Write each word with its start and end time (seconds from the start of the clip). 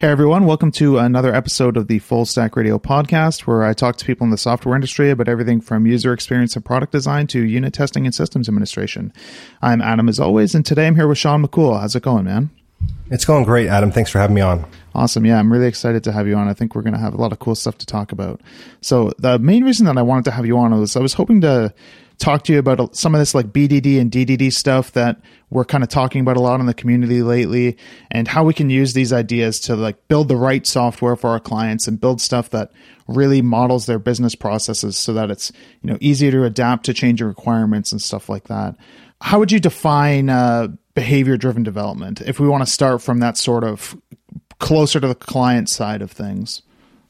Hey 0.00 0.10
everyone, 0.10 0.44
welcome 0.44 0.70
to 0.72 0.98
another 0.98 1.34
episode 1.34 1.76
of 1.76 1.88
the 1.88 1.98
Full 1.98 2.24
Stack 2.24 2.54
Radio 2.54 2.78
podcast 2.78 3.48
where 3.48 3.64
I 3.64 3.72
talk 3.72 3.96
to 3.96 4.04
people 4.04 4.26
in 4.26 4.30
the 4.30 4.38
software 4.38 4.76
industry 4.76 5.10
about 5.10 5.26
everything 5.26 5.60
from 5.60 5.86
user 5.86 6.12
experience 6.12 6.54
and 6.54 6.64
product 6.64 6.92
design 6.92 7.26
to 7.26 7.44
unit 7.44 7.74
testing 7.74 8.06
and 8.06 8.14
systems 8.14 8.48
administration. 8.48 9.12
I'm 9.60 9.82
Adam 9.82 10.08
as 10.08 10.20
always, 10.20 10.54
and 10.54 10.64
today 10.64 10.86
I'm 10.86 10.94
here 10.94 11.08
with 11.08 11.18
Shawn 11.18 11.44
McCool. 11.44 11.80
How's 11.80 11.96
it 11.96 12.04
going, 12.04 12.26
man? 12.26 12.50
It's 13.10 13.24
going 13.24 13.42
great, 13.42 13.66
Adam. 13.66 13.90
Thanks 13.90 14.12
for 14.12 14.20
having 14.20 14.36
me 14.36 14.40
on. 14.40 14.64
Awesome. 14.94 15.26
Yeah, 15.26 15.40
I'm 15.40 15.52
really 15.52 15.66
excited 15.66 16.04
to 16.04 16.12
have 16.12 16.28
you 16.28 16.36
on. 16.36 16.46
I 16.46 16.54
think 16.54 16.76
we're 16.76 16.82
going 16.82 16.94
to 16.94 17.00
have 17.00 17.14
a 17.14 17.20
lot 17.20 17.32
of 17.32 17.40
cool 17.40 17.56
stuff 17.56 17.76
to 17.78 17.86
talk 17.86 18.12
about. 18.12 18.40
So, 18.80 19.10
the 19.18 19.40
main 19.40 19.64
reason 19.64 19.86
that 19.86 19.98
I 19.98 20.02
wanted 20.02 20.26
to 20.26 20.30
have 20.30 20.46
you 20.46 20.58
on 20.58 20.78
was 20.78 20.94
I 20.94 21.00
was 21.00 21.14
hoping 21.14 21.40
to 21.40 21.74
talk 22.18 22.42
to 22.44 22.52
you 22.52 22.58
about 22.58 22.96
some 22.96 23.14
of 23.14 23.20
this 23.20 23.34
like 23.34 23.46
BDD 23.46 24.00
and 24.00 24.10
DDD 24.10 24.52
stuff 24.52 24.92
that 24.92 25.20
we're 25.50 25.64
kind 25.64 25.84
of 25.84 25.88
talking 25.88 26.20
about 26.20 26.36
a 26.36 26.40
lot 26.40 26.60
in 26.60 26.66
the 26.66 26.74
community 26.74 27.22
lately 27.22 27.76
and 28.10 28.28
how 28.28 28.44
we 28.44 28.52
can 28.52 28.70
use 28.70 28.92
these 28.92 29.12
ideas 29.12 29.60
to 29.60 29.76
like 29.76 30.08
build 30.08 30.28
the 30.28 30.36
right 30.36 30.66
software 30.66 31.16
for 31.16 31.30
our 31.30 31.40
clients 31.40 31.86
and 31.86 32.00
build 32.00 32.20
stuff 32.20 32.50
that 32.50 32.72
really 33.06 33.40
models 33.40 33.86
their 33.86 33.98
business 33.98 34.34
processes 34.34 34.96
so 34.96 35.12
that 35.14 35.30
it's 35.30 35.52
you 35.82 35.90
know 35.90 35.98
easier 36.00 36.30
to 36.30 36.44
adapt 36.44 36.84
to 36.84 36.92
changing 36.92 37.26
requirements 37.26 37.92
and 37.92 38.02
stuff 38.02 38.28
like 38.28 38.44
that. 38.44 38.76
How 39.20 39.38
would 39.38 39.50
you 39.50 39.60
define 39.60 40.28
uh, 40.28 40.68
behavior 40.94 41.36
driven 41.36 41.62
development 41.62 42.20
if 42.22 42.40
we 42.40 42.48
want 42.48 42.64
to 42.64 42.70
start 42.70 43.00
from 43.00 43.20
that 43.20 43.36
sort 43.36 43.64
of 43.64 43.96
closer 44.58 44.98
to 44.98 45.06
the 45.06 45.14
client 45.14 45.68
side 45.68 46.02
of 46.02 46.10
things 46.10 46.62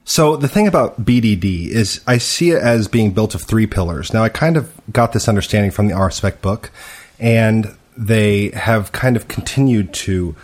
so 0.08 0.36
the 0.36 0.48
thing 0.48 0.66
about 0.66 1.04
BDD 1.04 1.68
is 1.68 2.00
I 2.06 2.16
see 2.16 2.52
it 2.52 2.62
as 2.62 2.88
being 2.88 3.12
built 3.12 3.34
of 3.34 3.42
three 3.42 3.66
pillars. 3.66 4.14
Now 4.14 4.24
I 4.24 4.30
kind 4.30 4.56
of 4.56 4.72
got 4.90 5.12
this 5.12 5.28
understanding 5.28 5.70
from 5.70 5.86
the 5.86 5.94
RSpec 5.94 6.40
book 6.40 6.70
and 7.18 7.76
they 7.94 8.48
have 8.50 8.90
kind 8.92 9.16
of 9.16 9.28
continued 9.28 9.92
to 9.92 10.34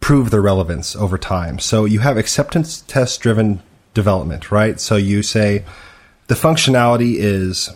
prove 0.00 0.30
their 0.30 0.42
relevance 0.42 0.96
over 0.96 1.16
time. 1.16 1.60
So 1.60 1.84
you 1.84 2.00
have 2.00 2.16
acceptance 2.16 2.80
test 2.82 3.20
driven 3.20 3.62
development, 3.94 4.50
right? 4.50 4.80
So 4.80 4.96
you 4.96 5.22
say 5.22 5.64
the 6.26 6.34
functionality 6.34 7.14
is 7.18 7.70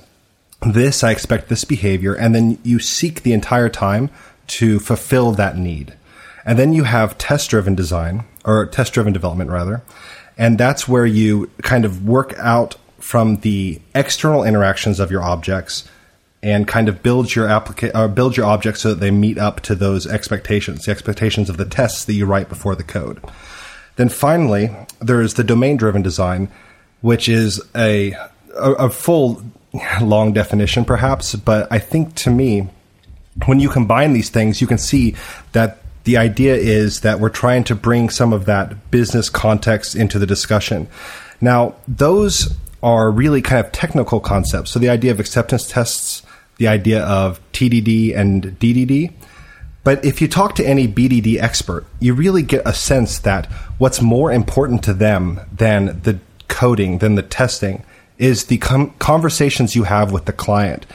this, 0.62 1.04
I 1.04 1.12
expect 1.12 1.48
this 1.48 1.64
behavior, 1.64 2.14
and 2.14 2.34
then 2.34 2.58
you 2.64 2.80
seek 2.80 3.22
the 3.22 3.32
entire 3.32 3.68
time 3.68 4.10
to 4.48 4.80
fulfill 4.80 5.30
that 5.32 5.56
need. 5.56 5.94
And 6.44 6.58
then 6.58 6.72
you 6.72 6.84
have 6.84 7.16
test 7.16 7.50
driven 7.50 7.76
design, 7.76 8.24
or 8.44 8.66
test 8.66 8.92
driven 8.92 9.12
development 9.12 9.50
rather, 9.50 9.82
and 10.36 10.58
that's 10.58 10.86
where 10.86 11.06
you 11.06 11.50
kind 11.62 11.84
of 11.84 12.06
work 12.06 12.34
out 12.38 12.76
from 12.98 13.36
the 13.36 13.80
external 13.94 14.44
interactions 14.44 15.00
of 15.00 15.10
your 15.10 15.22
objects 15.22 15.88
and 16.42 16.68
kind 16.68 16.88
of 16.88 17.02
build 17.02 17.34
your 17.34 17.48
applica- 17.48 17.94
or 17.94 18.04
uh, 18.04 18.08
build 18.08 18.36
your 18.36 18.46
objects 18.46 18.82
so 18.82 18.90
that 18.90 19.00
they 19.00 19.10
meet 19.10 19.38
up 19.38 19.60
to 19.60 19.74
those 19.74 20.06
expectations, 20.06 20.84
the 20.84 20.90
expectations 20.90 21.48
of 21.48 21.56
the 21.56 21.64
tests 21.64 22.04
that 22.04 22.12
you 22.12 22.26
write 22.26 22.48
before 22.48 22.74
the 22.74 22.84
code. 22.84 23.22
Then 23.96 24.08
finally, 24.08 24.70
there 25.00 25.22
is 25.22 25.34
the 25.34 25.44
domain 25.44 25.76
driven 25.76 26.02
design, 26.02 26.48
which 27.00 27.28
is 27.28 27.60
a, 27.74 28.12
a, 28.54 28.72
a 28.72 28.90
full 28.90 29.42
long 30.00 30.32
definition 30.32 30.84
perhaps, 30.84 31.34
but 31.34 31.66
I 31.70 31.78
think 31.78 32.14
to 32.16 32.30
me, 32.30 32.68
when 33.46 33.60
you 33.60 33.68
combine 33.68 34.12
these 34.12 34.30
things, 34.30 34.60
you 34.60 34.66
can 34.66 34.78
see 34.78 35.14
that 35.52 35.78
the 36.06 36.16
idea 36.16 36.54
is 36.54 37.00
that 37.00 37.18
we're 37.18 37.28
trying 37.28 37.64
to 37.64 37.74
bring 37.74 38.10
some 38.10 38.32
of 38.32 38.44
that 38.46 38.92
business 38.92 39.28
context 39.28 39.96
into 39.96 40.20
the 40.20 40.26
discussion. 40.26 40.86
Now, 41.40 41.74
those 41.88 42.56
are 42.80 43.10
really 43.10 43.42
kind 43.42 43.66
of 43.66 43.72
technical 43.72 44.20
concepts. 44.20 44.70
So 44.70 44.78
the 44.78 44.88
idea 44.88 45.10
of 45.10 45.18
acceptance 45.18 45.68
tests, 45.68 46.22
the 46.58 46.68
idea 46.68 47.02
of 47.02 47.40
TDD 47.50 48.16
and 48.16 48.44
DDD. 48.60 49.14
But 49.82 50.04
if 50.04 50.22
you 50.22 50.28
talk 50.28 50.54
to 50.54 50.64
any 50.64 50.86
BDD 50.86 51.42
expert, 51.42 51.84
you 51.98 52.14
really 52.14 52.42
get 52.42 52.62
a 52.64 52.72
sense 52.72 53.18
that 53.20 53.46
what's 53.78 54.00
more 54.00 54.30
important 54.30 54.84
to 54.84 54.94
them 54.94 55.40
than 55.52 56.00
the 56.02 56.20
coding, 56.46 56.98
than 56.98 57.16
the 57.16 57.22
testing, 57.22 57.84
is 58.16 58.44
the 58.44 58.58
com- 58.58 58.94
conversations 59.00 59.74
you 59.74 59.82
have 59.82 60.12
with 60.12 60.26
the 60.26 60.32
client 60.32 60.86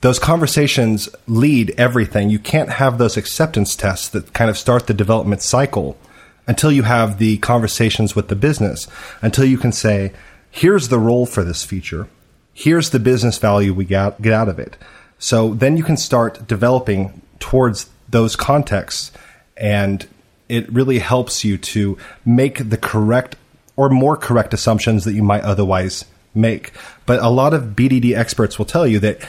those 0.00 0.18
conversations 0.18 1.08
lead 1.26 1.74
everything. 1.76 2.30
You 2.30 2.38
can't 2.38 2.70
have 2.70 2.98
those 2.98 3.16
acceptance 3.16 3.76
tests 3.76 4.08
that 4.10 4.32
kind 4.32 4.50
of 4.50 4.56
start 4.56 4.86
the 4.86 4.94
development 4.94 5.42
cycle 5.42 5.98
until 6.46 6.72
you 6.72 6.84
have 6.84 7.18
the 7.18 7.36
conversations 7.38 8.16
with 8.16 8.28
the 8.28 8.36
business, 8.36 8.88
until 9.20 9.44
you 9.44 9.58
can 9.58 9.72
say, 9.72 10.12
here's 10.50 10.88
the 10.88 10.98
role 10.98 11.26
for 11.26 11.44
this 11.44 11.64
feature. 11.64 12.08
Here's 12.54 12.90
the 12.90 12.98
business 12.98 13.38
value 13.38 13.74
we 13.74 13.84
get, 13.84 14.20
get 14.22 14.32
out 14.32 14.48
of 14.48 14.58
it. 14.58 14.76
So 15.18 15.54
then 15.54 15.76
you 15.76 15.84
can 15.84 15.96
start 15.96 16.46
developing 16.46 17.20
towards 17.38 17.88
those 18.08 18.36
contexts 18.36 19.12
and 19.56 20.06
it 20.48 20.70
really 20.72 20.98
helps 20.98 21.44
you 21.44 21.58
to 21.58 21.96
make 22.24 22.70
the 22.70 22.76
correct 22.76 23.36
or 23.76 23.88
more 23.88 24.16
correct 24.16 24.52
assumptions 24.52 25.04
that 25.04 25.12
you 25.12 25.22
might 25.22 25.42
otherwise 25.42 26.06
make. 26.34 26.72
But 27.06 27.22
a 27.22 27.28
lot 27.28 27.54
of 27.54 27.76
BDD 27.76 28.16
experts 28.16 28.58
will 28.58 28.66
tell 28.66 28.86
you 28.86 28.98
that 29.00 29.20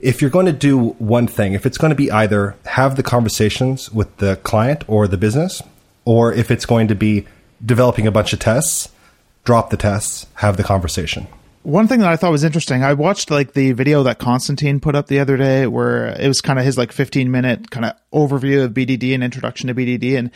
if 0.00 0.20
you're 0.20 0.30
going 0.30 0.46
to 0.46 0.52
do 0.52 0.90
one 0.98 1.26
thing, 1.26 1.54
if 1.54 1.66
it's 1.66 1.78
going 1.78 1.90
to 1.90 1.96
be 1.96 2.10
either 2.10 2.54
have 2.66 2.96
the 2.96 3.02
conversations 3.02 3.90
with 3.90 4.16
the 4.18 4.36
client 4.36 4.84
or 4.88 5.08
the 5.08 5.16
business, 5.16 5.62
or 6.04 6.32
if 6.32 6.50
it's 6.50 6.66
going 6.66 6.88
to 6.88 6.94
be 6.94 7.26
developing 7.64 8.06
a 8.06 8.10
bunch 8.10 8.32
of 8.32 8.38
tests, 8.38 8.90
drop 9.44 9.70
the 9.70 9.76
tests, 9.76 10.26
have 10.34 10.56
the 10.56 10.64
conversation. 10.64 11.26
One 11.62 11.88
thing 11.88 12.00
that 12.00 12.08
I 12.08 12.16
thought 12.16 12.30
was 12.30 12.44
interesting, 12.44 12.82
I 12.84 12.94
watched 12.94 13.30
like 13.30 13.52
the 13.52 13.72
video 13.72 14.02
that 14.04 14.18
Konstantin 14.18 14.80
put 14.80 14.94
up 14.94 15.08
the 15.08 15.18
other 15.18 15.36
day 15.36 15.66
where 15.66 16.06
it 16.18 16.28
was 16.28 16.40
kind 16.40 16.58
of 16.58 16.64
his 16.64 16.78
like 16.78 16.92
15 16.92 17.30
minute 17.30 17.70
kind 17.70 17.84
of 17.84 17.92
overview 18.12 18.64
of 18.64 18.72
BDD 18.72 19.12
and 19.12 19.24
introduction 19.24 19.66
to 19.66 19.74
BDD. 19.74 20.16
And 20.16 20.30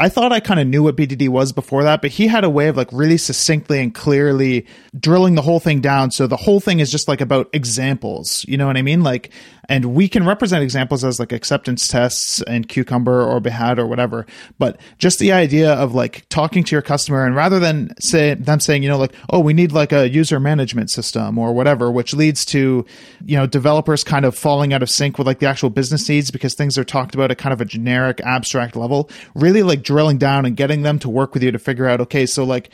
I 0.00 0.08
thought 0.08 0.32
I 0.32 0.40
kind 0.40 0.58
of 0.58 0.66
knew 0.66 0.82
what 0.82 0.96
BDD 0.96 1.28
was 1.28 1.52
before 1.52 1.82
that, 1.84 2.00
but 2.00 2.10
he 2.10 2.26
had 2.26 2.42
a 2.42 2.48
way 2.48 2.68
of 2.68 2.76
like 2.76 2.88
really 2.90 3.18
succinctly 3.18 3.82
and 3.82 3.94
clearly 3.94 4.66
drilling 4.98 5.34
the 5.34 5.42
whole 5.42 5.60
thing 5.60 5.82
down. 5.82 6.10
So 6.10 6.26
the 6.26 6.38
whole 6.38 6.58
thing 6.58 6.80
is 6.80 6.90
just 6.90 7.06
like 7.06 7.20
about 7.20 7.50
examples. 7.52 8.42
You 8.48 8.56
know 8.56 8.66
what 8.66 8.78
I 8.78 8.82
mean? 8.82 9.02
Like, 9.02 9.30
and 9.70 9.94
we 9.94 10.08
can 10.08 10.26
represent 10.26 10.64
examples 10.64 11.04
as 11.04 11.20
like 11.20 11.30
acceptance 11.30 11.86
tests 11.86 12.42
and 12.42 12.68
Cucumber 12.68 13.22
or 13.22 13.40
Behat 13.40 13.78
or 13.78 13.86
whatever. 13.86 14.26
But 14.58 14.80
just 14.98 15.20
the 15.20 15.30
idea 15.30 15.72
of 15.72 15.94
like 15.94 16.28
talking 16.28 16.64
to 16.64 16.74
your 16.74 16.82
customer 16.82 17.24
and 17.24 17.36
rather 17.36 17.60
than 17.60 17.94
say 18.00 18.34
them 18.34 18.58
saying, 18.58 18.82
you 18.82 18.88
know, 18.88 18.98
like, 18.98 19.14
oh, 19.30 19.38
we 19.38 19.52
need 19.52 19.70
like 19.70 19.92
a 19.92 20.08
user 20.08 20.40
management 20.40 20.90
system 20.90 21.38
or 21.38 21.54
whatever, 21.54 21.88
which 21.88 22.12
leads 22.12 22.44
to, 22.46 22.84
you 23.24 23.36
know, 23.36 23.46
developers 23.46 24.02
kind 24.02 24.24
of 24.24 24.36
falling 24.36 24.72
out 24.72 24.82
of 24.82 24.90
sync 24.90 25.18
with 25.18 25.26
like 25.28 25.38
the 25.38 25.46
actual 25.46 25.70
business 25.70 26.08
needs 26.08 26.32
because 26.32 26.54
things 26.54 26.76
are 26.76 26.82
talked 26.82 27.14
about 27.14 27.30
at 27.30 27.38
kind 27.38 27.52
of 27.52 27.60
a 27.60 27.64
generic 27.64 28.20
abstract 28.22 28.74
level. 28.74 29.08
Really 29.36 29.62
like 29.62 29.84
drilling 29.84 30.18
down 30.18 30.46
and 30.46 30.56
getting 30.56 30.82
them 30.82 30.98
to 30.98 31.08
work 31.08 31.32
with 31.32 31.44
you 31.44 31.52
to 31.52 31.60
figure 31.60 31.86
out, 31.86 32.00
okay, 32.00 32.26
so 32.26 32.42
like, 32.42 32.70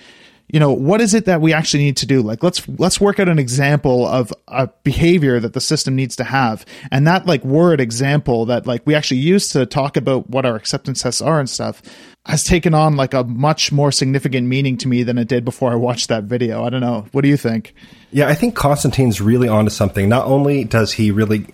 you 0.49 0.61
know 0.61 0.73
what 0.73 1.01
is 1.01 1.13
it 1.15 1.25
that 1.25 1.41
we 1.41 1.53
actually 1.53 1.85
need 1.85 1.97
to 1.99 2.07
do? 2.07 2.23
Like 2.23 2.43
let's 2.43 2.67
let's 2.69 3.01
work 3.01 3.19
out 3.19 3.29
an 3.29 3.39
example 3.39 4.07
of 4.07 4.33
a 4.47 4.69
behavior 4.85 5.41
that 5.41 5.55
the 5.55 5.61
system 5.61 5.97
needs 5.97 6.17
to 6.17 6.25
have. 6.25 6.65
And 6.91 7.07
that 7.07 7.27
like 7.27 7.45
word 7.45 7.81
example 7.81 8.47
that 8.47 8.67
like 8.67 8.87
we 8.87 8.95
actually 8.95 9.21
use 9.21 9.49
to 9.51 9.67
talk 9.67 9.97
about 9.97 10.31
what 10.31 10.47
our 10.47 10.55
acceptance 10.55 11.03
tests 11.03 11.21
are 11.21 11.41
and 11.41 11.51
stuff 11.51 11.83
has 12.27 12.45
taken 12.45 12.75
on 12.75 12.97
like 12.97 13.15
a 13.15 13.25
much 13.25 13.71
more 13.73 13.93
significant 13.93 14.47
meaning 14.47 14.77
to 14.79 14.89
me 14.89 15.03
than 15.03 15.17
it 15.19 15.29
did 15.29 15.45
before 15.45 15.73
i 15.73 15.75
watched 15.75 16.09
that 16.09 16.25
video. 16.25 16.65
I 16.65 16.71
don't 16.71 16.81
know. 16.81 17.07
What 17.13 17.23
do 17.23 17.29
you 17.29 17.37
think? 17.37 17.75
Yeah 18.13 18.29
i 18.29 18.35
think 18.35 18.55
konstantin's 18.55 19.21
really 19.21 19.49
onto 19.49 19.71
something. 19.71 20.09
Not 20.09 20.27
only 20.27 20.65
does 20.65 20.93
he 20.93 21.11
really 21.11 21.47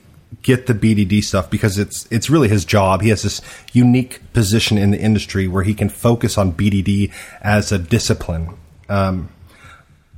get 0.42 0.66
the 0.66 0.74
BDD 0.74 1.22
stuff 1.22 1.50
because 1.50 1.78
it's 1.78 2.06
it's 2.10 2.28
really 2.28 2.48
his 2.48 2.64
job. 2.64 3.00
He 3.02 3.10
has 3.10 3.22
this 3.22 3.40
unique 3.72 4.20
position 4.32 4.76
in 4.78 4.90
the 4.90 4.98
industry 4.98 5.46
where 5.48 5.62
he 5.62 5.74
can 5.74 5.88
focus 5.88 6.36
on 6.36 6.52
BDD 6.52 7.12
as 7.40 7.72
a 7.72 7.78
discipline. 7.78 8.56
Um, 8.88 9.28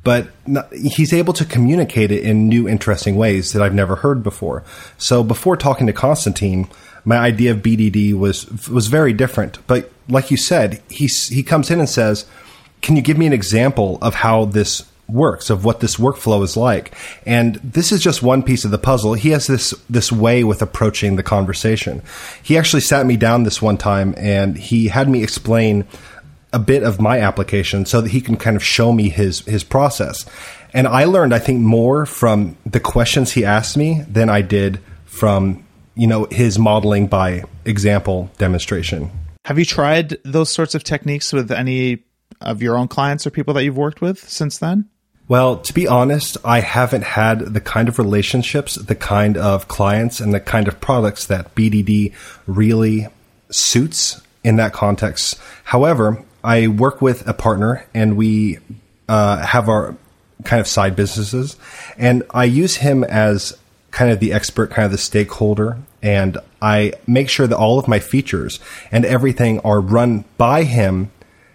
but 0.03 0.29
not, 0.47 0.73
he's 0.73 1.15
able 1.15 1.33
to 1.33 1.45
communicate 1.47 2.13
it 2.13 2.23
in 2.23 2.49
new, 2.49 2.69
interesting 2.69 3.17
ways 3.17 3.53
that 3.53 3.63
I've 3.63 3.75
never 3.75 3.97
heard 3.97 4.23
before. 4.23 4.63
So 4.99 5.25
before 5.25 5.57
talking 5.57 5.87
to 5.87 5.95
Konstantin, 5.95 6.69
my 7.07 7.17
idea 7.17 7.53
of 7.53 7.59
BDD 7.59 8.13
was 8.13 8.47
was 8.69 8.89
very 8.89 9.13
different. 9.13 9.67
But 9.67 9.91
like 10.09 10.31
you 10.31 10.37
said, 10.37 10.83
he 10.91 11.07
he 11.07 11.43
comes 11.43 11.71
in 11.71 11.81
and 11.81 11.89
says, 11.89 12.27
"Can 12.83 12.97
you 12.97 13.03
give 13.03 13.17
me 13.17 13.27
an 13.27 13.33
example 13.33 13.99
of 14.03 14.15
how 14.15 14.45
this 14.45 14.85
works 15.09 15.51
of 15.51 15.65
what 15.65 15.81
this 15.81 15.97
workflow 15.97 16.43
is 16.43 16.57
like. 16.57 16.95
And 17.27 17.57
this 17.57 17.93
is 17.93 18.03
just 18.03 18.23
one 18.23 18.43
piece 18.43 18.65
of 18.65 18.71
the 18.71 18.79
puzzle. 18.79 19.15
He 19.15 19.31
has 19.31 19.47
this 19.47 19.73
this 19.91 20.11
way 20.11 20.45
with 20.45 20.63
approaching 20.63 21.17
the 21.17 21.23
conversation. 21.23 22.03
He 22.43 22.57
actually 22.57 22.81
sat 22.81 23.07
me 23.07 23.17
down 23.17 23.43
this 23.43 23.61
one 23.61 23.77
time 23.77 24.15
and 24.17 24.57
he 24.57 24.89
had 24.89 25.09
me 25.09 25.23
explain 25.23 25.87
a 26.55 26.59
bit 26.59 26.83
of 26.83 27.01
my 27.01 27.19
application 27.19 27.85
so 27.85 28.01
that 28.01 28.11
he 28.11 28.21
can 28.21 28.37
kind 28.37 28.57
of 28.57 28.65
show 28.65 28.93
me 28.93 29.11
his 29.11 29.41
his 29.41 29.65
process. 29.65 30.25
And 30.73 30.89
I 30.89 31.05
learned 31.05 31.35
I 31.35 31.39
think 31.41 31.61
more 31.61 32.07
from 32.07 32.57
the 32.65 32.81
questions 32.81 33.33
he 33.33 33.45
asked 33.45 33.77
me 33.77 34.03
than 34.09 34.31
I 34.31 34.41
did 34.41 34.81
from 35.05 35.65
you 35.95 36.07
know 36.07 36.27
his 36.31 36.59
modeling 36.59 37.09
by 37.09 37.43
example 37.65 38.31
demonstration. 38.39 39.11
Have 39.45 39.59
you 39.59 39.65
tried 39.65 40.17
those 40.25 40.49
sorts 40.49 40.75
of 40.75 40.85
techniques 40.85 41.33
with 41.33 41.51
any 41.51 42.05
of 42.41 42.63
your 42.63 42.77
own 42.77 42.89
clients 42.89 43.27
or 43.27 43.31
people 43.31 43.53
that 43.55 43.65
you've 43.65 43.77
worked 43.77 44.01
with 44.01 44.19
since 44.29 44.59
then? 44.59 44.89
Well, 45.27 45.59
to 45.59 45.73
be 45.73 45.89
honest, 45.89 46.37
I 46.45 46.61
haven't 46.61 47.05
had 47.05 47.41
the 47.41 47.61
kind 47.61 47.89
of 47.89 47.99
relationships, 47.99 48.75
the 48.75 48.95
kind 48.95 49.39
of 49.39 49.69
clients, 49.69 50.21
and 50.21 50.35
the 50.35 50.41
kind 50.41 50.69
of 50.69 50.81
products 50.81 51.27
that 51.27 51.55
BDD 51.55 52.13
really 52.47 53.07
suits 53.51 54.21
in 54.43 54.57
that 54.57 54.75
context. 54.75 55.41
However, 55.65 56.23
I 56.45 56.69
work 56.69 57.01
with 57.01 57.27
a 57.27 57.33
partner 57.33 57.87
and 57.95 58.17
we 58.17 58.59
uh, 59.09 59.39
have 59.45 59.69
our 59.69 59.97
kind 60.45 60.61
of 60.61 60.69
side 60.69 60.95
businesses, 60.95 61.57
and 61.97 62.23
I 62.31 62.45
use 62.45 62.77
him 62.77 63.03
as 63.03 63.57
kind 63.91 64.11
of 64.11 64.21
the 64.21 64.33
expert, 64.33 64.71
kind 64.71 64.85
of 64.85 64.93
the 64.93 64.99
stakeholder, 64.99 65.79
and 66.03 66.37
I 66.61 66.93
make 67.07 67.31
sure 67.31 67.47
that 67.47 67.57
all 67.57 67.79
of 67.79 67.89
my 67.89 67.99
features 67.99 68.61
and 68.91 69.05
everything 69.05 69.61
are 69.61 69.81
run 69.81 70.25
by 70.37 70.65
him 70.65 71.11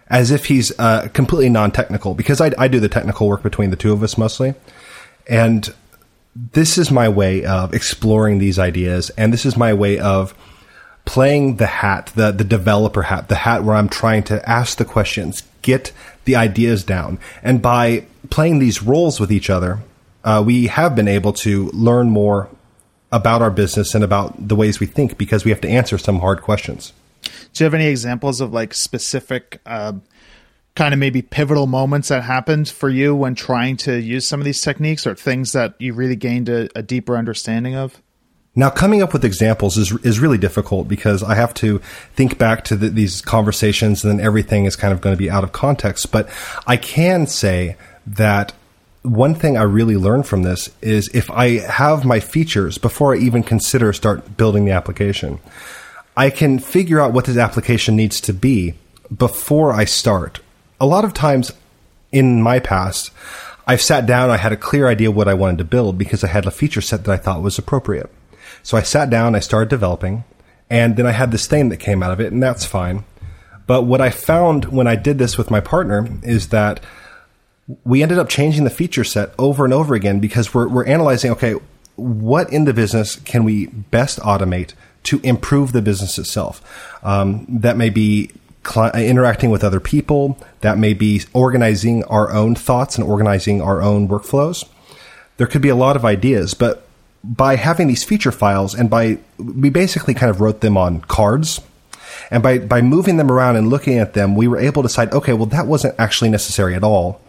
as 0.07 0.31
if 0.31 0.45
he's 0.45 0.77
uh, 0.80 1.07
completely 1.13 1.50
non-technical 1.50 2.15
because 2.15 2.42
I, 2.42 2.51
I 2.57 2.68
do 2.68 2.80
the 2.80 2.89
technical 2.89 3.27
work 3.27 3.44
between 3.44 3.69
the 3.69 3.75
two 3.75 3.94
of 3.94 4.01
us 4.01 4.18
mostly, 4.18 4.56
and 5.27 5.71
this 6.53 6.77
is 6.80 6.89
my 6.89 7.09
way 7.09 7.45
of 7.45 7.74
exploring 7.74 8.39
these 8.39 8.57
ideas, 8.57 9.12
and 9.12 9.31
this 9.31 9.45
is 9.45 9.56
my 9.56 9.74
way 9.74 10.00
of 10.00 10.33
playing 11.06 11.57
the 11.57 11.68
hat, 11.68 12.12
the 12.16 12.31
the 12.31 12.44
developer 12.44 13.04
hat, 13.04 13.30
the 13.30 13.36
hat 13.36 13.63
where 13.63 13.75
I'm 13.75 13.90
trying 13.90 14.24
to 14.24 14.48
ask 14.50 14.78
the 14.78 14.86
questions, 14.86 15.44
get 15.62 15.92
the 16.25 16.36
ideas 16.36 16.84
down, 16.84 17.19
and 17.44 17.62
by 17.62 18.06
playing 18.30 18.60
these 18.60 18.84
roles 18.84 19.19
with 19.19 19.31
each 19.31 19.50
other, 19.50 19.80
uh, 20.24 20.44
we 20.46 20.68
have 20.68 20.96
been 20.96 21.07
able 21.07 21.34
to 21.34 21.69
learn 21.69 22.10
more 22.10 22.50
about 23.12 23.42
our 23.42 23.50
business 23.50 23.96
and 23.96 24.04
about 24.04 24.48
the 24.48 24.56
ways 24.56 24.80
we 24.80 24.86
think 24.86 25.18
because 25.18 25.44
we 25.44 25.51
have 25.51 25.62
to 25.62 25.69
answer 25.69 25.98
some 25.98 26.19
hard 26.19 26.42
questions. 26.42 26.94
Do 27.24 27.63
you 27.63 27.66
have 27.66 27.74
any 27.74 27.88
examples 27.88 28.42
of 28.42 28.54
like 28.54 28.74
specific, 28.74 29.60
uh, 29.66 29.94
kind 30.75 30.94
of 30.94 31.00
maybe 31.00 31.22
pivotal 31.22 31.68
moments 31.68 32.10
that 32.10 32.24
happened 32.24 32.69
for 32.69 32.90
you 32.90 33.16
when 33.16 33.36
trying 33.36 33.78
to 33.78 34.00
use 34.00 34.28
some 34.28 34.40
of 34.40 34.45
these 34.45 34.62
techniques 34.62 35.07
or 35.07 35.16
things 35.16 35.52
that 35.54 35.75
you 35.80 35.94
really 35.94 36.16
gained 36.16 36.48
a, 36.50 36.69
a 36.78 36.84
deeper 36.84 37.18
understanding 37.18 37.75
of? 37.75 38.02
Now, 38.56 38.69
coming 38.69 39.01
up 39.01 39.13
with 39.13 39.24
examples 39.24 39.78
is 39.78 39.92
is 40.04 40.19
really 40.19 40.38
difficult 40.38 40.88
because 40.88 41.24
I 41.24 41.36
have 41.36 41.54
to 41.56 41.80
think 42.16 42.38
back 42.38 42.63
to 42.66 42.75
the, 42.75 42.90
these 42.90 43.22
conversations, 43.22 44.04
and 44.04 44.12
then 44.19 44.25
everything 44.25 44.66
is 44.66 44.75
kind 44.75 44.92
of 44.92 45.01
going 45.01 45.16
to 45.16 45.19
be 45.19 45.30
out 45.30 45.44
of 45.44 45.51
context. 45.51 46.12
But 46.12 46.30
I 46.66 46.75
can 46.75 47.28
say 47.28 47.78
that 48.07 48.54
one 49.01 49.36
thing 49.36 49.56
I 49.56 49.62
really 49.62 49.96
learned 49.96 50.25
from 50.25 50.44
this 50.44 50.69
is 50.81 51.10
if 51.13 51.30
I 51.31 51.60
have 51.60 52.06
my 52.06 52.19
features 52.19 52.78
before 52.78 53.13
I 53.13 53.19
even 53.19 53.44
consider 53.44 53.94
start 53.94 54.36
building 54.36 54.66
the 54.66 54.72
application, 54.72 55.40
I 56.18 56.30
can 56.30 56.60
figure 56.60 57.00
out 57.00 57.13
what 57.13 57.25
this 57.25 57.38
application 57.38 57.95
needs 57.95 58.19
to 58.22 58.34
be 58.34 58.74
before 59.16 59.72
I 59.72 59.86
start. 59.86 60.42
A 60.81 60.86
lot 60.86 61.06
of 61.06 61.13
times 61.13 61.52
in 62.12 62.42
my 62.42 62.60
past, 62.60 63.12
I've 63.66 63.81
sat 63.81 64.06
down, 64.06 64.30
I 64.30 64.38
had 64.38 64.52
a 64.52 64.57
clear 64.57 64.88
idea 64.88 65.12
what 65.12 65.28
I 65.28 65.34
wanted 65.34 65.60
to 65.60 65.63
build 65.63 65.98
because 65.98 66.24
I 66.24 66.28
had 66.28 66.45
a 66.45 66.52
feature 66.52 66.81
set 66.81 67.06
that 67.06 67.12
I 67.12 67.18
thought 67.18 67.42
was 67.42 67.57
appropriate. 67.57 68.10
So 68.63 68.77
I 68.77 68.83
sat 68.83 69.09
down, 69.09 69.35
I 69.35 69.39
started 69.39 69.69
developing, 69.69 70.23
and 70.69 70.95
then 70.97 71.06
I 71.06 71.11
had 71.11 71.31
this 71.31 71.47
thing 71.47 71.69
that 71.69 71.77
came 71.77 72.03
out 72.03 72.11
of 72.11 72.19
it, 72.19 72.31
and 72.31 72.41
that's 72.41 72.65
fine. 72.65 73.03
But 73.67 73.83
what 73.83 74.01
I 74.01 74.09
found 74.09 74.65
when 74.65 74.88
I 74.88 74.95
did 74.95 75.19
this 75.19 75.38
with 75.38 75.51
my 75.51 75.59
partner 75.59 76.07
is 76.23 76.50
that 76.50 76.79
we 77.83 78.01
ended 78.01 78.17
up 78.17 78.29
changing 78.29 78.63
the 78.63 78.69
feature 78.69 79.03
set 79.03 79.31
over 79.38 79.63
and 79.63 79.73
over 79.73 79.94
again 79.94 80.19
because 80.19 80.53
we're, 80.53 80.67
we're 80.67 80.85
analyzing 80.85 81.31
okay, 81.31 81.56
what 81.95 82.51
in 82.51 82.65
the 82.65 82.73
business 82.73 83.17
can 83.17 83.44
we 83.44 83.67
best 83.67 84.19
automate 84.19 84.73
to 85.03 85.19
improve 85.19 85.71
the 85.71 85.81
business 85.81 86.17
itself? 86.17 86.61
Um, 87.03 87.45
that 87.47 87.77
may 87.77 87.89
be 87.89 88.31
cl- 88.65 88.91
interacting 88.95 89.50
with 89.50 89.63
other 89.63 89.79
people, 89.79 90.38
that 90.61 90.77
may 90.77 90.94
be 90.94 91.21
organizing 91.33 92.03
our 92.06 92.31
own 92.31 92.56
thoughts 92.56 92.97
and 92.97 93.07
organizing 93.07 93.61
our 93.61 93.81
own 93.81 94.07
workflows. 94.07 94.67
There 95.38 95.47
could 95.47 95.61
be 95.61 95.69
a 95.69 95.75
lot 95.75 95.95
of 95.95 96.03
ideas, 96.03 96.53
but 96.53 96.88
by 97.24 97.56
having 97.56 97.88
these 97.88 98.04
feature 98.04 98.31
files 98.31 98.74
and 98.74 98.89
by 98.89 99.18
we 99.38 99.69
basically 99.69 100.13
kind 100.13 100.30
of 100.30 100.39
wrote 100.42 100.62
them 100.62 100.77
on 100.77 101.01
cards 101.01 101.60
and 102.31 102.42
by 102.42 102.57
by 102.57 102.81
moving 102.81 103.18
them 103.18 103.31
around 103.31 103.56
and 103.56 103.69
looking 103.69 103.98
at 103.98 104.13
them 104.13 104.36
we 104.36 104.48
were 104.48 104.57
able 104.57 104.81
to 104.81 104.88
decide 104.88 105.12
okay 105.12 105.33
well 105.33 105.45
that 105.45 105.68
wasn't 105.68 105.94
actually 106.00 106.30
necessary 106.30 106.75
at 106.75 106.83
all 106.83 107.21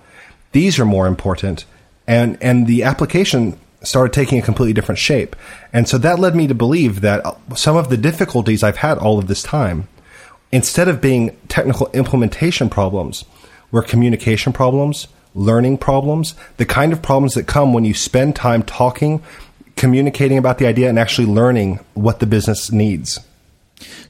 these 0.53 0.79
are 0.79 0.85
more 0.85 1.07
important. 1.07 1.65
And, 2.07 2.37
and 2.41 2.67
the 2.67 2.83
application 2.83 3.59
started 3.83 4.13
taking 4.13 4.39
a 4.39 4.43
completely 4.43 4.73
different 4.73 4.99
shape. 4.99 5.37
And 5.73 5.89
so 5.89 5.97
that 5.99 6.19
led 6.19 6.35
me 6.35 6.47
to 6.49 6.55
believe 6.55 7.01
that 7.01 7.25
some 7.57 7.77
of 7.77 7.89
the 7.89 7.97
difficulties 7.97 8.63
I've 8.63 8.79
had 8.79 8.99
all 8.99 9.19
of 9.19 9.27
this 9.27 9.43
time, 9.43 9.89
instead 10.53 10.89
of 10.89 11.01
being 11.01 11.37
technical 11.49 11.89
implementation 11.93 12.69
problems, 12.69 13.25
were 13.71 13.83
communication 13.83 14.53
problems, 14.53 15.07
learning 15.35 15.79
problems, 15.79 16.35
the 16.57 16.67
kind 16.67 16.93
of 16.93 17.01
problems 17.01 17.35
that 17.35 17.47
come 17.47 17.73
when 17.73 17.85
you 17.85 17.95
spend 17.95 18.35
time 18.35 18.65
talking, 18.65 19.23
communicating 19.81 20.37
about 20.37 20.59
the 20.59 20.67
idea, 20.67 20.91
and 20.91 20.99
actually 20.99 21.27
learning 21.27 21.81
what 21.95 22.21
the 22.21 22.27
business 22.27 22.71
needs. 22.71 23.19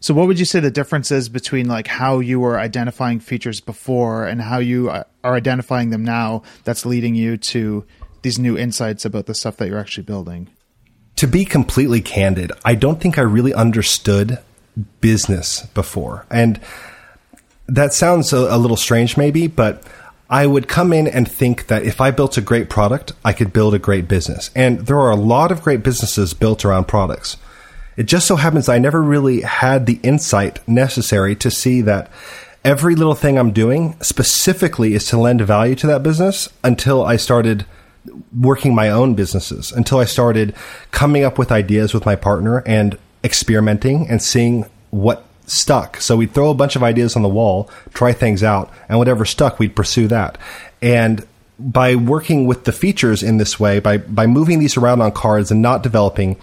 So, 0.01 0.13
what 0.13 0.27
would 0.27 0.41
you 0.41 0.45
say 0.45 0.59
the 0.59 0.69
difference 0.69 1.13
is 1.13 1.29
between 1.29 1.69
like 1.69 1.87
how 1.87 2.19
you 2.19 2.41
were 2.41 2.59
identifying 2.59 3.21
features 3.21 3.61
before 3.61 4.27
and 4.27 4.43
how 4.43 4.59
you 4.59 4.91
uh, 4.91 5.05
are 5.23 5.35
identifying 5.35 5.91
them 5.91 6.05
now? 6.05 6.43
That's 6.65 6.85
leading 6.85 7.15
you 7.15 7.37
to 7.37 7.85
these 8.23 8.37
new 8.37 8.59
insights 8.59 9.05
about 9.05 9.27
the 9.27 9.35
stuff 9.35 9.59
that 9.59 9.69
you're 9.69 9.79
actually 9.79 10.03
building. 10.03 10.49
To 11.17 11.29
be 11.29 11.45
completely 11.45 12.01
candid, 12.01 12.51
I 12.65 12.75
don't 12.75 13.01
think 13.01 13.17
I 13.17 13.23
really 13.23 13.55
understood 13.55 14.39
business 15.01 15.67
before, 15.67 16.27
and 16.31 16.61
that 17.69 17.93
sounds 17.93 18.33
a, 18.33 18.39
a 18.39 18.59
little 18.59 18.77
strange, 18.77 19.17
maybe, 19.17 19.47
but. 19.47 19.85
I 20.31 20.47
would 20.47 20.69
come 20.69 20.93
in 20.93 21.09
and 21.09 21.31
think 21.31 21.67
that 21.67 21.83
if 21.83 22.01
I 22.01 22.13
built 22.13 22.39
a 22.39 22.41
great 22.41 22.71
product, 22.71 23.13
I 23.25 23.33
could 23.33 23.53
build 23.53 23.75
a 23.75 23.81
great 23.81 24.07
business. 24.07 24.51
And 24.55 24.87
there 24.87 25.01
are 25.01 25.11
a 25.11 25.17
lot 25.17 25.51
of 25.51 25.63
great 25.63 25.83
businesses 25.83 26.35
built 26.35 26.65
around 26.65 26.87
products. 26.87 27.37
It 27.97 28.05
just 28.05 28.29
so 28.29 28.37
happens 28.37 28.69
I 28.69 28.79
never 28.79 29.03
really 29.03 29.41
had 29.41 29.87
the 29.87 29.99
insight 30.05 30.67
necessary 30.69 31.35
to 31.37 31.51
see 31.51 31.81
that 31.83 32.11
every 32.65 32.95
little 32.95 33.17
thing 33.17 33.39
I'm 33.39 33.51
doing 33.51 33.97
specifically 34.01 34.95
is 34.95 35.05
to 35.07 35.19
lend 35.19 35.41
value 35.41 35.75
to 35.75 35.89
that 35.89 36.05
business 36.05 36.49
until 36.63 37.05
I 37.05 37.17
started 37.17 37.67
working 38.39 38.75
my 38.75 38.89
own 38.89 39.15
businesses, 39.15 39.73
until 39.73 39.99
I 39.99 40.05
started 40.05 40.55
coming 40.93 41.25
up 41.25 41.39
with 41.39 41.51
ideas 41.51 41.93
with 41.93 42.07
my 42.07 42.15
partner 42.15 42.63
and 42.67 42.97
experimenting 43.25 44.09
and 44.09 44.23
seeing 44.23 44.67
what 44.91 45.27
stuck. 45.51 46.01
So 46.01 46.17
we'd 46.17 46.33
throw 46.33 46.51
a 46.51 46.55
bunch 46.55 46.77
of 46.77 46.83
ideas 46.83 47.17
on 47.17 47.23
the 47.23 47.29
wall, 47.29 47.71
try 47.93 48.13
things 48.13 48.43
out, 48.43 48.73
and 48.89 48.99
whatever 48.99 49.25
stuck, 49.25 49.59
we'd 49.59 49.77
pursue 49.77 50.09
that. 50.09 50.39
And 50.81 51.27
by 51.59 51.95
working 51.95 52.47
with 52.47 52.65
the 52.65 52.73
features 52.73 53.23
in 53.23 53.37
this 53.37 53.61
way, 53.61 53.81
by, 53.81 53.99
by 53.99 54.27
moving 54.27 54.59
these 54.59 54.77
around 54.77 55.03
on 55.03 55.13
cards 55.13 55.51
and 55.51 55.61
not 55.61 55.83
developing 55.83 56.37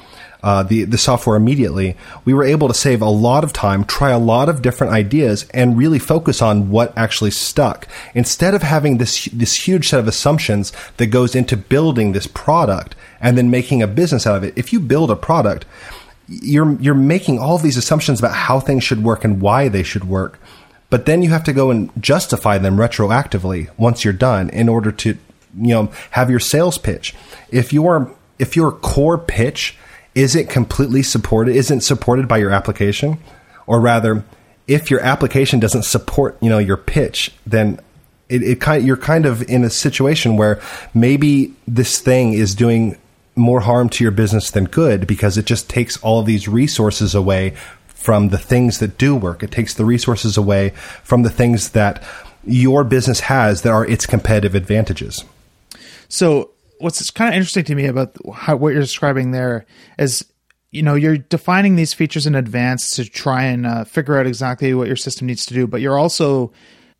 uh, 0.43 0.61
the 0.63 0.83
the 0.83 0.97
software 0.97 1.35
immediately, 1.35 1.97
we 2.23 2.33
were 2.33 2.43
able 2.43 2.67
to 2.67 2.73
save 2.73 3.01
a 3.01 3.09
lot 3.09 3.43
of 3.43 3.51
time, 3.51 3.83
try 3.83 4.11
a 4.11 4.19
lot 4.19 4.49
of 4.49 4.61
different 4.61 4.93
ideas, 4.93 5.47
and 5.51 5.77
really 5.77 5.99
focus 5.99 6.41
on 6.41 6.69
what 6.69 6.95
actually 6.95 7.31
stuck. 7.31 7.87
Instead 8.13 8.53
of 8.53 8.61
having 8.61 8.97
this 8.97 9.25
this 9.33 9.67
huge 9.67 9.89
set 9.89 9.99
of 9.99 10.07
assumptions 10.07 10.71
that 10.97 11.07
goes 11.07 11.35
into 11.35 11.57
building 11.57 12.11
this 12.11 12.27
product 12.27 12.95
and 13.19 13.37
then 13.37 13.49
making 13.49 13.81
a 13.81 13.87
business 13.87 14.27
out 14.27 14.37
of 14.37 14.43
it. 14.43 14.53
If 14.55 14.71
you 14.71 14.79
build 14.79 15.09
a 15.09 15.15
product, 15.15 15.65
you're 16.27 16.73
you're 16.81 16.95
making 16.95 17.39
all 17.39 17.57
these 17.57 17.77
assumptions 17.77 18.19
about 18.19 18.33
how 18.33 18.59
things 18.59 18.83
should 18.83 19.03
work 19.03 19.23
and 19.23 19.41
why 19.41 19.69
they 19.69 19.83
should 19.83 20.05
work. 20.05 20.39
But 20.89 21.05
then 21.05 21.21
you 21.21 21.29
have 21.31 21.43
to 21.45 21.53
go 21.53 21.69
and 21.71 21.91
justify 22.01 22.57
them 22.57 22.77
retroactively 22.77 23.69
once 23.77 24.03
you're 24.03 24.13
done 24.13 24.49
in 24.49 24.69
order 24.69 24.91
to 24.91 25.09
you 25.09 25.73
know 25.73 25.91
have 26.11 26.29
your 26.29 26.39
sales 26.39 26.77
pitch. 26.77 27.13
If 27.49 27.73
your 27.73 28.13
if 28.39 28.55
your 28.55 28.71
core 28.71 29.17
pitch 29.17 29.77
isn't 30.15 30.49
completely 30.49 31.03
supported, 31.03 31.55
isn't 31.55 31.81
supported 31.81 32.27
by 32.27 32.37
your 32.37 32.51
application, 32.51 33.19
or 33.67 33.79
rather, 33.79 34.23
if 34.67 34.89
your 34.89 34.99
application 35.01 35.59
doesn't 35.59 35.83
support, 35.83 36.37
you 36.41 36.49
know, 36.49 36.57
your 36.57 36.77
pitch, 36.77 37.31
then 37.45 37.79
it, 38.29 38.41
it 38.43 38.61
kind 38.61 38.85
you're 38.85 38.97
kind 38.97 39.25
of 39.25 39.47
in 39.49 39.63
a 39.63 39.69
situation 39.69 40.37
where 40.37 40.59
maybe 40.93 41.53
this 41.67 41.99
thing 41.99 42.33
is 42.33 42.55
doing 42.55 42.97
more 43.37 43.61
harm 43.61 43.89
to 43.89 44.03
your 44.03 44.11
business 44.11 44.51
than 44.51 44.65
good 44.65 45.07
because 45.07 45.37
it 45.37 45.45
just 45.45 45.69
takes 45.69 45.97
all 45.97 46.19
of 46.19 46.25
these 46.25 46.47
resources 46.47 47.15
away 47.15 47.51
from 47.87 48.29
the 48.29 48.37
things 48.37 48.79
that 48.79 48.97
do 48.97 49.15
work. 49.15 49.43
It 49.43 49.51
takes 49.51 49.73
the 49.73 49.85
resources 49.85 50.37
away 50.37 50.69
from 51.03 51.23
the 51.23 51.29
things 51.29 51.71
that 51.71 52.03
your 52.45 52.83
business 52.83 53.21
has 53.21 53.63
that 53.63 53.71
are 53.71 53.85
its 53.85 54.05
competitive 54.05 54.55
advantages. 54.55 55.23
So 56.07 56.51
what's 56.79 57.09
kind 57.11 57.29
of 57.29 57.35
interesting 57.35 57.65
to 57.65 57.75
me 57.75 57.85
about 57.85 58.15
how, 58.33 58.55
what 58.55 58.69
you're 58.69 58.81
describing 58.81 59.31
there 59.31 59.65
is 59.97 60.25
you 60.71 60.83
know 60.83 60.95
you're 60.95 61.17
defining 61.17 61.75
these 61.75 61.93
features 61.93 62.27
in 62.27 62.35
advance 62.35 62.95
to 62.95 63.05
try 63.05 63.43
and 63.43 63.65
uh, 63.65 63.83
figure 63.83 64.17
out 64.17 64.27
exactly 64.27 64.73
what 64.73 64.87
your 64.87 64.95
system 64.95 65.27
needs 65.27 65.45
to 65.45 65.53
do 65.53 65.65
but 65.65 65.81
you're 65.81 65.97
also 65.97 66.51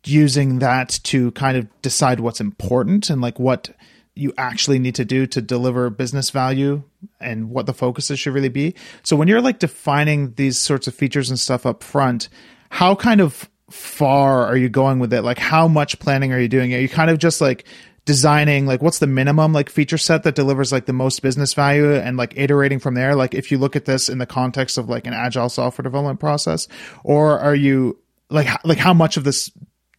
using 0.04 0.58
that 0.58 1.00
to 1.02 1.30
kind 1.32 1.56
of 1.56 1.66
decide 1.82 2.20
what's 2.20 2.40
important 2.40 3.10
and 3.10 3.20
like 3.20 3.38
what 3.38 3.70
you 4.18 4.32
actually 4.36 4.78
need 4.78 4.94
to 4.94 5.04
do 5.04 5.26
to 5.26 5.40
deliver 5.40 5.90
business 5.90 6.30
value 6.30 6.82
and 7.20 7.50
what 7.50 7.66
the 7.66 7.72
focuses 7.72 8.18
should 8.18 8.34
really 8.34 8.48
be 8.48 8.74
so 9.02 9.16
when 9.16 9.28
you're 9.28 9.40
like 9.40 9.58
defining 9.58 10.32
these 10.34 10.58
sorts 10.58 10.86
of 10.86 10.94
features 10.94 11.30
and 11.30 11.38
stuff 11.38 11.64
up 11.66 11.82
front 11.82 12.28
how 12.70 12.94
kind 12.94 13.20
of 13.20 13.48
far 13.70 14.46
are 14.46 14.56
you 14.56 14.68
going 14.68 14.98
with 14.98 15.12
it 15.12 15.22
like 15.22 15.38
how 15.38 15.68
much 15.68 15.98
planning 15.98 16.32
are 16.32 16.40
you 16.40 16.48
doing 16.48 16.74
are 16.74 16.78
you 16.78 16.88
kind 16.88 17.10
of 17.10 17.18
just 17.18 17.40
like 17.40 17.64
designing 18.06 18.64
like 18.66 18.80
what's 18.80 19.00
the 19.00 19.06
minimum 19.06 19.52
like 19.52 19.68
feature 19.68 19.98
set 19.98 20.22
that 20.22 20.34
delivers 20.34 20.72
like 20.72 20.86
the 20.86 20.92
most 20.94 21.20
business 21.20 21.52
value 21.52 21.94
and 21.94 22.16
like 22.16 22.32
iterating 22.36 22.78
from 22.78 22.94
there 22.94 23.14
like 23.14 23.34
if 23.34 23.50
you 23.50 23.58
look 23.58 23.76
at 23.76 23.84
this 23.84 24.08
in 24.08 24.16
the 24.16 24.24
context 24.24 24.78
of 24.78 24.88
like 24.88 25.06
an 25.06 25.12
agile 25.12 25.50
software 25.50 25.82
development 25.82 26.18
process 26.18 26.66
or 27.04 27.38
are 27.38 27.54
you 27.54 27.98
like 28.30 28.48
like 28.64 28.78
how 28.78 28.94
much 28.94 29.18
of 29.18 29.24
this 29.24 29.50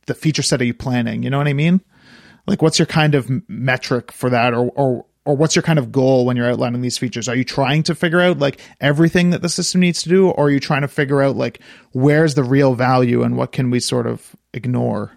the 0.09 0.13
feature 0.13 0.43
set 0.43 0.59
are 0.59 0.65
you 0.65 0.73
planning? 0.73 1.23
You 1.23 1.29
know 1.29 1.37
what 1.37 1.47
I 1.47 1.53
mean? 1.53 1.79
Like, 2.49 2.61
what's 2.61 2.79
your 2.79 2.87
kind 2.87 3.15
of 3.15 3.29
metric 3.47 4.11
for 4.11 4.29
that, 4.31 4.53
or 4.53 4.69
or 4.71 5.05
or 5.25 5.35
what's 5.35 5.55
your 5.55 5.63
kind 5.63 5.77
of 5.77 5.91
goal 5.91 6.25
when 6.25 6.35
you're 6.35 6.49
outlining 6.49 6.81
these 6.81 6.97
features? 6.97 7.29
Are 7.29 7.35
you 7.35 7.43
trying 7.43 7.83
to 7.83 7.93
figure 7.93 8.19
out 8.19 8.39
like 8.39 8.59
everything 8.81 9.29
that 9.29 9.43
the 9.43 9.49
system 9.49 9.81
needs 9.81 10.01
to 10.01 10.09
do, 10.09 10.29
or 10.29 10.47
are 10.47 10.49
you 10.49 10.59
trying 10.59 10.81
to 10.81 10.87
figure 10.87 11.21
out 11.21 11.35
like 11.35 11.59
where's 11.91 12.33
the 12.33 12.43
real 12.43 12.73
value 12.73 13.21
and 13.21 13.37
what 13.37 13.51
can 13.51 13.69
we 13.69 13.79
sort 13.79 14.07
of 14.07 14.35
ignore? 14.53 15.11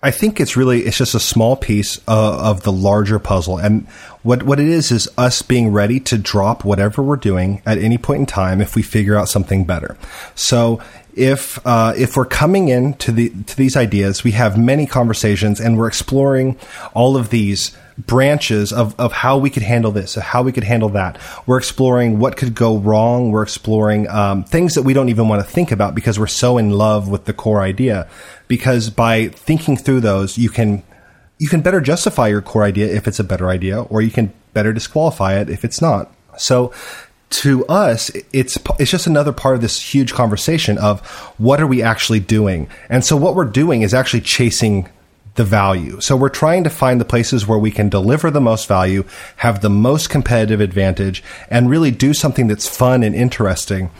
I 0.00 0.12
think 0.12 0.40
it's 0.40 0.56
really 0.56 0.82
it's 0.82 0.96
just 0.96 1.14
a 1.14 1.20
small 1.20 1.56
piece 1.56 1.98
uh, 2.08 2.50
of 2.50 2.62
the 2.62 2.72
larger 2.72 3.18
puzzle, 3.18 3.58
and 3.58 3.86
what 4.22 4.42
what 4.42 4.58
it 4.58 4.68
is 4.68 4.90
is 4.90 5.08
us 5.16 5.42
being 5.42 5.72
ready 5.72 6.00
to 6.00 6.18
drop 6.18 6.64
whatever 6.64 7.02
we're 7.02 7.16
doing 7.16 7.62
at 7.66 7.78
any 7.78 7.98
point 7.98 8.20
in 8.20 8.26
time 8.26 8.60
if 8.60 8.74
we 8.76 8.82
figure 8.82 9.16
out 9.16 9.28
something 9.28 9.64
better. 9.64 9.96
So 10.34 10.80
if 11.18 11.58
uh, 11.66 11.92
if 11.96 12.16
we're 12.16 12.24
coming 12.24 12.68
in 12.68 12.94
to 12.94 13.12
the 13.12 13.30
to 13.30 13.56
these 13.56 13.76
ideas, 13.76 14.22
we 14.22 14.30
have 14.32 14.56
many 14.56 14.86
conversations, 14.86 15.60
and 15.60 15.76
we're 15.76 15.88
exploring 15.88 16.56
all 16.94 17.16
of 17.16 17.30
these 17.30 17.76
branches 17.98 18.72
of, 18.72 18.98
of 18.98 19.12
how 19.12 19.36
we 19.36 19.50
could 19.50 19.64
handle 19.64 19.90
this, 19.90 20.16
of 20.16 20.22
how 20.22 20.42
we 20.42 20.52
could 20.52 20.62
handle 20.62 20.88
that. 20.90 21.18
We're 21.46 21.58
exploring 21.58 22.20
what 22.20 22.36
could 22.36 22.54
go 22.54 22.78
wrong. 22.78 23.32
We're 23.32 23.42
exploring 23.42 24.08
um, 24.08 24.44
things 24.44 24.74
that 24.74 24.82
we 24.82 24.92
don't 24.92 25.08
even 25.08 25.28
want 25.28 25.44
to 25.44 25.50
think 25.50 25.72
about 25.72 25.96
because 25.96 26.18
we're 26.18 26.28
so 26.28 26.58
in 26.58 26.70
love 26.70 27.08
with 27.08 27.24
the 27.24 27.32
core 27.32 27.60
idea. 27.60 28.08
Because 28.46 28.88
by 28.88 29.28
thinking 29.28 29.76
through 29.76 30.00
those, 30.00 30.38
you 30.38 30.48
can 30.48 30.84
you 31.38 31.48
can 31.48 31.60
better 31.60 31.80
justify 31.80 32.28
your 32.28 32.42
core 32.42 32.62
idea 32.62 32.86
if 32.86 33.08
it's 33.08 33.18
a 33.18 33.24
better 33.24 33.48
idea, 33.48 33.82
or 33.82 34.00
you 34.00 34.12
can 34.12 34.32
better 34.54 34.72
disqualify 34.72 35.34
it 35.34 35.50
if 35.50 35.64
it's 35.64 35.82
not. 35.82 36.12
So 36.36 36.72
to 37.30 37.66
us, 37.66 38.10
it's 38.32 38.58
it's 38.78 38.90
just 38.90 39.06
another 39.06 39.32
part 39.32 39.54
of 39.54 39.60
this 39.60 39.80
huge 39.94 40.14
conversation 40.14 40.78
of 40.78 41.06
what 41.38 41.60
are 41.60 41.66
we 41.66 41.82
actually 41.82 42.20
doing, 42.20 42.68
and 42.88 43.04
so 43.04 43.16
what 43.16 43.34
we're 43.34 43.44
doing 43.44 43.82
is 43.82 43.92
actually 43.92 44.22
chasing 44.22 44.88
the 45.38 45.44
value. 45.44 46.00
So 46.00 46.16
we're 46.16 46.30
trying 46.30 46.64
to 46.64 46.70
find 46.70 47.00
the 47.00 47.04
places 47.04 47.46
where 47.46 47.58
we 47.58 47.70
can 47.70 47.88
deliver 47.88 48.30
the 48.30 48.40
most 48.40 48.66
value, 48.66 49.04
have 49.36 49.60
the 49.60 49.70
most 49.70 50.10
competitive 50.10 50.60
advantage, 50.60 51.22
and 51.48 51.70
really 51.70 51.92
do 51.92 52.12
something 52.12 52.48
that's 52.48 52.68
fun 52.68 53.02
and 53.04 53.14
interesting. 53.14 53.90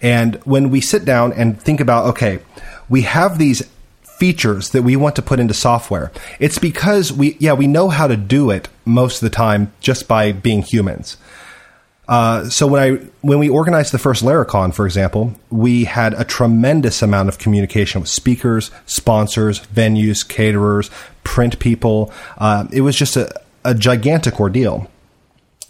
And 0.00 0.36
when 0.44 0.70
we 0.70 0.80
sit 0.80 1.04
down 1.04 1.34
and 1.34 1.60
think 1.60 1.80
about, 1.80 2.06
okay, 2.06 2.40
we 2.88 3.02
have 3.02 3.38
these 3.38 3.62
features 4.18 4.70
that 4.70 4.82
we 4.82 4.96
want 4.96 5.16
to 5.16 5.22
put 5.22 5.38
into 5.38 5.52
software. 5.52 6.10
It's 6.40 6.58
because 6.58 7.12
we, 7.12 7.36
yeah, 7.38 7.52
we 7.52 7.66
know 7.66 7.90
how 7.90 8.06
to 8.06 8.16
do 8.16 8.50
it 8.50 8.68
most 8.86 9.22
of 9.22 9.30
the 9.30 9.36
time 9.36 9.72
just 9.80 10.08
by 10.08 10.32
being 10.32 10.62
humans. 10.62 11.18
Uh, 12.08 12.48
so 12.48 12.66
when 12.66 12.82
I 12.82 13.04
when 13.22 13.38
we 13.38 13.48
organized 13.48 13.92
the 13.92 13.98
first 13.98 14.22
Laracon, 14.22 14.72
for 14.72 14.86
example, 14.86 15.34
we 15.50 15.84
had 15.84 16.14
a 16.14 16.24
tremendous 16.24 17.02
amount 17.02 17.28
of 17.28 17.38
communication 17.38 18.00
with 18.00 18.10
speakers, 18.10 18.70
sponsors, 18.86 19.60
venues, 19.60 20.26
caterers, 20.26 20.90
print 21.24 21.58
people. 21.58 22.12
Uh, 22.38 22.66
it 22.72 22.82
was 22.82 22.96
just 22.96 23.16
a, 23.16 23.28
a 23.64 23.74
gigantic 23.74 24.40
ordeal. 24.40 24.88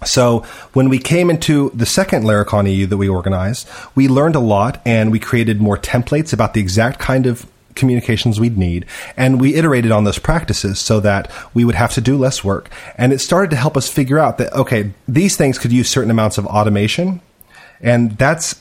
So 0.05 0.41
when 0.75 0.91
we 0.91 0.99
came 0.99 1.31
into 1.31 1.71
the 1.71 1.87
second 1.87 2.25
Laracon 2.25 2.71
EU 2.71 2.87
that 2.87 2.99
we 2.99 3.09
organized, 3.09 3.67
we 3.95 4.09
learned 4.09 4.37
a 4.37 4.41
lot 4.41 4.83
and 4.85 5.11
we 5.11 5.19
created 5.19 5.61
more 5.61 5.79
templates 5.79 6.35
about 6.35 6.53
the 6.53 6.61
exact 6.61 6.99
kind 6.99 7.25
of 7.27 7.47
communications 7.77 8.41
we'd 8.41 8.59
need. 8.59 8.87
And 9.17 9.41
we 9.41 9.55
iterated 9.55 9.93
on 9.93 10.05
those 10.05 10.19
practices 10.19 10.79
so 10.79 11.01
that 11.01 11.31
we 11.55 11.65
would 11.65 11.75
have 11.75 11.93
to 11.95 12.01
do 12.01 12.17
less 12.17 12.43
work. 12.43 12.71
And 12.97 13.13
it 13.13 13.21
started 13.21 13.51
to 13.51 13.57
help 13.57 13.77
us 13.77 13.89
figure 13.89 14.19
out 14.19 14.39
that, 14.39 14.53
okay, 14.53 14.93
these 15.07 15.37
things 15.37 15.59
could 15.59 15.73
use 15.73 15.89
certain 15.89 16.11
amounts 16.11 16.39
of 16.39 16.47
automation. 16.47 17.21
And 17.81 18.17
that's 18.19 18.61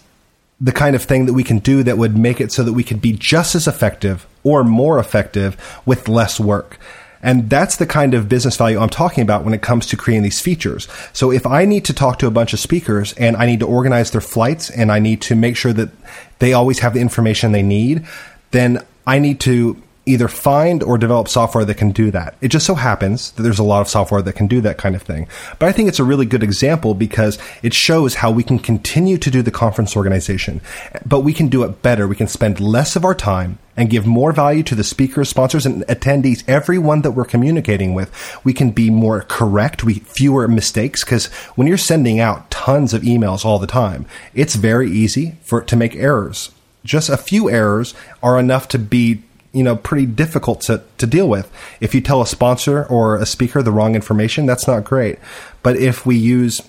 the 0.62 0.72
kind 0.72 0.95
of 0.95 1.03
thing 1.03 1.25
that 1.25 1.34
we 1.34 1.43
can 1.43 1.60
do 1.60 1.84
that 1.84 1.98
would 1.98 2.17
make 2.17 2.39
it 2.39 2.51
so 2.51 2.63
that 2.63 2.74
we 2.74 2.84
could 2.84 3.01
be 3.01 3.12
just 3.12 3.55
as 3.55 3.67
effective 3.67 4.25
or 4.43 4.63
more 4.63 5.00
effective 5.00 5.57
with 5.86 6.07
less 6.07 6.39
work. 6.39 6.77
And 7.22 7.50
that's 7.50 7.77
the 7.77 7.88
kind 7.88 8.13
of 8.13 8.29
business 8.29 8.55
value 8.55 8.77
I'm 8.77 8.89
talking 8.89 9.24
about 9.24 9.43
when 9.43 9.55
it 9.55 9.63
comes 9.63 9.88
to 9.88 9.98
creating 9.98 10.22
these 10.22 10.39
features. 10.39 10.88
So 11.12 11.31
if 11.31 11.48
I 11.48 11.65
need 11.65 11.84
to 11.86 11.93
talk 11.93 12.19
to 12.19 12.27
a 12.27 12.31
bunch 12.31 12.53
of 12.53 12.60
speakers 12.60 13.13
and 13.13 13.36
I 13.36 13.48
need 13.48 13.62
to 13.62 13.65
organize 13.65 14.12
their 14.12 14.22
flights 14.22 14.69
and 14.69 14.91
I 14.91 15.00
need 15.00 15.22
to 15.24 15.36
make 15.36 15.57
sure 15.57 15.74
that 15.74 15.89
they 16.38 16.53
always 16.53 16.79
have 16.79 16.93
the 16.93 17.01
information 17.01 17.51
they 17.51 17.63
need, 17.63 18.05
then 18.51 18.86
I 19.08 19.20
need 19.20 19.40
to 19.42 19.82
either 20.06 20.28
find 20.28 20.84
or 20.84 20.98
develop 20.98 21.28
software 21.28 21.66
that 21.66 21.78
can 21.78 21.92
do 21.92 22.12
that. 22.12 22.36
It 22.42 22.50
just 22.50 22.66
so 22.66 22.76
happens 22.76 23.32
that 23.32 23.44
there's 23.44 23.60
a 23.60 23.64
lot 23.64 23.82
of 23.82 23.88
software 23.88 24.22
that 24.22 24.34
can 24.34 24.48
do 24.48 24.62
that 24.62 24.78
kind 24.78 24.96
of 24.96 25.02
thing. 25.02 25.28
But 25.58 25.68
I 25.68 25.72
think 25.72 25.90
it's 25.90 26.00
a 26.00 26.04
really 26.04 26.26
good 26.26 26.44
example 26.44 26.94
because 26.94 27.40
it 27.64 27.74
shows 27.74 28.16
how 28.16 28.32
we 28.32 28.44
can 28.44 28.60
continue 28.60 29.18
to 29.18 29.32
do 29.32 29.42
the 29.42 29.52
conference 29.52 29.96
organization, 29.98 30.62
but 31.06 31.22
we 31.22 31.34
can 31.34 31.48
do 31.48 31.64
it 31.64 31.82
better. 31.82 32.08
We 32.08 32.16
can 32.16 32.28
spend 32.28 32.60
less 32.60 32.96
of 32.96 33.04
our 33.04 33.16
time 33.16 33.58
and 33.78 33.90
give 33.90 34.06
more 34.06 34.32
value 34.32 34.64
to 34.64 34.76
the 34.76 34.84
speakers, 34.84 35.30
sponsors, 35.30 35.66
and 35.66 35.84
attendees, 35.88 36.44
everyone 36.48 37.02
that 37.02 37.12
we're 37.12 37.26
communicating 37.26 37.94
with. 37.94 38.12
We 38.46 38.54
can 38.54 38.72
be 38.72 38.90
more 38.90 39.22
correct, 39.24 39.84
we 39.84 39.96
fewer 39.96 40.48
mistakes, 40.48 41.04
because 41.04 41.26
when 41.56 41.68
you're 41.68 41.78
sending 41.78 42.20
out 42.20 42.50
tons 42.50 42.94
of 42.94 43.02
emails 43.02 43.44
all 43.44 43.60
the 43.60 43.68
time, 43.68 44.06
it's 44.34 44.56
very 44.56 44.90
easy 44.90 45.36
for 45.42 45.60
it 45.60 45.68
to 45.68 45.76
make 45.76 45.96
errors 45.96 46.52
just 46.86 47.10
a 47.10 47.18
few 47.18 47.50
errors 47.50 47.94
are 48.24 48.39
enough 48.39 48.70
to 48.70 48.80
be 48.80 49.22
you 49.51 49.63
know 49.63 49.75
pretty 49.75 50.06
difficult 50.06 50.62
to, 50.62 50.84
to 50.98 51.06
deal 51.06 51.27
with. 51.27 51.51
If 51.82 51.94
you 51.94 52.00
tell 52.00 52.22
a 52.22 52.27
sponsor 52.27 52.86
or 52.86 53.18
a 53.18 53.25
speaker 53.25 53.62
the 53.62 53.72
wrong 53.72 53.96
information 53.96 54.46
that's 54.46 54.68
not 54.68 54.86
great. 54.86 55.20
But 55.63 55.75
if 55.75 56.06
we 56.06 56.15
use 56.15 56.62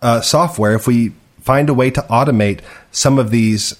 uh, 0.00 0.20
software 0.22 0.74
if 0.74 0.86
we 0.86 1.12
find 1.40 1.68
a 1.68 1.74
way 1.74 1.90
to 1.90 2.02
automate 2.02 2.60
some 2.92 3.18
of 3.18 3.30
these 3.30 3.74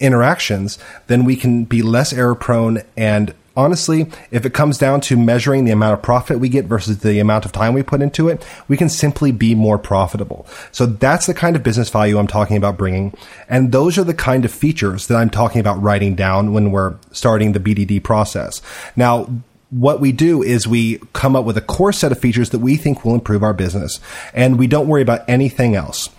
interactions 0.00 0.78
then 1.06 1.24
we 1.24 1.36
can 1.36 1.64
be 1.64 1.82
less 1.82 2.12
error 2.12 2.34
prone 2.34 2.82
and 2.96 3.34
honestly, 3.56 4.06
if 4.30 4.44
it 4.44 4.54
comes 4.54 4.78
down 4.78 5.00
to 5.02 5.16
measuring 5.16 5.64
the 5.64 5.70
amount 5.70 5.94
of 5.94 6.02
profit 6.02 6.40
we 6.40 6.48
get 6.48 6.66
versus 6.66 6.98
the 6.98 7.18
amount 7.18 7.44
of 7.44 7.52
time 7.52 7.74
we 7.74 7.82
put 7.82 8.02
into 8.02 8.28
it, 8.28 8.44
we 8.68 8.76
can 8.76 8.88
simply 8.88 9.32
be 9.32 9.54
more 9.54 9.78
profitable. 9.78 10.46
So 10.72 10.86
that's 10.86 11.26
the 11.26 11.34
kind 11.34 11.56
of 11.56 11.62
business 11.62 11.90
value 11.90 12.18
I'm 12.18 12.26
talking 12.26 12.56
about 12.56 12.76
bringing. 12.76 13.14
And 13.48 13.72
those 13.72 13.98
are 13.98 14.04
the 14.04 14.14
kind 14.14 14.44
of 14.44 14.52
features 14.52 15.06
that 15.06 15.16
I'm 15.16 15.30
talking 15.30 15.60
about 15.60 15.80
writing 15.82 16.14
down 16.14 16.52
when 16.52 16.70
we're 16.70 16.94
starting 17.12 17.52
the 17.52 17.60
BDD 17.60 18.02
process. 18.02 18.60
Now, 18.96 19.28
what 19.70 20.00
we 20.00 20.12
do 20.12 20.42
is 20.42 20.68
we 20.68 20.98
come 21.12 21.34
up 21.34 21.44
with 21.44 21.56
a 21.56 21.60
core 21.60 21.92
set 21.92 22.12
of 22.12 22.18
features 22.18 22.50
that 22.50 22.60
we 22.60 22.76
think 22.76 23.04
will 23.04 23.14
improve 23.14 23.42
our 23.42 23.54
business 23.54 23.98
and 24.32 24.58
we 24.58 24.68
don't 24.68 24.86
worry 24.86 25.02
about 25.02 25.28
anything 25.28 25.74
else. 25.74 26.10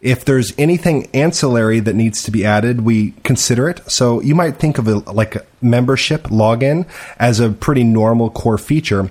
If 0.00 0.24
there's 0.24 0.52
anything 0.58 1.08
ancillary 1.14 1.80
that 1.80 1.94
needs 1.94 2.22
to 2.24 2.30
be 2.30 2.44
added, 2.44 2.82
we 2.82 3.12
consider 3.24 3.68
it. 3.68 3.90
So 3.90 4.20
you 4.20 4.34
might 4.34 4.56
think 4.56 4.78
of 4.78 4.86
it 4.88 5.06
like 5.06 5.36
a 5.36 5.46
membership 5.62 6.24
login 6.24 6.86
as 7.18 7.40
a 7.40 7.50
pretty 7.50 7.82
normal 7.82 8.30
core 8.30 8.58
feature. 8.58 9.10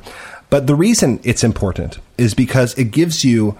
But 0.49 0.67
the 0.67 0.75
reason 0.75 1.19
it's 1.23 1.43
important 1.43 1.97
is 2.17 2.33
because 2.33 2.73
it 2.75 2.91
gives 2.91 3.25
you 3.25 3.57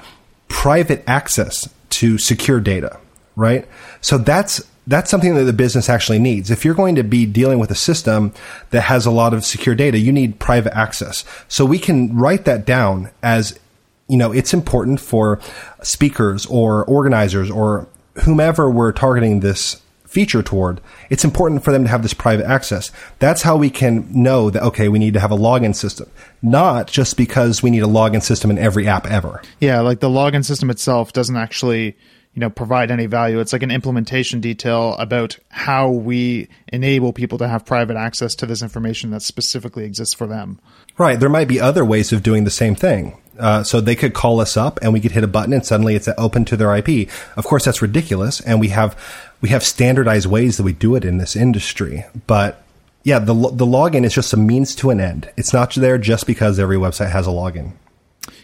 private 0.48 1.03
access 1.08 1.67
to 1.89 2.17
secure 2.17 2.60
data, 2.60 3.00
right? 3.36 3.67
So 4.01 4.17
that's 4.17 4.62
that's 4.88 5.10
something 5.10 5.34
that 5.34 5.46
the 5.46 5.53
business 5.53 5.89
actually 5.89 6.20
needs. 6.20 6.51
If 6.51 6.63
you're 6.63 6.75
going 6.75 6.96
to 6.96 7.03
be 7.03 7.25
dealing 7.25 7.58
with 7.58 7.72
a 7.72 7.75
system 7.75 8.34
that 8.70 8.82
has 8.82 9.05
a 9.05 9.12
lot 9.12 9.34
of 9.34 9.44
secure 9.44 9.74
data, 9.74 9.98
you 9.98 10.12
need 10.12 10.39
private 10.39 10.77
access. 10.77 11.25
So 11.48 11.65
we 11.65 11.79
can 11.79 12.15
write 12.15 12.46
that 12.46 12.65
down 12.65 13.10
as 13.24 13.60
you 14.08 14.18
know, 14.18 14.32
it's 14.32 14.54
important 14.54 15.00
for 15.00 15.40
speakers 15.82 16.46
or 16.46 16.86
organizers 16.86 17.50
or 17.50 17.88
whomever 18.24 18.70
we're 18.70 18.92
targeting 18.92 19.40
this 19.40 19.82
feature 20.16 20.42
toward, 20.42 20.80
it's 21.10 21.26
important 21.26 21.62
for 21.62 21.74
them 21.74 21.84
to 21.84 21.90
have 21.90 22.02
this 22.02 22.14
private 22.14 22.46
access. 22.46 22.90
That's 23.20 23.42
how 23.42 23.58
we 23.58 23.70
can 23.70 24.08
know 24.12 24.50
that, 24.50 24.64
okay, 24.64 24.88
we 24.88 24.98
need 24.98 25.14
to 25.16 25.20
have 25.20 25.32
a 25.32 25.38
login 25.38 25.76
system, 25.76 26.10
not 26.42 26.88
just 26.88 27.18
because 27.18 27.62
we 27.62 27.70
need 27.70 27.84
a 27.84 27.88
login 27.88 28.24
system 28.24 28.50
in 28.50 28.58
every 28.58 28.88
app 28.88 29.06
ever. 29.08 29.42
Yeah, 29.60 29.82
like 29.82 30.00
the 30.00 30.08
login 30.08 30.46
system 30.46 30.70
itself 30.70 31.12
doesn't 31.12 31.36
actually 31.36 31.98
you 32.36 32.39
know 32.39 32.50
provide 32.50 32.92
any 32.92 33.08
value 33.08 33.39
it's 33.39 33.54
like 33.54 33.63
an 33.63 33.72
implementation 33.72 34.39
detail 34.39 34.94
about 34.96 35.38
how 35.50 35.89
we 35.89 36.48
enable 36.68 37.12
people 37.12 37.38
to 37.38 37.48
have 37.48 37.65
private 37.65 37.98
access 37.98 38.36
to 38.36 38.46
this 38.46 38.62
information 38.62 39.10
that 39.10 39.22
specifically 39.22 39.86
exists 39.86 40.13
for 40.13 40.27
them 40.27 40.60
right 40.98 41.20
there 41.20 41.30
might 41.30 41.48
be 41.48 41.60
other 41.60 41.84
ways 41.84 42.13
of 42.13 42.22
doing 42.22 42.44
the 42.44 42.51
same 42.51 42.75
thing 42.75 43.18
uh, 43.39 43.63
so 43.63 43.82
they 43.82 43.96
could 43.96 44.13
call 44.13 44.39
us 44.39 44.56
up 44.56 44.80
and 44.82 44.94
we 44.94 45.00
could 45.00 45.12
hit 45.12 45.24
a 45.24 45.27
button 45.27 45.54
and 45.54 45.65
suddenly 45.65 45.96
it's 45.96 46.08
open 46.18 46.46
to 46.46 46.56
their 46.56 46.74
IP. 46.75 47.10
Of 47.36 47.46
course, 47.46 47.65
that's 47.65 47.82
ridiculous, 47.82 48.39
and 48.42 48.60
we 48.60 48.70
have 48.70 48.98
we 49.42 49.50
have 49.50 49.63
standardized 49.63 50.25
ways 50.25 50.58
that 50.58 50.63
we 50.63 50.74
do 50.74 50.96
it 50.96 51.04
in 51.04 51.18
this 51.18 51.36
industry. 51.36 52.06
But 52.27 52.63
yeah, 53.04 53.20
the 53.20 53.34
the 53.34 53.65
login 53.65 54.06
is 54.06 54.13
just 54.13 54.34
a 54.34 54.38
means 54.38 54.74
to 54.75 54.89
an 54.89 55.00
end. 55.00 55.30
It's 55.38 55.54
not 55.54 55.74
there 55.75 55.98
just 55.98 56.25
because 56.25 56.60
every 56.60 56.77
website 56.77 57.12
has 57.12 57.27
a 57.27 57.32
login. 57.32 57.74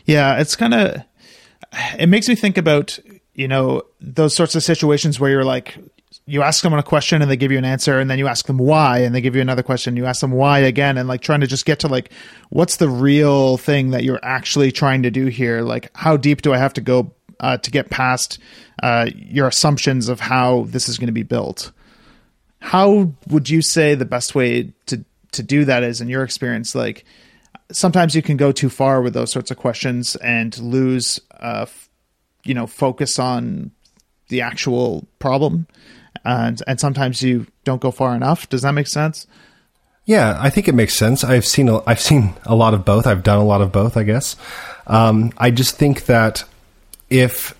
Yeah, 0.05 0.39
it's 0.39 0.55
kind 0.55 0.73
of 0.73 1.01
it 1.97 2.07
makes 2.07 2.27
me 2.27 2.35
think 2.35 2.57
about 2.57 2.99
you 3.33 3.47
know 3.47 3.83
those 3.99 4.35
sorts 4.35 4.55
of 4.55 4.63
situations 4.63 5.19
where 5.19 5.29
you're 5.29 5.45
like 5.45 5.77
you 6.25 6.41
ask 6.41 6.61
someone 6.61 6.79
a 6.79 6.83
question 6.83 7.21
and 7.21 7.31
they 7.31 7.37
give 7.37 7.51
you 7.51 7.57
an 7.57 7.65
answer 7.65 7.99
and 7.99 8.09
then 8.09 8.19
you 8.19 8.27
ask 8.27 8.45
them 8.45 8.57
why 8.57 8.99
and 8.99 9.15
they 9.15 9.21
give 9.21 9.35
you 9.35 9.41
another 9.41 9.63
question 9.63 9.95
you 9.95 10.05
ask 10.05 10.21
them 10.21 10.31
why 10.31 10.59
again 10.59 10.97
and 10.97 11.07
like 11.07 11.21
trying 11.21 11.41
to 11.41 11.47
just 11.47 11.65
get 11.65 11.79
to 11.79 11.87
like 11.87 12.11
what's 12.49 12.77
the 12.77 12.89
real 12.89 13.57
thing 13.57 13.91
that 13.91 14.03
you're 14.03 14.19
actually 14.23 14.71
trying 14.71 15.03
to 15.03 15.11
do 15.11 15.27
here? 15.27 15.61
Like 15.61 15.89
how 15.95 16.17
deep 16.17 16.41
do 16.41 16.53
i 16.53 16.57
have 16.57 16.73
to 16.73 16.81
go 16.81 17.13
uh, 17.39 17.57
to 17.57 17.71
get 17.71 17.89
past 17.89 18.37
uh, 18.83 19.09
your 19.15 19.47
assumptions 19.47 20.09
of 20.09 20.19
how 20.19 20.65
this 20.67 20.87
is 20.87 20.97
going 20.97 21.07
to 21.07 21.13
be 21.13 21.23
built? 21.23 21.71
How 22.59 23.11
would 23.29 23.49
you 23.49 23.63
say 23.63 23.95
the 23.95 24.05
best 24.05 24.35
way 24.35 24.71
to 24.85 25.03
to 25.31 25.43
do 25.43 25.65
that 25.65 25.81
is 25.81 26.01
in 26.01 26.07
your 26.07 26.23
experience? 26.23 26.75
Like 26.75 27.05
sometimes 27.71 28.15
you 28.15 28.21
can 28.21 28.37
go 28.37 28.51
too 28.51 28.69
far 28.69 29.01
with 29.01 29.13
those 29.13 29.31
sorts 29.31 29.49
of 29.49 29.57
questions 29.57 30.15
and 30.17 30.57
lose 30.59 31.19
uh, 31.39 31.65
you 32.43 32.53
know 32.53 32.67
focus 32.67 33.19
on 33.19 33.71
the 34.29 34.41
actual 34.41 35.07
problem 35.19 35.67
and 36.25 36.61
and 36.67 36.79
sometimes 36.79 37.21
you 37.21 37.47
don't 37.63 37.81
go 37.81 37.91
far 37.91 38.15
enough. 38.15 38.49
Does 38.49 38.61
that 38.61 38.73
make 38.73 38.87
sense? 38.87 39.27
Yeah 40.05 40.37
i 40.41 40.49
think 40.49 40.67
it 40.67 40.75
makes 40.75 40.95
sense. 40.95 41.23
I've 41.23 41.45
seen 41.45 41.69
a, 41.69 41.81
i've 41.87 41.99
seen 41.99 42.33
a 42.45 42.55
lot 42.55 42.73
of 42.73 42.85
both. 42.85 43.05
I've 43.07 43.23
done 43.23 43.39
a 43.39 43.45
lot 43.45 43.61
of 43.61 43.71
both 43.71 43.97
i 43.97 44.03
guess. 44.03 44.35
Um, 44.87 45.31
i 45.37 45.51
just 45.51 45.77
think 45.77 46.05
that 46.05 46.43
if 47.09 47.55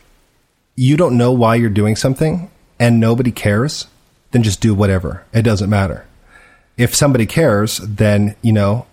you 0.75 0.97
don't 0.97 1.17
know 1.17 1.31
why 1.31 1.55
you're 1.55 1.69
doing 1.69 1.95
something 1.95 2.50
and 2.79 3.00
nobody 3.00 3.31
cares 3.31 3.88
then 4.31 4.43
just 4.43 4.61
do 4.61 4.73
whatever. 4.73 5.25
It 5.33 5.41
doesn't 5.41 5.69
matter. 5.69 6.07
If 6.77 6.95
somebody 6.95 7.25
cares 7.25 7.77
then 7.77 8.35
you 8.41 8.53
know 8.53 8.85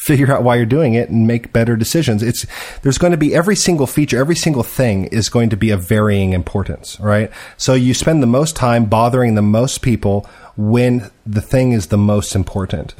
figure 0.00 0.32
out 0.32 0.42
why 0.42 0.56
you're 0.56 0.64
doing 0.64 0.94
it 0.94 1.10
and 1.10 1.26
make 1.26 1.52
better 1.52 1.76
decisions. 1.76 2.22
It's 2.22 2.46
there's 2.80 2.96
going 2.96 3.10
to 3.10 3.18
be 3.18 3.34
every 3.34 3.54
single 3.54 3.86
feature, 3.86 4.18
every 4.18 4.34
single 4.34 4.62
thing 4.62 5.04
is 5.06 5.28
going 5.28 5.50
to 5.50 5.58
be 5.58 5.70
of 5.70 5.86
varying 5.86 6.32
importance, 6.32 6.98
right? 7.00 7.30
So 7.58 7.74
you 7.74 7.92
spend 7.92 8.22
the 8.22 8.26
most 8.26 8.56
time 8.56 8.86
bothering 8.86 9.34
the 9.34 9.42
most 9.42 9.82
people 9.82 10.26
when 10.56 11.10
the 11.26 11.42
thing 11.42 11.72
is 11.72 11.88
the 11.88 11.98
most 11.98 12.34
important. 12.34 12.94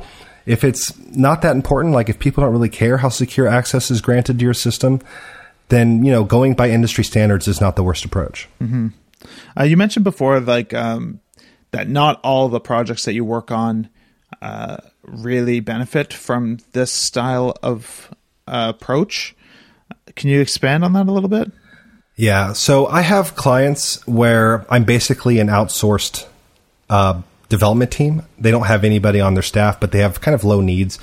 If 0.44 0.62
it's 0.62 0.94
not 1.16 1.40
that 1.40 1.56
important, 1.56 1.94
like 1.94 2.10
if 2.10 2.18
people 2.18 2.44
don't 2.44 2.52
really 2.52 2.68
care 2.68 2.98
how 2.98 3.08
secure 3.08 3.48
access 3.48 3.90
is 3.90 4.02
granted 4.02 4.38
to 4.38 4.44
your 4.44 4.54
system, 4.54 5.00
then 5.70 6.04
you 6.04 6.12
know 6.12 6.22
going 6.22 6.52
by 6.52 6.68
industry 6.68 7.04
standards 7.04 7.48
is 7.48 7.62
not 7.62 7.76
the 7.76 7.82
worst 7.82 8.04
approach. 8.04 8.46
Mm-hmm. 8.60 8.88
Uh, 9.58 9.64
you 9.64 9.78
mentioned 9.78 10.04
before, 10.04 10.38
like 10.38 10.74
um, 10.74 11.20
that 11.70 11.88
not 11.88 12.20
all 12.22 12.50
the 12.50 12.60
projects 12.60 13.06
that 13.06 13.14
you 13.14 13.24
work 13.24 13.50
on 13.50 13.88
uh, 14.42 14.78
really 15.10 15.60
benefit 15.60 16.12
from 16.12 16.58
this 16.72 16.92
style 16.92 17.56
of 17.62 18.14
uh, 18.46 18.72
approach. 18.74 19.34
Can 20.16 20.30
you 20.30 20.40
expand 20.40 20.84
on 20.84 20.92
that 20.94 21.08
a 21.08 21.12
little 21.12 21.28
bit? 21.28 21.50
Yeah. 22.16 22.52
So 22.52 22.86
I 22.86 23.00
have 23.00 23.34
clients 23.34 24.06
where 24.06 24.66
I'm 24.68 24.84
basically 24.84 25.38
an 25.38 25.48
outsourced 25.48 26.26
uh, 26.88 27.22
development 27.48 27.90
team. 27.90 28.22
They 28.38 28.50
don't 28.50 28.66
have 28.66 28.84
anybody 28.84 29.20
on 29.20 29.34
their 29.34 29.42
staff, 29.42 29.80
but 29.80 29.92
they 29.92 30.00
have 30.00 30.20
kind 30.20 30.34
of 30.34 30.44
low 30.44 30.60
needs. 30.60 30.98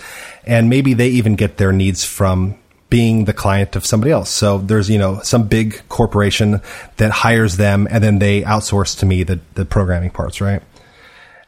And 0.45 0.69
maybe 0.69 0.93
they 0.93 1.09
even 1.09 1.35
get 1.35 1.57
their 1.57 1.71
needs 1.71 2.03
from 2.03 2.57
being 2.89 3.25
the 3.25 3.33
client 3.33 3.75
of 3.75 3.85
somebody 3.85 4.11
else. 4.11 4.29
So 4.29 4.59
there's, 4.59 4.89
you 4.89 4.97
know, 4.97 5.19
some 5.21 5.47
big 5.47 5.81
corporation 5.89 6.61
that 6.97 7.11
hires 7.11 7.57
them 7.57 7.87
and 7.91 8.03
then 8.03 8.19
they 8.19 8.43
outsource 8.43 8.97
to 8.99 9.05
me 9.05 9.23
the, 9.23 9.39
the 9.55 9.65
programming 9.65 10.09
parts, 10.09 10.39
right? 10.39 10.61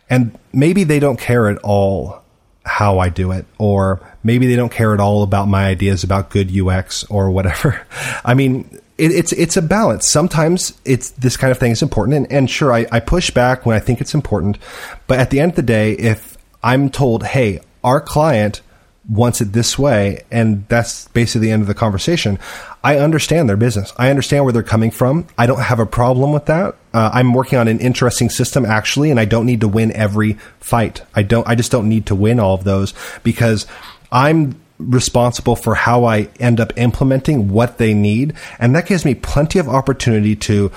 And 0.09 0.37
maybe 0.51 0.83
they 0.83 0.99
don't 0.99 1.19
care 1.19 1.47
at 1.47 1.57
all 1.59 2.21
how 2.69 2.99
I 2.99 3.09
do 3.09 3.31
it, 3.31 3.45
or 3.57 3.99
maybe 4.23 4.47
they 4.47 4.55
don't 4.55 4.71
care 4.71 4.93
at 4.93 4.99
all 4.99 5.23
about 5.23 5.47
my 5.47 5.65
ideas 5.65 6.03
about 6.03 6.29
good 6.29 6.55
UX 6.55 7.03
or 7.05 7.31
whatever. 7.31 7.85
I 8.23 8.35
mean, 8.35 8.79
it, 8.97 9.11
it's 9.11 9.33
it's 9.33 9.57
a 9.57 9.61
balance. 9.61 10.07
Sometimes 10.07 10.79
it's 10.85 11.09
this 11.11 11.35
kind 11.35 11.51
of 11.51 11.57
thing 11.57 11.71
is 11.71 11.81
important, 11.81 12.15
and, 12.15 12.31
and 12.31 12.49
sure, 12.49 12.71
I, 12.71 12.85
I 12.91 12.99
push 12.99 13.31
back 13.31 13.65
when 13.65 13.75
I 13.75 13.79
think 13.79 13.99
it's 13.99 14.13
important. 14.13 14.59
But 15.07 15.19
at 15.19 15.31
the 15.31 15.39
end 15.39 15.53
of 15.53 15.55
the 15.55 15.63
day, 15.63 15.93
if 15.93 16.37
I'm 16.63 16.89
told, 16.89 17.23
"Hey, 17.23 17.59
our 17.83 17.99
client 17.99 18.61
wants 19.09 19.41
it 19.41 19.53
this 19.53 19.77
way, 19.77 20.21
and 20.29 20.65
that's 20.67 21.07
basically 21.09 21.47
the 21.47 21.51
end 21.51 21.61
of 21.61 21.67
the 21.67 21.73
conversation. 21.73 22.37
I 22.83 22.97
understand 22.97 23.49
their 23.49 23.57
business. 23.57 23.91
I 23.97 24.09
understand 24.09 24.43
where 24.43 24.53
they're 24.53 24.63
coming 24.63 24.91
from. 24.91 25.27
I 25.37 25.47
don't 25.47 25.61
have 25.61 25.79
a 25.79 25.85
problem 25.85 26.31
with 26.31 26.45
that. 26.45 26.75
Uh, 26.93 27.09
I'm 27.13 27.33
working 27.33 27.57
on 27.57 27.67
an 27.67 27.79
interesting 27.79 28.29
system 28.29 28.65
actually, 28.65 29.11
and 29.11 29.19
I 29.19 29.25
don't 29.25 29.45
need 29.45 29.61
to 29.61 29.67
win 29.67 29.91
every 29.93 30.33
fight. 30.59 31.01
I 31.15 31.23
don't. 31.23 31.47
I 31.47 31.55
just 31.55 31.71
don't 31.71 31.89
need 31.89 32.05
to 32.07 32.15
win 32.15 32.39
all 32.39 32.53
of 32.53 32.63
those 32.63 32.93
because 33.23 33.65
I'm 34.11 34.59
responsible 34.77 35.55
for 35.57 35.75
how 35.75 36.05
I 36.05 36.29
end 36.39 36.59
up 36.59 36.71
implementing 36.77 37.49
what 37.49 37.79
they 37.79 37.93
need, 37.93 38.33
and 38.59 38.75
that 38.75 38.85
gives 38.85 39.03
me 39.05 39.15
plenty 39.15 39.59
of 39.59 39.67
opportunity 39.67 40.35
to 40.37 40.71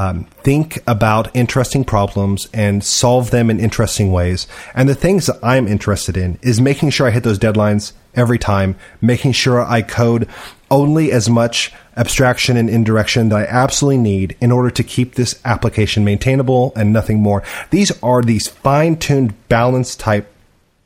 um, 0.00 0.24
think 0.42 0.78
about 0.86 1.34
interesting 1.36 1.84
problems 1.84 2.48
and 2.54 2.82
solve 2.82 3.30
them 3.30 3.50
in 3.50 3.60
interesting 3.60 4.10
ways. 4.10 4.46
And 4.74 4.88
the 4.88 4.94
things 4.94 5.26
that 5.26 5.38
I'm 5.42 5.68
interested 5.68 6.16
in 6.16 6.38
is 6.40 6.58
making 6.58 6.88
sure 6.88 7.06
I 7.06 7.10
hit 7.10 7.22
those 7.22 7.38
deadlines 7.38 7.92
every 8.14 8.38
time, 8.38 8.76
making 9.02 9.32
sure 9.32 9.62
I 9.62 9.82
code 9.82 10.26
only 10.70 11.12
as 11.12 11.28
much 11.28 11.70
abstraction 11.98 12.56
and 12.56 12.70
indirection 12.70 13.28
that 13.28 13.36
I 13.36 13.44
absolutely 13.44 13.98
need 13.98 14.38
in 14.40 14.50
order 14.50 14.70
to 14.70 14.82
keep 14.82 15.16
this 15.16 15.38
application 15.44 16.02
maintainable 16.02 16.72
and 16.74 16.94
nothing 16.94 17.20
more. 17.20 17.42
These 17.68 17.92
are 18.02 18.22
these 18.22 18.48
fine 18.48 18.96
tuned 18.96 19.34
balance 19.50 19.94
type, 19.94 20.32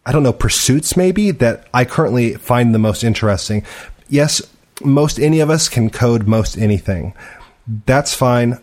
I 0.04 0.10
don't 0.10 0.24
know, 0.24 0.32
pursuits 0.32 0.96
maybe 0.96 1.30
that 1.30 1.68
I 1.72 1.84
currently 1.84 2.34
find 2.34 2.74
the 2.74 2.80
most 2.80 3.04
interesting. 3.04 3.64
Yes, 4.08 4.42
most 4.82 5.20
any 5.20 5.38
of 5.38 5.50
us 5.50 5.68
can 5.68 5.88
code 5.88 6.26
most 6.26 6.58
anything. 6.58 7.14
That's 7.86 8.12
fine 8.12 8.58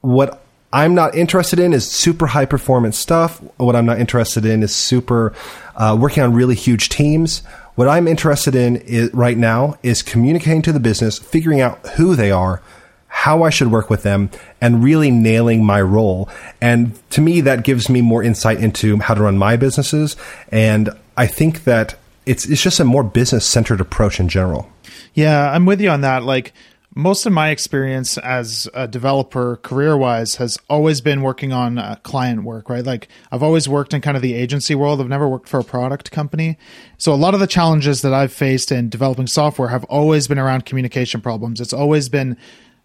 what 0.00 0.42
I'm 0.72 0.94
not 0.94 1.14
interested 1.14 1.58
in 1.58 1.72
is 1.72 1.90
super 1.90 2.28
high 2.28 2.46
performance 2.46 2.96
stuff. 2.96 3.40
What 3.56 3.74
I'm 3.74 3.86
not 3.86 3.98
interested 3.98 4.44
in 4.44 4.62
is 4.62 4.74
super 4.74 5.34
uh, 5.74 5.96
working 5.98 6.22
on 6.22 6.32
really 6.32 6.54
huge 6.54 6.88
teams. 6.88 7.42
What 7.74 7.88
I'm 7.88 8.06
interested 8.06 8.54
in 8.54 8.76
is, 8.76 9.12
right 9.12 9.36
now 9.36 9.78
is 9.82 10.02
communicating 10.02 10.62
to 10.62 10.72
the 10.72 10.80
business, 10.80 11.18
figuring 11.18 11.60
out 11.60 11.84
who 11.96 12.14
they 12.14 12.30
are, 12.30 12.62
how 13.08 13.42
I 13.42 13.50
should 13.50 13.72
work 13.72 13.90
with 13.90 14.04
them, 14.04 14.30
and 14.60 14.84
really 14.84 15.10
nailing 15.10 15.64
my 15.64 15.82
role. 15.82 16.28
And 16.60 16.98
to 17.10 17.20
me, 17.20 17.40
that 17.40 17.64
gives 17.64 17.88
me 17.88 18.00
more 18.00 18.22
insight 18.22 18.58
into 18.60 18.98
how 18.98 19.14
to 19.14 19.22
run 19.22 19.38
my 19.38 19.56
businesses. 19.56 20.16
And 20.52 20.90
I 21.16 21.26
think 21.26 21.64
that 21.64 21.96
it's 22.26 22.48
it's 22.48 22.62
just 22.62 22.78
a 22.78 22.84
more 22.84 23.02
business 23.02 23.44
centered 23.44 23.80
approach 23.80 24.20
in 24.20 24.28
general. 24.28 24.70
Yeah, 25.14 25.50
I'm 25.50 25.66
with 25.66 25.80
you 25.80 25.90
on 25.90 26.02
that. 26.02 26.22
Like 26.22 26.52
most 26.94 27.24
of 27.24 27.32
my 27.32 27.50
experience 27.50 28.18
as 28.18 28.68
a 28.74 28.88
developer 28.88 29.56
career 29.56 29.96
wise 29.96 30.36
has 30.36 30.58
always 30.68 31.00
been 31.00 31.22
working 31.22 31.52
on 31.52 31.78
uh, 31.78 31.96
client 32.02 32.42
work 32.42 32.68
right? 32.68 32.84
Like 32.84 33.08
i've 33.30 33.42
always 33.42 33.68
worked 33.68 33.94
in 33.94 34.00
kind 34.00 34.16
of 34.16 34.22
the 34.22 34.34
agency 34.34 34.74
world. 34.74 35.00
I've 35.00 35.08
never 35.08 35.28
worked 35.28 35.48
for 35.48 35.60
a 35.60 35.64
product 35.64 36.10
company. 36.10 36.58
So 36.98 37.12
a 37.12 37.14
lot 37.14 37.34
of 37.34 37.40
the 37.40 37.46
challenges 37.46 38.02
that 38.02 38.12
i've 38.12 38.32
faced 38.32 38.72
in 38.72 38.88
developing 38.88 39.26
software 39.26 39.68
have 39.68 39.84
always 39.84 40.26
been 40.28 40.38
around 40.38 40.66
communication 40.66 41.20
problems. 41.20 41.60
It's 41.60 41.72
always 41.72 42.08
been 42.08 42.36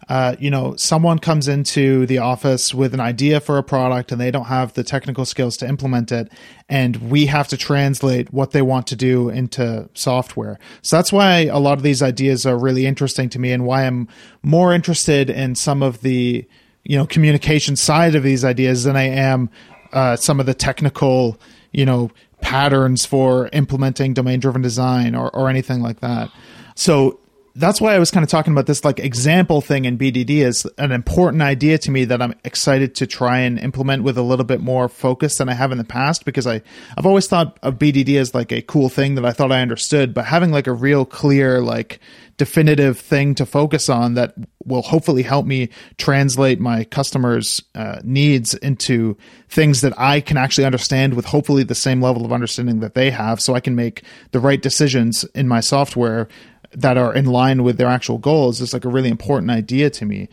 uh, 0.08 0.36
you 0.38 0.50
know, 0.50 0.76
someone 0.76 1.18
comes 1.18 1.48
into 1.48 2.06
the 2.06 2.18
office 2.18 2.72
with 2.72 2.94
an 2.94 3.00
idea 3.00 3.40
for 3.40 3.58
a 3.58 3.62
product 3.62 4.12
and 4.12 4.20
they 4.20 4.30
don't 4.30 4.46
have 4.46 4.72
the 4.74 4.84
technical 4.84 5.24
skills 5.24 5.56
to 5.56 5.68
implement 5.68 6.12
it, 6.12 6.30
and 6.68 6.96
we 7.10 7.26
have 7.26 7.48
to 7.48 7.56
translate 7.56 8.32
what 8.32 8.52
they 8.52 8.62
want 8.62 8.86
to 8.86 8.96
do 8.96 9.28
into 9.28 9.88
software. 9.94 10.58
So 10.82 10.96
that's 10.96 11.12
why 11.12 11.46
a 11.46 11.58
lot 11.58 11.78
of 11.78 11.82
these 11.82 12.02
ideas 12.02 12.46
are 12.46 12.56
really 12.56 12.86
interesting 12.86 13.28
to 13.30 13.40
me, 13.40 13.50
and 13.50 13.66
why 13.66 13.84
I'm 13.84 14.06
more 14.42 14.72
interested 14.72 15.28
in 15.28 15.56
some 15.56 15.82
of 15.82 16.02
the 16.02 16.46
you 16.84 16.96
know 16.96 17.06
communication 17.06 17.74
side 17.74 18.14
of 18.14 18.22
these 18.22 18.44
ideas 18.44 18.84
than 18.84 18.96
I 18.96 19.08
am 19.08 19.50
uh, 19.92 20.14
some 20.14 20.38
of 20.38 20.46
the 20.46 20.54
technical 20.54 21.36
you 21.72 21.84
know 21.84 22.10
patterns 22.40 23.04
for 23.04 23.48
implementing 23.52 24.14
domain 24.14 24.38
driven 24.38 24.62
design 24.62 25.16
or, 25.16 25.34
or 25.34 25.48
anything 25.48 25.80
like 25.80 25.98
that. 26.00 26.30
So 26.76 27.18
that's 27.56 27.80
why 27.80 27.94
I 27.94 27.98
was 27.98 28.10
kind 28.10 28.22
of 28.22 28.28
talking 28.28 28.52
about 28.52 28.66
this 28.66 28.84
like 28.84 28.98
example 28.98 29.62
thing 29.62 29.86
in 29.86 29.96
BDD 29.96 30.44
is 30.44 30.66
an 30.76 30.92
important 30.92 31.42
idea 31.42 31.78
to 31.78 31.90
me 31.90 32.04
that 32.04 32.20
I'm 32.20 32.34
excited 32.44 32.94
to 32.96 33.06
try 33.06 33.40
and 33.40 33.58
implement 33.58 34.02
with 34.02 34.18
a 34.18 34.22
little 34.22 34.44
bit 34.44 34.60
more 34.60 34.88
focus 34.88 35.38
than 35.38 35.48
I 35.48 35.54
have 35.54 35.72
in 35.72 35.78
the 35.78 35.84
past 35.84 36.24
because 36.24 36.46
I 36.46 36.60
I've 36.98 37.06
always 37.06 37.26
thought 37.26 37.58
of 37.62 37.78
BDD 37.78 38.18
as 38.18 38.34
like 38.34 38.52
a 38.52 38.60
cool 38.62 38.90
thing 38.90 39.14
that 39.14 39.24
I 39.24 39.32
thought 39.32 39.52
I 39.52 39.62
understood, 39.62 40.12
but 40.12 40.26
having 40.26 40.50
like 40.50 40.66
a 40.66 40.72
real 40.72 41.06
clear 41.06 41.62
like 41.62 41.98
definitive 42.36 42.98
thing 42.98 43.34
to 43.34 43.46
focus 43.46 43.88
on 43.88 44.14
that 44.14 44.34
will 44.64 44.82
hopefully 44.82 45.22
help 45.22 45.46
me 45.46 45.70
translate 45.96 46.60
my 46.60 46.84
customers' 46.84 47.62
uh, 47.74 48.00
needs 48.04 48.52
into 48.54 49.16
things 49.48 49.80
that 49.80 49.98
I 49.98 50.20
can 50.20 50.36
actually 50.36 50.64
understand 50.64 51.14
with 51.14 51.24
hopefully 51.24 51.62
the 51.62 51.74
same 51.74 52.02
level 52.02 52.24
of 52.24 52.32
understanding 52.32 52.80
that 52.80 52.94
they 52.94 53.10
have, 53.10 53.40
so 53.40 53.54
I 53.54 53.60
can 53.60 53.74
make 53.74 54.02
the 54.32 54.40
right 54.40 54.60
decisions 54.60 55.24
in 55.34 55.48
my 55.48 55.60
software 55.60 56.28
that 56.72 56.96
are 56.96 57.14
in 57.14 57.26
line 57.26 57.62
with 57.62 57.78
their 57.78 57.88
actual 57.88 58.18
goals 58.18 58.60
is 58.60 58.72
like 58.72 58.84
a 58.84 58.88
really 58.88 59.08
important 59.08 59.50
idea 59.50 59.90
to 59.90 60.04
me. 60.04 60.28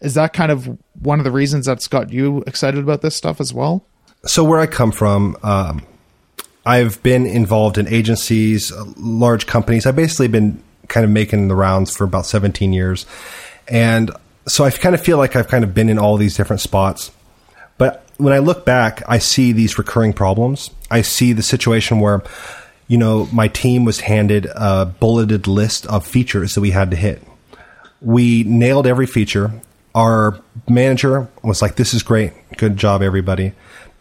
Is 0.00 0.14
that 0.14 0.32
kind 0.32 0.52
of 0.52 0.78
one 1.00 1.18
of 1.18 1.24
the 1.24 1.30
reasons 1.30 1.66
that's 1.66 1.88
got 1.88 2.12
you 2.12 2.42
excited 2.46 2.80
about 2.80 3.02
this 3.02 3.16
stuff 3.16 3.40
as 3.40 3.54
well? 3.54 3.84
So 4.26 4.44
where 4.44 4.60
I 4.60 4.66
come 4.66 4.92
from, 4.92 5.36
um, 5.42 5.86
I've 6.66 7.02
been 7.02 7.26
involved 7.26 7.78
in 7.78 7.86
agencies, 7.88 8.72
uh, 8.72 8.84
large 8.96 9.46
companies. 9.46 9.86
I've 9.86 9.96
basically 9.96 10.28
been 10.28 10.62
kind 10.88 11.04
of 11.04 11.10
making 11.10 11.48
the 11.48 11.54
rounds 11.54 11.94
for 11.94 12.04
about 12.04 12.26
17 12.26 12.72
years. 12.72 13.06
And 13.68 14.10
so 14.46 14.64
I 14.64 14.70
kind 14.70 14.94
of 14.94 15.00
feel 15.00 15.18
like 15.18 15.36
I've 15.36 15.48
kind 15.48 15.64
of 15.64 15.74
been 15.74 15.88
in 15.88 15.98
all 15.98 16.16
these 16.16 16.36
different 16.36 16.60
spots. 16.60 17.10
But 17.78 18.04
when 18.18 18.32
I 18.32 18.38
look 18.38 18.64
back, 18.64 19.02
I 19.08 19.18
see 19.18 19.52
these 19.52 19.78
recurring 19.78 20.12
problems. 20.12 20.70
I 20.90 21.02
see 21.02 21.32
the 21.32 21.42
situation 21.42 22.00
where 22.00 22.22
you 22.86 22.98
know, 22.98 23.28
my 23.32 23.48
team 23.48 23.84
was 23.84 24.00
handed 24.00 24.46
a 24.54 24.86
bulleted 24.86 25.46
list 25.46 25.86
of 25.86 26.06
features 26.06 26.54
that 26.54 26.60
we 26.60 26.70
had 26.70 26.90
to 26.90 26.96
hit. 26.96 27.22
We 28.00 28.44
nailed 28.44 28.86
every 28.86 29.06
feature. 29.06 29.52
Our 29.94 30.40
manager 30.68 31.28
was 31.42 31.62
like, 31.62 31.76
This 31.76 31.94
is 31.94 32.02
great. 32.02 32.32
Good 32.56 32.76
job, 32.76 33.02
everybody. 33.02 33.52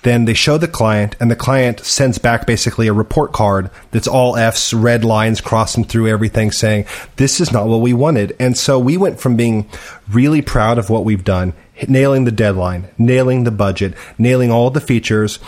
Then 0.04 0.26
they 0.26 0.34
show 0.34 0.58
the 0.58 0.68
client, 0.68 1.16
and 1.22 1.32
the 1.32 1.36
client 1.36 1.80
sends 1.80 2.18
back 2.18 2.46
basically 2.46 2.88
a 2.88 2.94
report 2.94 3.32
card 3.32 3.70
that's 3.92 4.08
all 4.08 4.36
F's, 4.36 4.74
red 4.74 5.06
lines 5.06 5.40
crossing 5.40 5.86
through 5.86 6.10
everything, 6.10 6.52
saying, 6.52 6.86
This 7.16 7.40
is 7.40 7.54
not 7.54 7.68
what 7.68 7.80
we 7.80 7.94
wanted. 7.94 8.36
And 8.38 8.58
so 8.58 8.78
we 8.78 8.98
went 8.98 9.22
from 9.22 9.38
being 9.38 9.70
really 10.10 10.42
proud 10.42 10.78
of 10.78 10.90
what 10.90 11.06
we've 11.06 11.24
done, 11.24 11.54
nailing 11.88 12.26
the 12.26 12.32
deadline, 12.32 12.90
nailing 12.98 13.46
the 13.46 13.52
budget, 13.52 13.94
nailing 14.18 14.52
all 14.52 14.70
the 14.70 14.82
features, 14.82 15.40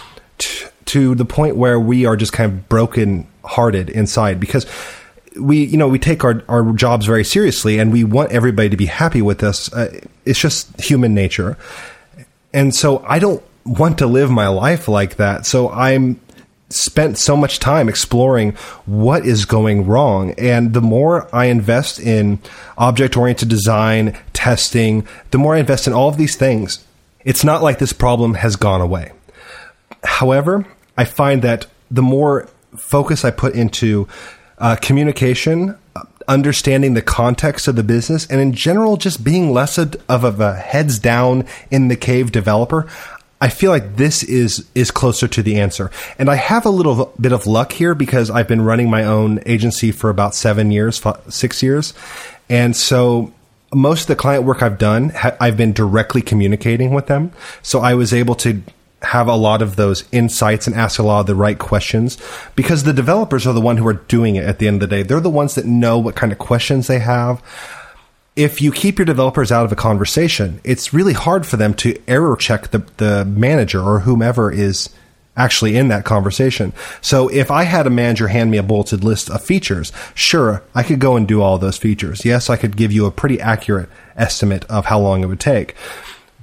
to 0.85 1.15
the 1.15 1.25
point 1.25 1.55
where 1.55 1.79
we 1.79 2.05
are 2.05 2.15
just 2.15 2.33
kind 2.33 2.51
of 2.51 2.69
broken 2.69 3.27
hearted 3.43 3.89
inside 3.89 4.39
because 4.39 4.65
we 5.39 5.63
you 5.65 5.77
know 5.77 5.87
we 5.87 5.99
take 5.99 6.23
our, 6.23 6.43
our 6.47 6.71
jobs 6.73 7.05
very 7.05 7.23
seriously 7.23 7.79
and 7.79 7.91
we 7.91 8.03
want 8.03 8.31
everybody 8.31 8.69
to 8.69 8.77
be 8.77 8.85
happy 8.85 9.21
with 9.21 9.43
us. 9.43 9.71
Uh, 9.73 9.99
it's 10.25 10.39
just 10.39 10.79
human 10.79 11.13
nature. 11.13 11.57
And 12.53 12.73
so 12.73 13.03
i 13.07 13.19
don't 13.19 13.43
want 13.65 13.97
to 13.97 14.07
live 14.07 14.29
my 14.29 14.47
life 14.47 14.87
like 14.87 15.15
that. 15.17 15.45
So 15.45 15.69
i'm 15.71 16.19
spent 16.69 17.17
so 17.17 17.37
much 17.37 17.59
time 17.59 17.87
exploring 17.87 18.51
what 18.85 19.25
is 19.25 19.45
going 19.45 19.85
wrong. 19.85 20.31
And 20.31 20.73
the 20.73 20.81
more 20.81 21.27
i 21.35 21.45
invest 21.45 21.99
in 21.99 22.39
object 22.77 23.17
oriented 23.17 23.49
design 23.49 24.17
testing 24.33 25.07
the 25.31 25.37
more 25.37 25.55
i 25.55 25.59
invest 25.59 25.87
in 25.87 25.93
all 25.93 26.09
of 26.09 26.17
these 26.17 26.35
things 26.35 26.83
it's 27.25 27.43
not 27.43 27.63
like 27.63 27.79
this 27.79 27.91
problem 27.91 28.35
has 28.35 28.55
gone 28.55 28.81
away. 28.81 29.11
However 30.03 30.65
i 30.97 31.05
find 31.05 31.41
that 31.41 31.67
the 31.89 32.01
more 32.01 32.47
focus 32.75 33.23
i 33.23 33.31
put 33.31 33.53
into 33.53 34.07
uh, 34.57 34.75
communication, 34.77 35.77
understanding 36.27 36.93
the 36.93 37.01
context 37.01 37.67
of 37.67 37.75
the 37.75 37.83
business, 37.83 38.25
and 38.27 38.39
in 38.39 38.53
general, 38.53 38.97
just 38.97 39.23
being 39.23 39.51
less 39.51 39.77
of 39.77 40.39
a 40.39 40.55
heads 40.55 40.99
down 40.99 41.45
in 41.71 41.87
the 41.87 41.95
cave 41.95 42.31
developer. 42.31 42.87
I 43.41 43.49
feel 43.49 43.69
like 43.69 43.97
this 43.97 44.23
is 44.23 44.67
is 44.73 44.91
closer 44.91 45.27
to 45.27 45.43
the 45.43 45.59
answer. 45.59 45.91
And 46.17 46.29
I 46.29 46.35
have 46.35 46.65
a 46.65 46.69
little 46.69 47.13
bit 47.19 47.33
of 47.33 47.45
luck 47.45 47.73
here 47.73 47.93
because 47.93 48.29
I've 48.29 48.47
been 48.47 48.61
running 48.61 48.89
my 48.89 49.03
own 49.03 49.41
agency 49.45 49.91
for 49.91 50.09
about 50.09 50.33
seven 50.33 50.71
years, 50.71 50.97
five, 50.97 51.21
six 51.29 51.61
years, 51.61 51.93
and 52.49 52.75
so 52.75 53.33
most 53.73 54.03
of 54.03 54.07
the 54.07 54.15
client 54.15 54.45
work 54.45 54.63
I've 54.63 54.77
done, 54.77 55.11
I've 55.41 55.57
been 55.57 55.73
directly 55.73 56.21
communicating 56.21 56.93
with 56.93 57.07
them. 57.07 57.33
So 57.61 57.81
I 57.81 57.93
was 57.93 58.13
able 58.13 58.35
to 58.35 58.61
have 59.05 59.27
a 59.27 59.35
lot 59.35 59.61
of 59.61 59.75
those 59.75 60.03
insights 60.11 60.67
and 60.67 60.75
ask 60.75 60.99
a 60.99 61.03
lot 61.03 61.21
of 61.21 61.25
the 61.27 61.35
right 61.35 61.57
questions 61.57 62.17
because 62.55 62.83
the 62.83 62.93
developers 62.93 63.47
are 63.47 63.53
the 63.53 63.61
one 63.61 63.77
who 63.77 63.87
are 63.87 63.93
doing 63.93 64.35
it 64.35 64.45
at 64.45 64.59
the 64.59 64.67
end 64.67 64.81
of 64.81 64.89
the 64.89 64.95
day. 64.95 65.03
They're 65.03 65.19
the 65.19 65.29
ones 65.29 65.55
that 65.55 65.65
know 65.65 65.97
what 65.97 66.15
kind 66.15 66.31
of 66.31 66.37
questions 66.37 66.87
they 66.87 66.99
have. 66.99 67.41
If 68.35 68.61
you 68.61 68.71
keep 68.71 68.97
your 68.97 69.05
developers 69.05 69.51
out 69.51 69.63
of 69.63 69.71
a 69.71 69.77
conversation, 69.77 70.59
it's 70.63 70.93
really 70.93 71.13
hard 71.13 71.45
for 71.45 71.55
them 71.55 71.73
to 71.75 72.01
error 72.07 72.35
check 72.35 72.71
the, 72.71 72.79
the 72.97 73.23
manager 73.23 73.81
or 73.81 74.01
whomever 74.01 74.51
is 74.51 74.89
actually 75.37 75.75
in 75.77 75.89
that 75.89 76.05
conversation. 76.05 76.73
So 77.01 77.27
if 77.29 77.51
I 77.51 77.63
had 77.63 77.87
a 77.87 77.89
manager 77.89 78.27
hand 78.27 78.51
me 78.51 78.57
a 78.57 78.63
bulleted 78.63 79.03
list 79.03 79.29
of 79.29 79.43
features, 79.43 79.91
sure, 80.13 80.63
I 80.73 80.83
could 80.83 80.99
go 80.99 81.15
and 81.15 81.27
do 81.27 81.41
all 81.41 81.57
those 81.57 81.77
features. 81.77 82.25
Yes, 82.25 82.49
I 82.49 82.55
could 82.55 82.77
give 82.77 82.91
you 82.91 83.05
a 83.05 83.11
pretty 83.11 83.39
accurate 83.39 83.89
estimate 84.15 84.65
of 84.65 84.85
how 84.85 84.99
long 84.99 85.23
it 85.23 85.27
would 85.27 85.39
take, 85.39 85.75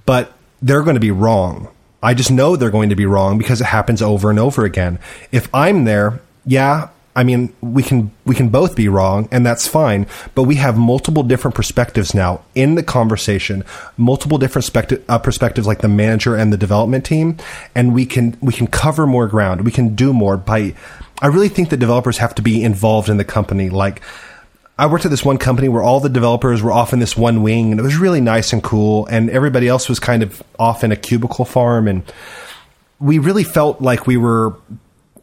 but 0.05 0.33
they're 0.61 0.83
going 0.83 0.94
to 0.94 1.01
be 1.01 1.11
wrong 1.11 1.68
I 2.02 2.14
just 2.14 2.30
know 2.30 2.56
they're 2.56 2.70
going 2.70 2.90
to 2.90 2.96
be 2.96 3.06
wrong 3.06 3.38
because 3.38 3.60
it 3.60 3.66
happens 3.66 4.02
over 4.02 4.28
and 4.30 4.38
over 4.38 4.64
again. 4.64 4.98
If 5.30 5.48
I'm 5.54 5.84
there, 5.84 6.20
yeah, 6.44 6.88
I 7.14 7.24
mean, 7.24 7.54
we 7.60 7.82
can 7.82 8.10
we 8.24 8.34
can 8.34 8.48
both 8.48 8.74
be 8.74 8.88
wrong, 8.88 9.28
and 9.30 9.44
that's 9.44 9.68
fine. 9.68 10.06
But 10.34 10.44
we 10.44 10.54
have 10.56 10.78
multiple 10.78 11.22
different 11.22 11.54
perspectives 11.54 12.14
now 12.14 12.42
in 12.54 12.74
the 12.74 12.82
conversation, 12.82 13.64
multiple 13.98 14.38
different 14.38 14.64
specti- 14.66 15.02
uh, 15.08 15.18
perspectives, 15.18 15.66
like 15.66 15.80
the 15.80 15.88
manager 15.88 16.34
and 16.34 16.52
the 16.52 16.56
development 16.56 17.04
team, 17.04 17.36
and 17.74 17.94
we 17.94 18.06
can 18.06 18.38
we 18.40 18.52
can 18.52 18.66
cover 18.66 19.06
more 19.06 19.26
ground. 19.26 19.60
We 19.62 19.72
can 19.72 19.94
do 19.94 20.12
more 20.14 20.36
by. 20.38 20.74
I 21.20 21.26
really 21.26 21.50
think 21.50 21.68
that 21.68 21.76
developers 21.76 22.18
have 22.18 22.34
to 22.36 22.42
be 22.42 22.64
involved 22.64 23.08
in 23.08 23.18
the 23.18 23.24
company, 23.24 23.68
like 23.68 24.00
I 24.78 24.87
worked 24.87 25.04
at 25.04 25.11
this 25.11 25.24
one 25.24 25.38
company 25.38 25.68
where 25.68 25.82
all 25.82 26.00
the 26.00 26.08
developers 26.08 26.62
were 26.62 26.72
off 26.72 26.92
in 26.92 26.98
this 26.98 27.16
one 27.16 27.42
wing, 27.42 27.70
and 27.70 27.78
it 27.78 27.82
was 27.82 27.96
really 27.96 28.20
nice 28.20 28.52
and 28.52 28.62
cool, 28.62 29.06
and 29.06 29.28
everybody 29.30 29.68
else 29.68 29.88
was 29.88 30.00
kind 30.00 30.22
of 30.22 30.42
off 30.58 30.82
in 30.82 30.90
a 30.90 30.96
cubicle 30.96 31.44
farm, 31.44 31.87
and 31.87 32.02
we 32.98 33.18
really 33.18 33.44
felt 33.44 33.82
like 33.82 34.06
we 34.06 34.16
were, 34.16 34.54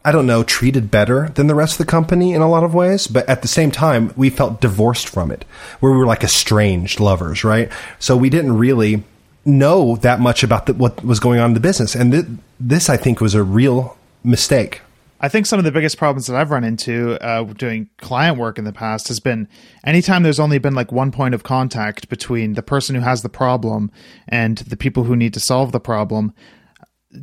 I 0.04 0.12
don't 0.12 0.26
know, 0.26 0.44
treated 0.44 0.90
better 0.90 1.30
than 1.30 1.48
the 1.48 1.54
rest 1.54 1.74
of 1.74 1.86
the 1.86 1.90
company 1.90 2.32
in 2.32 2.42
a 2.42 2.48
lot 2.48 2.62
of 2.62 2.74
ways, 2.74 3.08
but 3.08 3.28
at 3.28 3.42
the 3.42 3.48
same 3.48 3.72
time, 3.72 4.12
we 4.16 4.30
felt 4.30 4.60
divorced 4.60 5.08
from 5.08 5.32
it, 5.32 5.44
where 5.80 5.90
we 5.90 5.98
were 5.98 6.06
like 6.06 6.22
estranged 6.22 7.00
lovers, 7.00 7.42
right? 7.42 7.70
So 7.98 8.16
we 8.16 8.30
didn't 8.30 8.56
really 8.56 9.02
know 9.44 9.96
that 9.96 10.20
much 10.20 10.44
about 10.44 10.66
the, 10.66 10.74
what 10.74 11.04
was 11.04 11.18
going 11.18 11.40
on 11.40 11.50
in 11.50 11.54
the 11.54 11.60
business, 11.60 11.96
and 11.96 12.12
th- 12.12 12.26
this, 12.60 12.88
I 12.88 12.96
think, 12.96 13.20
was 13.20 13.34
a 13.34 13.42
real 13.42 13.96
mistake 14.22 14.82
I 15.20 15.28
think 15.28 15.44
some 15.44 15.58
of 15.58 15.64
the 15.64 15.72
biggest 15.72 15.98
problems 15.98 16.26
that 16.26 16.36
I've 16.36 16.50
run 16.50 16.64
into 16.64 17.22
uh, 17.22 17.44
doing 17.44 17.90
client 17.98 18.38
work 18.38 18.58
in 18.58 18.64
the 18.64 18.72
past 18.72 19.08
has 19.08 19.20
been 19.20 19.48
anytime 19.84 20.22
there's 20.22 20.40
only 20.40 20.58
been 20.58 20.74
like 20.74 20.90
one 20.90 21.12
point 21.12 21.34
of 21.34 21.42
contact 21.42 22.08
between 22.08 22.54
the 22.54 22.62
person 22.62 22.94
who 22.94 23.02
has 23.02 23.22
the 23.22 23.28
problem 23.28 23.90
and 24.28 24.58
the 24.58 24.78
people 24.78 25.04
who 25.04 25.14
need 25.14 25.34
to 25.34 25.40
solve 25.40 25.72
the 25.72 25.80
problem. 25.80 26.32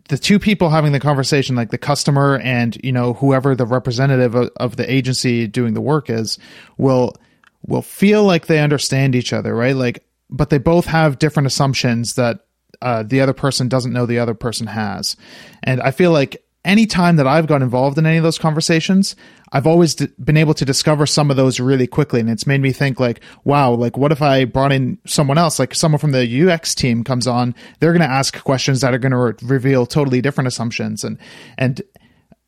The 0.10 0.18
two 0.18 0.38
people 0.38 0.70
having 0.70 0.92
the 0.92 1.00
conversation, 1.00 1.56
like 1.56 1.72
the 1.72 1.78
customer 1.78 2.38
and 2.44 2.78
you 2.84 2.92
know 2.92 3.14
whoever 3.14 3.56
the 3.56 3.66
representative 3.66 4.36
of, 4.36 4.52
of 4.58 4.76
the 4.76 4.92
agency 4.92 5.48
doing 5.48 5.74
the 5.74 5.82
work 5.82 6.10
is, 6.10 6.38
will 6.78 7.16
will 7.66 7.82
feel 7.82 8.24
like 8.24 8.46
they 8.46 8.60
understand 8.60 9.16
each 9.16 9.34
other, 9.34 9.56
right? 9.56 9.76
Like, 9.76 10.06
but 10.30 10.50
they 10.50 10.58
both 10.58 10.86
have 10.86 11.20
different 11.20 11.48
assumptions 11.48 12.16
that 12.16 12.42
uh, 12.82 13.04
the 13.04 13.22
other 13.22 13.34
person 13.34 13.70
doesn't 13.70 13.94
know 13.94 14.06
the 14.06 14.20
other 14.20 14.34
person 14.34 14.68
has, 14.68 15.16
and 15.64 15.82
I 15.82 15.92
feel 15.92 16.12
like 16.12 16.44
anytime 16.68 17.16
that 17.16 17.26
I've 17.26 17.48
got 17.48 17.62
involved 17.62 17.98
in 17.98 18.06
any 18.06 18.18
of 18.18 18.24
those 18.24 18.38
conversations, 18.38 19.16
I've 19.54 19.66
always 19.66 19.96
d- 19.96 20.10
been 20.24 20.38
able 20.38 20.54
to 20.56 20.66
discover 20.66 21.06
some 21.08 21.32
of 21.32 21.38
those 21.38 21.60
really 21.60 21.88
quickly. 21.88 22.20
And 22.20 22.30
it's 22.30 22.46
made 22.46 22.62
me 22.62 22.74
think 22.74 23.00
like, 23.00 23.22
wow, 23.46 23.72
like 23.72 23.98
what 23.98 24.12
if 24.12 24.22
I 24.22 24.44
brought 24.46 24.74
in 24.74 25.00
someone 25.08 25.38
else, 25.38 25.58
like 25.58 25.74
someone 25.74 26.00
from 26.00 26.12
the 26.12 26.52
UX 26.52 26.76
team 26.76 27.04
comes 27.04 27.26
on, 27.26 27.56
they're 27.80 27.94
going 27.94 28.08
to 28.08 28.14
ask 28.14 28.44
questions 28.44 28.82
that 28.82 28.94
are 28.94 29.00
going 29.00 29.14
to 29.14 29.18
re- 29.18 29.34
reveal 29.42 29.86
totally 29.86 30.22
different 30.22 30.50
assumptions 30.50 31.04
and, 31.04 31.18
and 31.58 31.82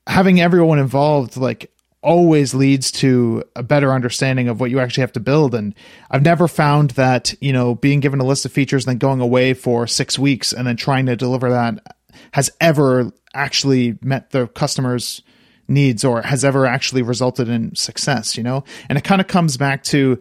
having 0.06 0.42
everyone 0.42 0.80
involved, 0.80 1.38
like 1.38 1.72
always 2.02 2.54
leads 2.54 2.92
to 2.92 3.44
a 3.56 3.64
better 3.64 3.92
understanding 3.92 4.48
of 4.48 4.60
what 4.60 4.70
you 4.70 4.80
actually 4.80 5.02
have 5.02 5.12
to 5.14 5.20
build. 5.20 5.56
And 5.56 5.74
I've 6.12 6.24
never 6.24 6.48
found 6.48 6.92
that, 6.92 7.34
you 7.42 7.54
know, 7.54 7.76
being 7.76 8.00
given 8.00 8.20
a 8.20 8.26
list 8.26 8.46
of 8.46 8.52
features 8.52 8.86
and 8.86 8.92
then 8.92 8.98
going 8.98 9.22
away 9.22 9.54
for 9.54 9.88
six 9.88 10.20
weeks 10.20 10.54
and 10.54 10.68
then 10.68 10.78
trying 10.78 11.06
to 11.08 11.16
deliver 11.16 11.50
that 11.50 11.96
has 12.32 12.50
ever 12.60 13.12
actually 13.34 13.98
met 14.02 14.32
the 14.32 14.48
customer's 14.48 15.22
needs 15.68 16.04
or 16.04 16.22
has 16.22 16.44
ever 16.44 16.66
actually 16.66 17.02
resulted 17.02 17.48
in 17.48 17.76
success, 17.76 18.36
you 18.36 18.44
know? 18.44 18.64
And 18.90 18.98
it 18.98 19.04
kind 19.04 19.22
of 19.22 19.28
comes 19.28 19.56
back 19.56 19.84
to 19.86 20.20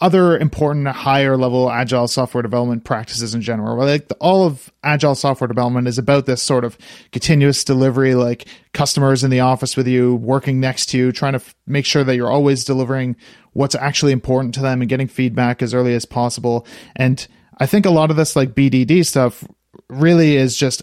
other 0.00 0.36
important 0.38 0.88
higher 0.88 1.36
level 1.36 1.70
agile 1.70 2.08
software 2.08 2.42
development 2.42 2.84
practices 2.84 3.34
in 3.34 3.42
general. 3.42 3.76
Like 3.76 4.08
the, 4.08 4.14
all 4.14 4.46
of 4.46 4.72
agile 4.82 5.14
software 5.14 5.48
development 5.48 5.88
is 5.88 5.98
about 5.98 6.24
this 6.24 6.42
sort 6.42 6.64
of 6.64 6.78
continuous 7.12 7.64
delivery, 7.64 8.14
like 8.14 8.46
customers 8.72 9.22
in 9.22 9.30
the 9.30 9.40
office 9.40 9.76
with 9.76 9.86
you, 9.86 10.14
working 10.16 10.58
next 10.58 10.86
to 10.86 10.98
you, 10.98 11.12
trying 11.12 11.34
to 11.34 11.40
f- 11.40 11.54
make 11.66 11.84
sure 11.84 12.02
that 12.02 12.16
you're 12.16 12.30
always 12.30 12.64
delivering 12.64 13.14
what's 13.52 13.74
actually 13.74 14.12
important 14.12 14.54
to 14.54 14.62
them 14.62 14.80
and 14.80 14.88
getting 14.88 15.06
feedback 15.06 15.60
as 15.60 15.74
early 15.74 15.94
as 15.94 16.06
possible. 16.06 16.66
And 16.96 17.26
I 17.58 17.66
think 17.66 17.84
a 17.84 17.90
lot 17.90 18.10
of 18.10 18.16
this 18.16 18.34
like 18.34 18.54
BDD 18.54 19.04
stuff 19.04 19.44
really 19.90 20.36
is 20.36 20.56
just 20.56 20.82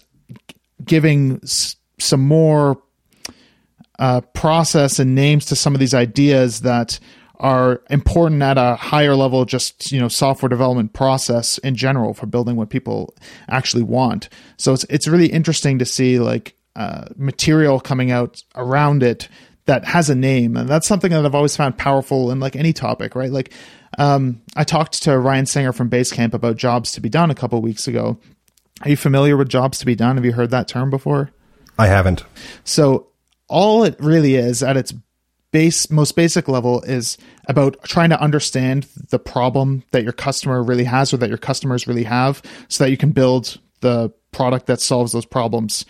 giving 0.84 1.40
s- 1.44 1.76
some 2.00 2.22
more 2.22 2.82
uh, 4.00 4.22
process 4.34 5.00
and 5.00 5.16
names 5.16 5.46
to 5.46 5.56
some 5.56 5.74
of 5.74 5.80
these 5.80 5.94
ideas 5.94 6.62
that 6.62 7.00
are 7.40 7.82
important 7.90 8.42
at 8.42 8.58
a 8.58 8.76
higher 8.76 9.16
level 9.16 9.46
just 9.46 9.92
you 9.92 10.00
know 10.00 10.08
software 10.08 10.50
development 10.50 10.94
process 10.94 11.60
in 11.60 11.76
general 11.76 12.14
for 12.14 12.26
building 12.26 12.56
what 12.56 12.70
people 12.70 13.14
actually 13.48 13.84
want. 13.84 14.30
So 14.58 14.74
it's 14.74 14.86
it's 14.90 15.08
really 15.08 15.28
interesting 15.28 15.80
to 15.80 15.86
see 15.86 16.20
like 16.20 16.56
uh, 16.76 17.06
material 17.16 17.80
coming 17.80 18.12
out 18.12 18.44
around 18.56 19.04
it 19.04 19.30
that 19.66 19.84
has 19.86 20.10
a 20.10 20.16
name. 20.16 20.56
And 20.56 20.70
that's 20.70 20.88
something 20.88 21.12
that 21.12 21.26
i've 21.26 21.36
always 21.36 21.56
found 21.56 21.78
powerful 21.78 22.32
in 22.32 22.40
like 22.40 22.56
any 22.56 22.74
topic 22.74 23.16
right? 23.16 23.32
Like 23.32 23.52
um, 23.98 24.42
i 24.56 24.64
talked 24.64 25.04
to 25.04 25.18
ryan 25.18 25.46
singer 25.46 25.72
from 25.74 25.90
basecamp 25.90 26.34
about 26.34 26.58
jobs 26.58 26.92
to 26.94 27.02
be 27.02 27.10
done 27.10 27.32
a 27.32 27.36
couple 27.36 27.62
weeks 27.62 27.88
ago 27.88 28.20
are 28.82 28.90
you 28.90 28.98
familiar 28.98 29.36
with 29.38 29.50
jobs 29.50 29.80
to 29.80 29.86
be 29.86 29.96
done? 29.96 30.18
Have 30.18 30.26
you 30.26 30.34
heard 30.34 30.52
that 30.52 30.68
term 30.68 30.90
before? 30.90 31.32
I 31.80 31.88
haven't. 31.88 32.24
So 32.64 33.08
all 33.48 33.84
it 33.84 33.96
really 34.00 34.36
is 34.36 34.64
at 34.64 34.78
its 34.78 34.94
base 35.52 35.90
most 35.90 36.16
basic 36.16 36.48
level 36.48 36.82
is 36.84 37.18
about 37.48 37.82
trying 37.84 38.10
to 38.10 38.22
understand 38.22 38.84
the 39.10 39.20
problem 39.20 39.84
that 39.92 40.04
your 40.04 40.12
customer 40.12 40.62
really 40.62 40.84
has 40.84 41.14
or 41.14 41.18
that 41.18 41.30
your 41.30 41.38
customers 41.38 41.88
really 41.88 42.04
have 42.04 42.42
so 42.68 42.84
that 42.84 42.92
you 42.92 42.98
can 42.98 43.12
build 43.12 43.60
the 43.80 44.12
product 44.32 44.66
that 44.66 44.82
solves 44.82 45.14
those 45.14 45.26
problems 45.26 45.86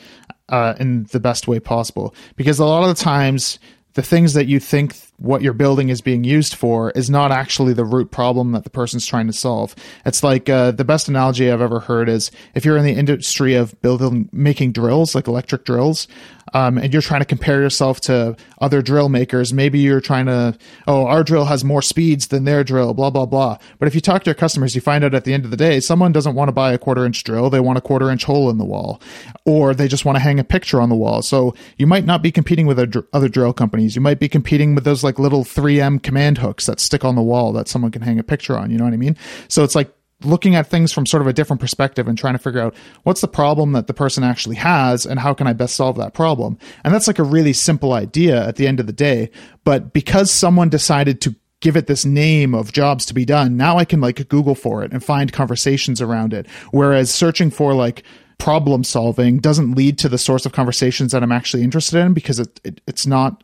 uh, 0.49 0.75
in 0.79 1.05
the 1.11 1.19
best 1.19 1.47
way 1.47 1.59
possible 1.59 2.13
because 2.35 2.59
a 2.59 2.65
lot 2.65 2.87
of 2.87 2.95
the 2.95 3.03
times 3.03 3.59
the 3.97 4.03
things 4.03 4.33
that 4.33 4.45
you 4.45 4.59
think 4.59 4.95
what 5.17 5.41
you're 5.41 5.53
building 5.53 5.89
is 5.89 6.01
being 6.01 6.23
used 6.23 6.53
for 6.53 6.91
is 6.91 7.09
not 7.09 7.31
actually 7.31 7.73
the 7.73 7.83
root 7.83 8.11
problem 8.11 8.51
that 8.51 8.63
the 8.63 8.69
person's 8.69 9.07
trying 9.07 9.25
to 9.25 9.33
solve. 9.33 9.73
It's 10.05 10.21
like 10.21 10.47
uh, 10.47 10.69
the 10.69 10.85
best 10.85 11.07
analogy 11.07 11.49
I've 11.49 11.61
ever 11.61 11.79
heard 11.79 12.07
is 12.07 12.29
if 12.53 12.63
you're 12.63 12.77
in 12.77 12.85
the 12.85 12.93
industry 12.93 13.55
of 13.55 13.81
building, 13.81 14.29
making 14.31 14.73
drills, 14.73 15.15
like 15.15 15.27
electric 15.27 15.65
drills, 15.65 16.07
um, 16.53 16.77
and 16.77 16.93
you're 16.93 17.01
trying 17.01 17.21
to 17.21 17.25
compare 17.25 17.61
yourself 17.61 18.01
to 18.01 18.35
other 18.59 18.81
drill 18.81 19.09
makers, 19.09 19.53
maybe 19.53 19.79
you're 19.79 20.01
trying 20.01 20.25
to, 20.27 20.57
oh, 20.87 21.05
our 21.05 21.23
drill 21.23 21.45
has 21.45 21.63
more 21.63 21.81
speeds 21.81 22.27
than 22.27 22.43
their 22.45 22.63
drill, 22.63 22.93
blah, 22.93 23.09
blah, 23.09 23.25
blah. 23.25 23.57
But 23.79 23.87
if 23.87 23.95
you 23.95 24.01
talk 24.01 24.23
to 24.23 24.29
your 24.29 24.35
customers, 24.35 24.75
you 24.75 24.81
find 24.81 25.03
out 25.03 25.13
at 25.13 25.23
the 25.23 25.33
end 25.33 25.45
of 25.45 25.51
the 25.51 25.57
day, 25.57 25.79
someone 25.79 26.11
doesn't 26.11 26.35
want 26.35 26.49
to 26.49 26.53
buy 26.53 26.73
a 26.73 26.77
quarter 26.77 27.05
inch 27.05 27.23
drill. 27.23 27.49
They 27.49 27.59
want 27.59 27.77
a 27.77 27.81
quarter 27.81 28.09
inch 28.09 28.23
hole 28.25 28.49
in 28.49 28.57
the 28.57 28.65
wall, 28.65 29.01
or 29.45 29.73
they 29.73 29.87
just 29.87 30.05
want 30.05 30.15
to 30.15 30.19
hang 30.19 30.39
a 30.39 30.43
picture 30.43 30.81
on 30.81 30.89
the 30.89 30.95
wall. 30.95 31.21
So 31.21 31.53
you 31.77 31.87
might 31.87 32.05
not 32.05 32.21
be 32.21 32.31
competing 32.31 32.67
with 32.67 32.79
other 33.13 33.29
drill 33.29 33.53
companies. 33.53 33.95
You 33.95 34.01
might 34.01 34.19
be 34.19 34.29
competing 34.29 34.75
with 34.75 34.83
those 34.83 35.03
like 35.03 35.19
little 35.19 35.43
3M 35.43 36.01
command 36.03 36.39
hooks 36.39 36.65
that 36.65 36.79
stick 36.79 37.03
on 37.03 37.15
the 37.15 37.21
wall 37.21 37.53
that 37.53 37.67
someone 37.67 37.91
can 37.91 38.01
hang 38.01 38.19
a 38.19 38.23
picture 38.23 38.57
on. 38.57 38.71
You 38.71 38.77
know 38.77 38.85
what 38.85 38.93
I 38.93 38.97
mean? 38.97 39.17
So 39.47 39.63
it's 39.63 39.75
like 39.75 39.91
looking 40.23 40.55
at 40.55 40.67
things 40.67 40.91
from 40.91 41.05
sort 41.05 41.21
of 41.21 41.27
a 41.27 41.33
different 41.33 41.59
perspective 41.59 42.07
and 42.07 42.17
trying 42.17 42.33
to 42.33 42.39
figure 42.39 42.61
out 42.61 42.75
what's 43.03 43.21
the 43.21 43.27
problem 43.27 43.73
that 43.73 43.87
the 43.87 43.93
person 43.93 44.23
actually 44.23 44.55
has 44.55 45.05
and 45.05 45.19
how 45.19 45.33
can 45.33 45.45
I 45.45 45.53
best 45.53 45.75
solve 45.75 45.97
that 45.97 46.13
problem. 46.13 46.57
And 46.83 46.93
that's 46.93 47.07
like 47.07 47.19
a 47.19 47.23
really 47.23 47.53
simple 47.53 47.93
idea 47.93 48.47
at 48.47 48.55
the 48.55 48.67
end 48.67 48.79
of 48.79 48.87
the 48.87 48.93
day. 48.93 49.29
But 49.63 49.93
because 49.93 50.31
someone 50.31 50.69
decided 50.69 51.21
to 51.21 51.35
give 51.59 51.77
it 51.77 51.87
this 51.87 52.05
name 52.05 52.55
of 52.55 52.73
jobs 52.73 53.05
to 53.07 53.13
be 53.13 53.25
done, 53.25 53.57
now 53.57 53.77
I 53.77 53.85
can 53.85 54.01
like 54.01 54.27
Google 54.27 54.55
for 54.55 54.83
it 54.83 54.91
and 54.91 55.03
find 55.03 55.31
conversations 55.31 56.01
around 56.01 56.33
it. 56.33 56.47
Whereas 56.71 57.11
searching 57.11 57.51
for 57.51 57.73
like 57.73 58.03
problem 58.39 58.83
solving 58.83 59.39
doesn't 59.39 59.75
lead 59.75 59.97
to 59.99 60.09
the 60.09 60.17
source 60.17 60.45
of 60.45 60.51
conversations 60.51 61.11
that 61.11 61.23
I'm 61.23 61.31
actually 61.31 61.63
interested 61.63 61.99
in 61.99 62.13
because 62.13 62.39
it, 62.39 62.59
it 62.63 62.81
it's 62.87 63.07
not 63.07 63.43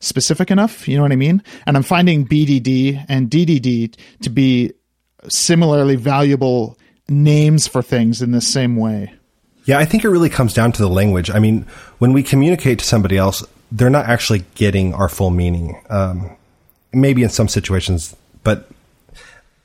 specific 0.00 0.50
enough. 0.50 0.86
You 0.88 0.96
know 0.96 1.02
what 1.02 1.12
I 1.12 1.16
mean? 1.16 1.42
And 1.66 1.76
I'm 1.76 1.82
finding 1.82 2.26
BDD 2.26 3.04
and 3.08 3.30
DDD 3.30 3.96
to 4.22 4.30
be 4.30 4.72
similarly 5.28 5.96
valuable 5.96 6.78
names 7.08 7.66
for 7.66 7.82
things 7.82 8.22
in 8.22 8.32
the 8.32 8.40
same 8.40 8.76
way. 8.76 9.12
Yeah, 9.64 9.78
I 9.78 9.84
think 9.84 10.04
it 10.04 10.08
really 10.08 10.30
comes 10.30 10.54
down 10.54 10.72
to 10.72 10.82
the 10.82 10.88
language. 10.88 11.30
I 11.30 11.38
mean, 11.38 11.66
when 11.98 12.12
we 12.12 12.22
communicate 12.22 12.78
to 12.78 12.84
somebody 12.84 13.16
else, 13.16 13.44
they're 13.72 13.90
not 13.90 14.06
actually 14.06 14.44
getting 14.54 14.94
our 14.94 15.08
full 15.08 15.30
meaning. 15.30 15.82
Um, 15.90 16.36
maybe 16.92 17.22
in 17.22 17.28
some 17.28 17.48
situations, 17.48 18.14
but 18.44 18.68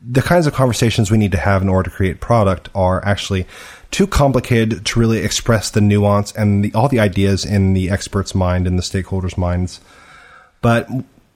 the 0.02 0.22
kinds 0.22 0.48
of 0.48 0.54
conversations 0.54 1.12
we 1.12 1.18
need 1.18 1.32
to 1.32 1.38
have 1.38 1.62
in 1.62 1.70
order 1.70 1.90
to 1.90 1.96
create 1.96 2.20
product 2.20 2.70
are 2.74 3.06
actually 3.06 3.46
too 3.92 4.08
complicated 4.08 4.86
to 4.86 5.00
really 5.00 5.20
express 5.20 5.70
the 5.70 5.82
nuance 5.82 6.32
and 6.32 6.64
the, 6.64 6.74
all 6.74 6.88
the 6.88 7.00
ideas 7.00 7.46
in 7.46 7.74
the 7.74 7.90
expert's 7.90 8.34
mind 8.34 8.66
and 8.66 8.80
the 8.80 8.84
stakeholders' 8.84 9.38
minds. 9.38 9.80
But 10.62 10.90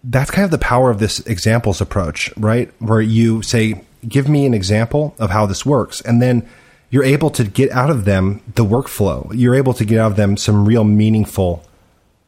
that's 0.03 0.31
kind 0.31 0.45
of 0.45 0.51
the 0.51 0.57
power 0.57 0.89
of 0.89 0.99
this 0.99 1.19
examples 1.21 1.81
approach, 1.81 2.31
right? 2.37 2.71
Where 2.79 3.01
you 3.01 3.41
say, 3.41 3.83
give 4.07 4.27
me 4.27 4.45
an 4.45 4.53
example 4.53 5.15
of 5.19 5.29
how 5.29 5.45
this 5.45 5.65
works. 5.65 6.01
And 6.01 6.21
then 6.21 6.47
you're 6.89 7.03
able 7.03 7.29
to 7.31 7.43
get 7.43 7.71
out 7.71 7.89
of 7.89 8.05
them 8.05 8.41
the 8.55 8.65
workflow. 8.65 9.31
You're 9.33 9.55
able 9.55 9.73
to 9.73 9.85
get 9.85 9.99
out 9.99 10.11
of 10.11 10.17
them 10.17 10.37
some 10.37 10.65
real 10.65 10.83
meaningful 10.83 11.63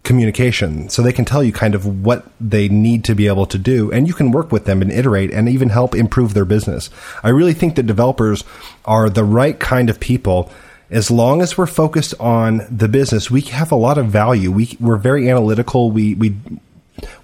communication 0.04 0.88
so 0.88 1.02
they 1.02 1.12
can 1.12 1.26
tell 1.26 1.44
you 1.44 1.52
kind 1.52 1.76
of 1.76 2.06
what 2.06 2.26
they 2.40 2.70
need 2.70 3.04
to 3.04 3.14
be 3.14 3.28
able 3.28 3.46
to 3.46 3.58
do 3.58 3.92
and 3.92 4.08
you 4.08 4.14
can 4.14 4.32
work 4.32 4.54
with 4.54 4.64
them 4.64 4.82
and 4.82 4.90
iterate 4.90 5.32
and 5.32 5.50
even 5.50 5.68
help 5.68 5.94
improve 5.94 6.34
their 6.34 6.46
business. 6.46 6.90
I 7.24 7.30
really 7.30 7.54
think 7.54 7.76
that 7.76 7.84
developers 7.84 8.46
are 8.86 9.10
the 9.10 9.26
right 9.26 9.60
kind 9.60 9.90
of 9.90 10.00
people 10.00 10.50
as 10.90 11.12
long 11.12 11.42
as 11.42 11.58
we're 11.58 11.68
focused 11.68 12.14
on 12.20 12.66
the 12.72 12.88
business, 12.88 13.30
we 13.30 13.42
have 13.42 13.72
a 13.72 13.76
lot 13.76 13.98
of 13.98 14.08
value. 14.08 14.52
We, 14.52 14.78
we're 14.80 14.98
very 14.98 15.30
analytical. 15.30 15.92
We, 15.92 16.16
we, 16.16 16.38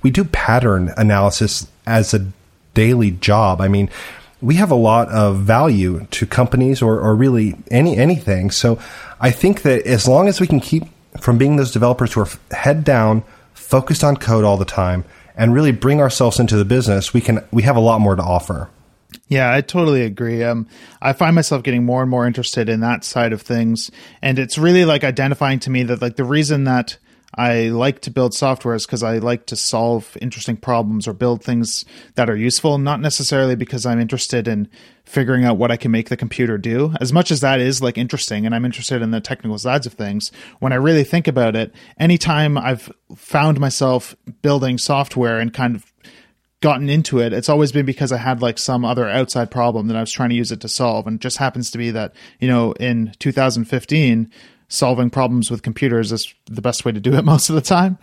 we 0.01 0.11
do 0.11 0.25
pattern 0.25 0.93
analysis 0.97 1.67
as 1.85 2.13
a 2.13 2.27
daily 2.73 3.11
job. 3.11 3.61
I 3.61 3.67
mean, 3.67 3.89
we 4.43 4.55
have 4.55 4.71
a 4.71 4.75
lot 4.75 5.07
of 5.07 5.39
value 5.39 6.05
to 6.11 6.25
companies 6.25 6.81
or, 6.81 6.99
or 6.99 7.15
really 7.15 7.55
any 7.71 7.95
anything. 7.97 8.51
So 8.51 8.77
I 9.19 9.31
think 9.31 9.61
that 9.61 9.87
as 9.87 10.05
long 10.05 10.27
as 10.27 10.41
we 10.41 10.47
can 10.47 10.59
keep 10.59 10.83
from 11.19 11.37
being 11.37 11.55
those 11.55 11.71
developers 11.71 12.13
who 12.13 12.21
are 12.21 12.27
head 12.51 12.83
down, 12.83 13.23
focused 13.53 14.03
on 14.03 14.17
code 14.17 14.43
all 14.43 14.57
the 14.57 14.65
time, 14.65 15.05
and 15.37 15.53
really 15.53 15.71
bring 15.71 16.01
ourselves 16.01 16.39
into 16.39 16.57
the 16.57 16.65
business, 16.65 17.13
we 17.13 17.21
can 17.21 17.43
we 17.51 17.63
have 17.63 17.77
a 17.77 17.79
lot 17.79 18.01
more 18.01 18.15
to 18.15 18.21
offer. 18.21 18.69
Yeah, 19.29 19.53
I 19.53 19.61
totally 19.61 20.03
agree. 20.03 20.43
Um, 20.43 20.67
I 21.01 21.13
find 21.13 21.35
myself 21.35 21.63
getting 21.63 21.85
more 21.85 22.01
and 22.01 22.11
more 22.11 22.27
interested 22.27 22.67
in 22.67 22.81
that 22.81 23.05
side 23.05 23.31
of 23.31 23.41
things, 23.41 23.91
and 24.21 24.37
it's 24.37 24.57
really 24.57 24.83
like 24.83 25.05
identifying 25.05 25.59
to 25.59 25.69
me 25.69 25.83
that 25.83 26.01
like 26.01 26.17
the 26.17 26.25
reason 26.25 26.65
that 26.65 26.97
I 27.35 27.69
like 27.69 28.01
to 28.01 28.11
build 28.11 28.33
software 28.33 28.75
is 28.75 28.85
because 28.85 29.03
I 29.03 29.17
like 29.17 29.47
to 29.47 29.55
solve 29.55 30.15
interesting 30.21 30.57
problems 30.57 31.07
or 31.07 31.13
build 31.13 31.43
things 31.43 31.83
that 32.15 32.29
are 32.29 32.35
useful, 32.35 32.77
not 32.77 32.99
necessarily 32.99 33.55
because 33.55 33.85
I'm 33.85 33.99
interested 33.99 34.47
in 34.47 34.69
figuring 35.05 35.43
out 35.43 35.57
what 35.57 35.71
I 35.71 35.77
can 35.77 35.91
make 35.91 36.09
the 36.09 36.17
computer 36.17 36.57
do. 36.57 36.93
As 37.01 37.11
much 37.11 37.31
as 37.31 37.41
that 37.41 37.59
is 37.59 37.81
like 37.81 37.97
interesting 37.97 38.45
and 38.45 38.53
I'm 38.53 38.65
interested 38.65 39.01
in 39.01 39.11
the 39.11 39.21
technical 39.21 39.57
sides 39.57 39.87
of 39.87 39.93
things, 39.93 40.31
when 40.59 40.73
I 40.73 40.77
really 40.77 41.03
think 41.03 41.27
about 41.27 41.55
it, 41.55 41.73
anytime 41.99 42.57
I've 42.57 42.91
found 43.15 43.59
myself 43.59 44.15
building 44.41 44.77
software 44.77 45.39
and 45.39 45.53
kind 45.53 45.75
of 45.75 45.91
gotten 46.63 46.89
into 46.89 47.19
it, 47.19 47.33
it's 47.33 47.49
always 47.49 47.73
been 47.73 47.85
because 47.85 48.13
I 48.13 48.17
had 48.17 48.41
like 48.41 48.57
some 48.57 48.85
other 48.85 49.09
outside 49.09 49.51
problem 49.51 49.87
that 49.87 49.97
I 49.97 49.99
was 49.99 50.13
trying 50.13 50.29
to 50.29 50.35
use 50.35 50.51
it 50.51 50.61
to 50.61 50.69
solve. 50.69 51.05
And 51.07 51.15
it 51.15 51.21
just 51.21 51.37
happens 51.37 51.71
to 51.71 51.77
be 51.77 51.91
that, 51.91 52.15
you 52.39 52.47
know, 52.47 52.71
in 52.73 53.11
2015, 53.19 54.31
solving 54.67 55.09
problems 55.09 55.51
with 55.51 55.61
computers 55.61 56.11
is 56.11 56.33
the 56.45 56.61
best 56.61 56.85
way 56.85 56.91
to 56.91 56.99
do 56.99 57.13
it 57.13 57.25
most 57.25 57.49
of 57.49 57.55
the 57.55 57.61
time. 57.61 57.97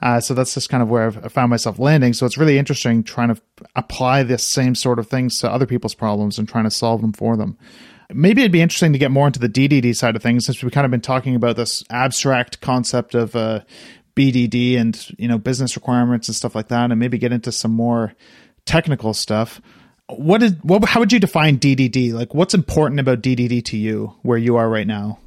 Uh, 0.00 0.20
so 0.20 0.34
that's 0.34 0.54
just 0.54 0.68
kind 0.68 0.82
of 0.82 0.88
where 0.88 1.06
I've 1.06 1.32
found 1.32 1.50
myself 1.50 1.78
landing. 1.78 2.12
So 2.12 2.26
it's 2.26 2.38
really 2.38 2.58
interesting 2.58 3.02
trying 3.02 3.34
to 3.34 3.40
apply 3.76 4.22
this 4.22 4.46
same 4.46 4.74
sort 4.74 4.98
of 4.98 5.08
things 5.08 5.38
to 5.40 5.50
other 5.50 5.66
people's 5.66 5.94
problems 5.94 6.38
and 6.38 6.48
trying 6.48 6.64
to 6.64 6.70
solve 6.70 7.00
them 7.00 7.12
for 7.12 7.36
them. 7.36 7.58
Maybe 8.14 8.42
it'd 8.42 8.52
be 8.52 8.60
interesting 8.60 8.92
to 8.92 8.98
get 8.98 9.10
more 9.10 9.26
into 9.26 9.40
the 9.40 9.48
DDD 9.48 9.96
side 9.96 10.16
of 10.16 10.22
things 10.22 10.44
since 10.44 10.62
we've 10.62 10.72
kind 10.72 10.84
of 10.84 10.90
been 10.90 11.00
talking 11.00 11.34
about 11.34 11.56
this 11.56 11.82
abstract 11.90 12.60
concept 12.60 13.14
of 13.14 13.34
uh, 13.34 13.60
BDD 14.14 14.78
and 14.78 15.08
you 15.18 15.28
know 15.28 15.38
business 15.38 15.76
requirements 15.76 16.28
and 16.28 16.34
stuff 16.34 16.54
like 16.54 16.68
that, 16.68 16.90
and 16.90 17.00
maybe 17.00 17.18
get 17.18 17.32
into 17.32 17.50
some 17.50 17.70
more 17.70 18.14
technical 18.66 19.14
stuff. 19.14 19.60
What 20.08 20.42
is 20.42 20.54
what? 20.62 20.84
How 20.84 21.00
would 21.00 21.12
you 21.12 21.20
define 21.20 21.58
DDD? 21.58 22.12
Like, 22.12 22.34
what's 22.34 22.54
important 22.54 23.00
about 23.00 23.22
DDD 23.22 23.64
to 23.66 23.76
you 23.76 24.14
where 24.22 24.38
you 24.38 24.56
are 24.56 24.68
right 24.68 24.86
now? 24.86 25.18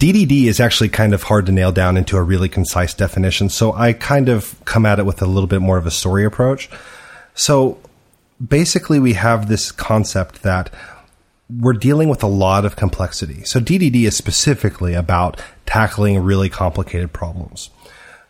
DDD 0.00 0.46
is 0.46 0.60
actually 0.60 0.88
kind 0.88 1.12
of 1.12 1.24
hard 1.24 1.44
to 1.44 1.52
nail 1.52 1.72
down 1.72 1.98
into 1.98 2.16
a 2.16 2.22
really 2.22 2.48
concise 2.48 2.94
definition. 2.94 3.50
So 3.50 3.74
I 3.74 3.92
kind 3.92 4.30
of 4.30 4.58
come 4.64 4.86
at 4.86 4.98
it 4.98 5.04
with 5.04 5.20
a 5.20 5.26
little 5.26 5.46
bit 5.46 5.60
more 5.60 5.76
of 5.76 5.84
a 5.84 5.90
story 5.90 6.24
approach. 6.24 6.70
So 7.34 7.78
basically, 8.44 8.98
we 8.98 9.12
have 9.12 9.48
this 9.48 9.70
concept 9.70 10.42
that 10.42 10.72
we're 11.50 11.74
dealing 11.74 12.08
with 12.08 12.22
a 12.22 12.28
lot 12.28 12.64
of 12.64 12.76
complexity. 12.76 13.44
So 13.44 13.60
DDD 13.60 14.06
is 14.06 14.16
specifically 14.16 14.94
about 14.94 15.38
tackling 15.66 16.18
really 16.20 16.48
complicated 16.48 17.12
problems. 17.12 17.68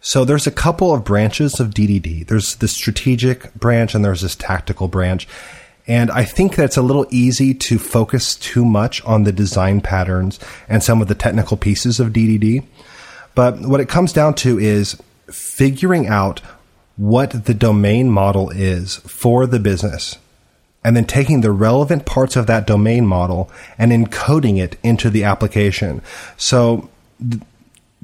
So 0.01 0.25
there's 0.25 0.49
a 0.49 0.51
couple 0.51 0.93
of 0.93 1.05
branches 1.05 1.61
of 1.61 1.71
DDD. 1.71 2.27
There's 2.27 2.57
the 2.57 2.67
strategic 2.67 3.55
branch 3.55 3.95
and 3.95 4.05
there's 4.05 4.23
this 4.23 4.35
tactical 4.35 4.89
branch. 4.89 5.29
And 5.91 6.09
I 6.13 6.23
think 6.23 6.55
that's 6.55 6.77
a 6.77 6.83
little 6.83 7.05
easy 7.11 7.53
to 7.53 7.77
focus 7.77 8.37
too 8.37 8.65
much 8.65 9.03
on 9.05 9.25
the 9.25 9.33
design 9.33 9.81
patterns 9.81 10.39
and 10.69 10.85
some 10.85 11.03
of 11.03 11.09
the 11.09 11.17
technical 11.17 11.57
pieces 11.57 11.99
of 11.99 12.13
DDD. 12.13 12.65
But 13.35 13.59
what 13.63 13.81
it 13.81 13.89
comes 13.89 14.13
down 14.13 14.35
to 14.35 14.57
is 14.57 14.97
figuring 15.33 16.07
out 16.07 16.43
what 16.97 17.45
the 17.47 17.55
domain 17.55 18.09
model 18.09 18.51
is 18.51 18.99
for 18.99 19.49
the 19.49 19.59
business 19.59 20.17
and 20.85 20.97
then 20.97 21.07
taking 21.07 21.41
the 21.41 21.51
relevant 21.51 22.07
parts 22.07 22.37
of 22.37 22.47
that 22.47 22.69
domain 22.69 23.05
model 23.05 23.51
and 23.77 23.91
encoding 23.91 24.59
it 24.63 24.79
into 24.85 25.11
the 25.11 25.25
application. 25.25 26.03
So, 26.37 26.89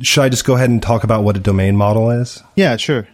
should 0.03 0.25
I 0.25 0.29
just 0.29 0.44
go 0.44 0.57
ahead 0.57 0.70
and 0.70 0.83
talk 0.83 1.05
about 1.05 1.22
what 1.22 1.37
a 1.37 1.40
domain 1.40 1.77
model 1.77 2.11
is? 2.11 2.42
Yeah, 2.57 2.79
sure. 2.79 3.07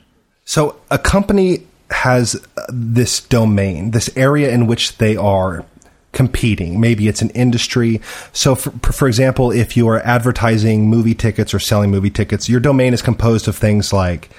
So, 0.46 0.80
a 0.90 0.98
company 0.98 1.66
has 1.92 2.34
uh, 2.56 2.62
this 2.68 3.20
domain, 3.20 3.92
this 3.92 4.10
area 4.16 4.50
in 4.50 4.66
which 4.66 4.98
they 4.98 5.16
are 5.16 5.64
competing. 6.12 6.80
Maybe 6.80 7.08
it's 7.08 7.22
an 7.22 7.30
industry. 7.30 8.00
So, 8.32 8.54
for, 8.54 8.70
for, 8.92 9.08
example, 9.08 9.50
if 9.50 9.76
you 9.76 9.88
are 9.88 10.00
advertising 10.00 10.88
movie 10.88 11.14
tickets 11.14 11.54
or 11.54 11.58
selling 11.58 11.90
movie 11.90 12.10
tickets, 12.10 12.48
your 12.48 12.60
domain 12.60 12.92
is 12.92 13.02
composed 13.02 13.48
of 13.48 13.56
things 13.56 13.92
like 13.92 14.30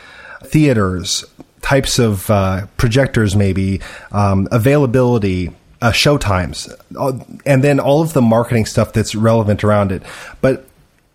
theaters, 0.44 1.26
types 1.62 2.00
of 2.00 2.30
uh, 2.30 2.68
projectors, 2.78 3.36
maybe 3.36 3.82
um, 4.12 4.48
availability. 4.52 5.52
Uh, 5.82 5.92
show 5.92 6.18
times, 6.18 6.74
uh, 6.98 7.12
and 7.46 7.62
then 7.62 7.78
all 7.78 8.02
of 8.02 8.14
the 8.14 8.22
marketing 8.22 8.66
stuff 8.66 8.94
that's 8.94 9.16
relevant 9.16 9.66
around 9.66 9.92
it. 9.92 10.02
But 10.40 10.66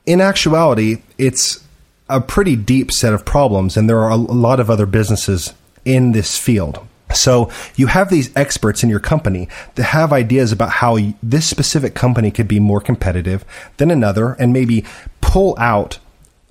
in 0.04 0.20
actuality, 0.20 1.00
it's 1.16 1.64
a 2.10 2.20
pretty 2.20 2.54
deep 2.54 2.92
set 2.92 3.14
of 3.14 3.24
problems, 3.24 3.78
and 3.78 3.88
there 3.88 4.00
are 4.00 4.10
a 4.10 4.16
lot 4.16 4.60
of 4.60 4.68
other 4.68 4.84
businesses 4.84 5.54
in 5.88 6.12
this 6.12 6.36
field. 6.36 6.86
So 7.14 7.50
you 7.74 7.86
have 7.86 8.10
these 8.10 8.30
experts 8.36 8.82
in 8.82 8.90
your 8.90 9.00
company 9.00 9.48
that 9.76 9.84
have 9.84 10.12
ideas 10.12 10.52
about 10.52 10.68
how 10.70 10.98
this 11.22 11.46
specific 11.48 11.94
company 11.94 12.30
could 12.30 12.46
be 12.46 12.60
more 12.60 12.82
competitive 12.82 13.44
than 13.78 13.90
another 13.90 14.34
and 14.34 14.52
maybe 14.52 14.84
pull 15.22 15.56
out 15.58 15.98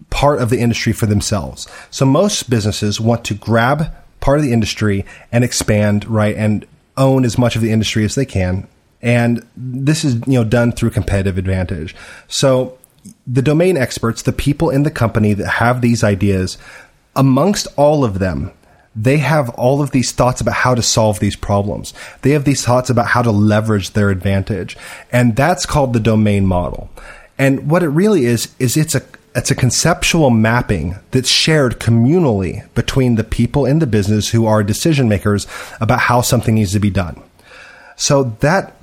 part 0.10 0.41
of 0.41 0.50
the 0.50 0.60
industry 0.60 0.93
for 0.93 1.06
themselves. 1.06 1.67
So 1.91 2.06
most 2.06 2.50
businesses 2.50 3.00
want 3.00 3.23
to 3.26 3.36
grab 3.36 3.93
part 4.19 4.39
of 4.39 4.43
the 4.43 4.54
industry 4.54 5.06
and 5.32 5.43
expand, 5.43 6.06
right, 6.06 6.36
and 6.36 6.65
own 6.97 7.23
as 7.23 7.38
much 7.38 7.56
of 7.56 7.62
the 7.62 7.71
industry 7.71 8.04
as 8.04 8.15
they 8.15 8.26
can. 8.26 8.67
And 9.04 9.45
this 9.56 10.04
is, 10.04 10.15
you 10.26 10.34
know, 10.34 10.43
done 10.43 10.71
through 10.71 10.89
competitive 10.89 11.38
advantage. 11.38 11.95
So 12.28 12.80
the 13.28 13.43
domain 13.43 13.78
experts, 13.78 14.23
the 14.23 14.34
people 14.34 14.71
in 14.71 14.82
the 14.82 14.91
company 14.91 15.34
that 15.34 15.47
have 15.47 15.82
these 15.82 16.04
ideas, 16.04 16.58
amongst 17.15 17.67
all 17.76 18.04
of 18.04 18.17
them, 18.17 18.52
they 18.98 19.20
have 19.20 19.50
all 19.52 19.82
of 19.82 19.92
these 19.92 20.12
thoughts 20.12 20.42
about 20.42 20.56
how 20.56 20.74
to 20.74 20.82
solve 20.82 21.20
these 21.20 21.36
problems. 21.36 21.94
They 22.24 22.32
have 22.32 22.46
these 22.46 22.66
thoughts 22.66 22.90
about 22.90 23.06
how 23.06 23.22
to 23.22 23.32
leverage 23.32 23.92
their 23.92 24.10
advantage. 24.10 24.76
And 25.12 25.36
that's 25.36 25.68
called 25.68 25.94
the 25.94 26.00
domain 26.00 26.48
model. 26.48 26.90
And 27.38 27.70
what 27.70 27.84
it 27.84 27.90
really 27.90 28.26
is, 28.26 28.54
is 28.58 28.76
it's 28.76 28.96
a, 28.96 29.04
it's 29.36 29.52
a 29.52 29.56
conceptual 29.56 30.32
mapping 30.32 30.96
that's 31.12 31.30
shared 31.30 31.80
communally 31.80 32.68
between 32.74 33.16
the 33.16 33.24
people 33.24 33.68
in 33.68 33.78
the 33.78 33.86
business 33.86 34.30
who 34.30 34.48
are 34.48 34.64
decision 34.64 35.08
makers 35.08 35.46
about 35.80 36.00
how 36.00 36.22
something 36.22 36.56
needs 36.56 36.72
to 36.72 36.80
be 36.80 36.90
done. 36.90 37.22
So 37.98 38.36
that 38.40 38.76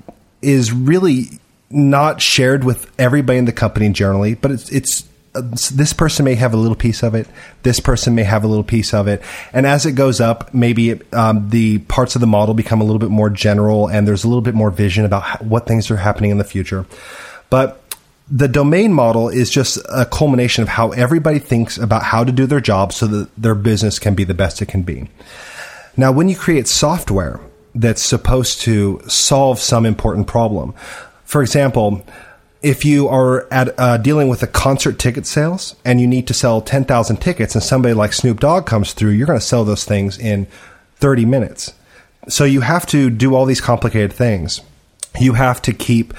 is 0.43 0.73
really 0.73 1.41
not 1.71 2.23
shared 2.23 2.63
with 2.63 2.89
everybody 3.01 3.39
in 3.41 3.47
the 3.47 3.53
company 3.53 3.89
generally, 3.89 4.35
but 4.35 4.53
it's, 4.53 4.71
it's 4.71 5.09
this 5.35 5.93
person 5.93 6.25
may 6.25 6.35
have 6.37 6.55
a 6.55 6.57
little 6.57 6.77
piece 6.77 7.03
of 7.03 7.15
it. 7.15 7.27
This 7.63 7.81
person 7.81 8.15
may 8.15 8.23
have 8.23 8.45
a 8.45 8.47
little 8.47 8.65
piece 8.65 8.95
of 8.95 9.09
it. 9.09 9.21
And 9.53 9.67
as 9.67 9.85
it 9.85 9.93
goes 9.93 10.21
up, 10.21 10.55
maybe 10.55 11.01
um, 11.13 11.51
the 11.51 11.79
parts 11.81 12.15
of 12.15 12.21
the 12.21 12.27
model 12.27 12.55
become 12.55 12.81
a 12.81 12.85
little 12.85 13.01
bit 13.01 13.11
more 13.11 13.31
general 13.31 13.89
and 13.89 14.07
there's 14.07 14.25
a 14.25 14.29
little 14.29 14.43
bit 14.43 14.55
more 14.55 14.71
vision 14.71 15.05
about 15.05 15.43
what 15.43 15.67
things 15.67 15.91
are 15.91 15.97
happening 15.97 16.31
in 16.31 16.39
the 16.39 16.45
future. 16.45 16.87
But 17.51 17.81
the 18.31 18.49
domain 18.49 18.93
model 18.93 19.29
is 19.29 19.51
just 19.51 19.79
a 19.93 20.07
culmination 20.07 20.63
of 20.63 20.69
how 20.69 20.93
everybody 20.93 21.39
thinks 21.39 21.79
about 21.79 22.03
how 22.03 22.25
to 22.25 22.33
do 22.33 22.47
their 22.47 22.61
job 22.61 22.93
so 22.93 23.07
that 23.07 23.31
their 23.37 23.55
business 23.55 23.99
can 23.99 24.15
be 24.15 24.25
the 24.25 24.35
best 24.35 24.63
it 24.63 24.67
can 24.67 24.83
be. 24.83 25.09
Now, 25.97 26.11
when 26.13 26.29
you 26.29 26.37
create 26.37 26.67
software 26.67 27.41
that's 27.75 28.03
supposed 28.03 28.61
to 28.63 29.01
solve 29.09 29.59
some 29.59 29.85
important 29.85 30.27
problem, 30.27 30.75
for 31.25 31.43
example, 31.43 32.05
if 32.65 32.83
you 32.83 33.09
are 33.09 33.47
at 33.53 33.79
uh, 33.79 33.99
dealing 33.99 34.29
with 34.29 34.43
a 34.43 34.47
concert 34.47 34.99
ticket 34.99 35.27
sales 35.27 35.77
and 35.85 36.01
you 36.01 36.07
need 36.07 36.27
to 36.27 36.35
sell 36.35 36.63
10,000 36.63 37.19
tickets 37.19 37.55
and 37.55 37.63
somebody 37.63 37.93
like 37.93 38.15
Snoop 38.15 38.41
Dogg 38.41 38.65
comes 38.65 38.95
through, 38.95 39.11
you're 39.11 39.27
going 39.27 39.39
to 39.39 39.45
sell 39.45 39.65
those 39.65 39.85
things 39.85 40.19
in 40.19 40.47
30 40.97 41.27
minutes. 41.27 41.75
So 42.27 42.45
you 42.45 42.63
have 42.63 42.87
to 42.87 43.11
do 43.11 43.35
all 43.35 43.45
these 43.45 43.61
complicated 43.61 44.15
things. 44.15 44.63
You 45.21 45.35
have 45.35 45.61
to 45.63 45.75
keep 45.75 46.15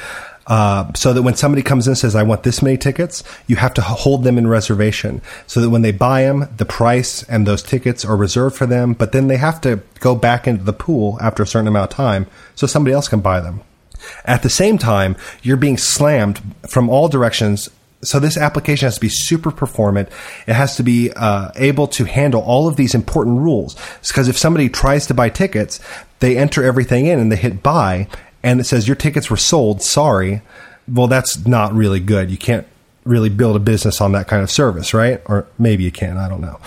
uh, 0.46 0.94
so 0.94 1.14
that 1.14 1.24
when 1.24 1.34
somebody 1.34 1.64
comes 1.64 1.88
in 1.88 1.92
and 1.92 1.98
says, 1.98 2.16
I 2.16 2.22
want 2.22 2.44
this 2.44 2.62
many 2.62 2.78
tickets, 2.78 3.24
you 3.48 3.56
have 3.56 3.74
to 3.74 3.82
hold 3.82 4.24
them 4.24 4.38
in 4.38 4.46
reservation 4.46 5.24
so 5.48 5.62
that 5.62 5.72
when 5.72 5.82
they 5.82 5.92
buy 5.92 6.22
them, 6.22 6.48
the 6.58 6.66
price 6.66 7.24
and 7.24 7.48
those 7.48 7.64
tickets 7.64 8.06
are 8.06 8.16
reserved 8.16 8.56
for 8.56 8.68
them, 8.68 8.94
but 8.94 9.14
then 9.14 9.28
they 9.28 9.38
have 9.38 9.60
to 9.62 9.82
go 10.00 10.14
back 10.14 10.48
into 10.48 10.64
the 10.64 10.74
pool 10.74 11.18
after 11.20 11.42
a 11.42 11.48
certain 11.48 11.68
amount 11.68 11.92
of 11.92 11.98
time 11.98 12.28
so 12.54 12.68
somebody 12.68 12.94
else 12.94 13.08
can 13.08 13.22
buy 13.22 13.40
them. 13.40 13.62
At 14.26 14.44
the 14.44 14.50
same 14.50 14.78
time, 14.78 15.16
you're 15.44 15.58
being 15.58 15.78
slammed 15.78 16.42
from 16.68 16.90
all 16.90 17.08
directions. 17.08 17.70
So 18.02 18.20
this 18.20 18.38
application 18.38 18.86
has 18.86 18.96
to 18.96 19.02
be 19.02 19.10
super 19.10 19.52
performant. 19.52 20.10
It 20.48 20.54
has 20.54 20.76
to 20.78 20.84
be 20.84 21.12
uh, 21.16 21.52
able 21.56 21.88
to 21.90 22.06
handle 22.06 22.42
all 22.42 22.68
of 22.68 22.76
these 22.76 22.94
important 22.94 23.40
rules. 23.40 23.76
Because 24.08 24.28
if 24.28 24.38
somebody 24.38 24.70
tries 24.70 25.08
to 25.08 25.14
buy 25.14 25.30
tickets, 25.30 25.80
they 26.20 26.38
enter 26.38 26.64
everything 26.64 27.08
in 27.08 27.20
and 27.20 27.32
they 27.32 27.36
hit 27.36 27.64
buy, 27.64 28.08
and 28.44 28.60
it 28.60 28.66
says 28.66 28.88
your 28.88 28.96
tickets 28.96 29.30
were 29.30 29.38
sold. 29.38 29.82
Sorry. 29.82 30.42
Well, 30.88 31.08
that's 31.08 31.46
not 31.48 31.74
really 31.74 32.00
good. 32.00 32.30
You 32.30 32.38
can't 32.38 32.68
really 33.06 33.30
build 33.30 33.56
a 33.56 33.60
business 33.60 34.02
on 34.02 34.12
that 34.12 34.28
kind 34.28 34.44
of 34.44 34.52
service, 34.52 34.94
right? 34.94 35.22
Or 35.26 35.48
maybe 35.58 35.84
you 35.84 35.92
can. 35.92 36.18
I 36.18 36.30
don't 36.30 36.42
know. 36.42 36.60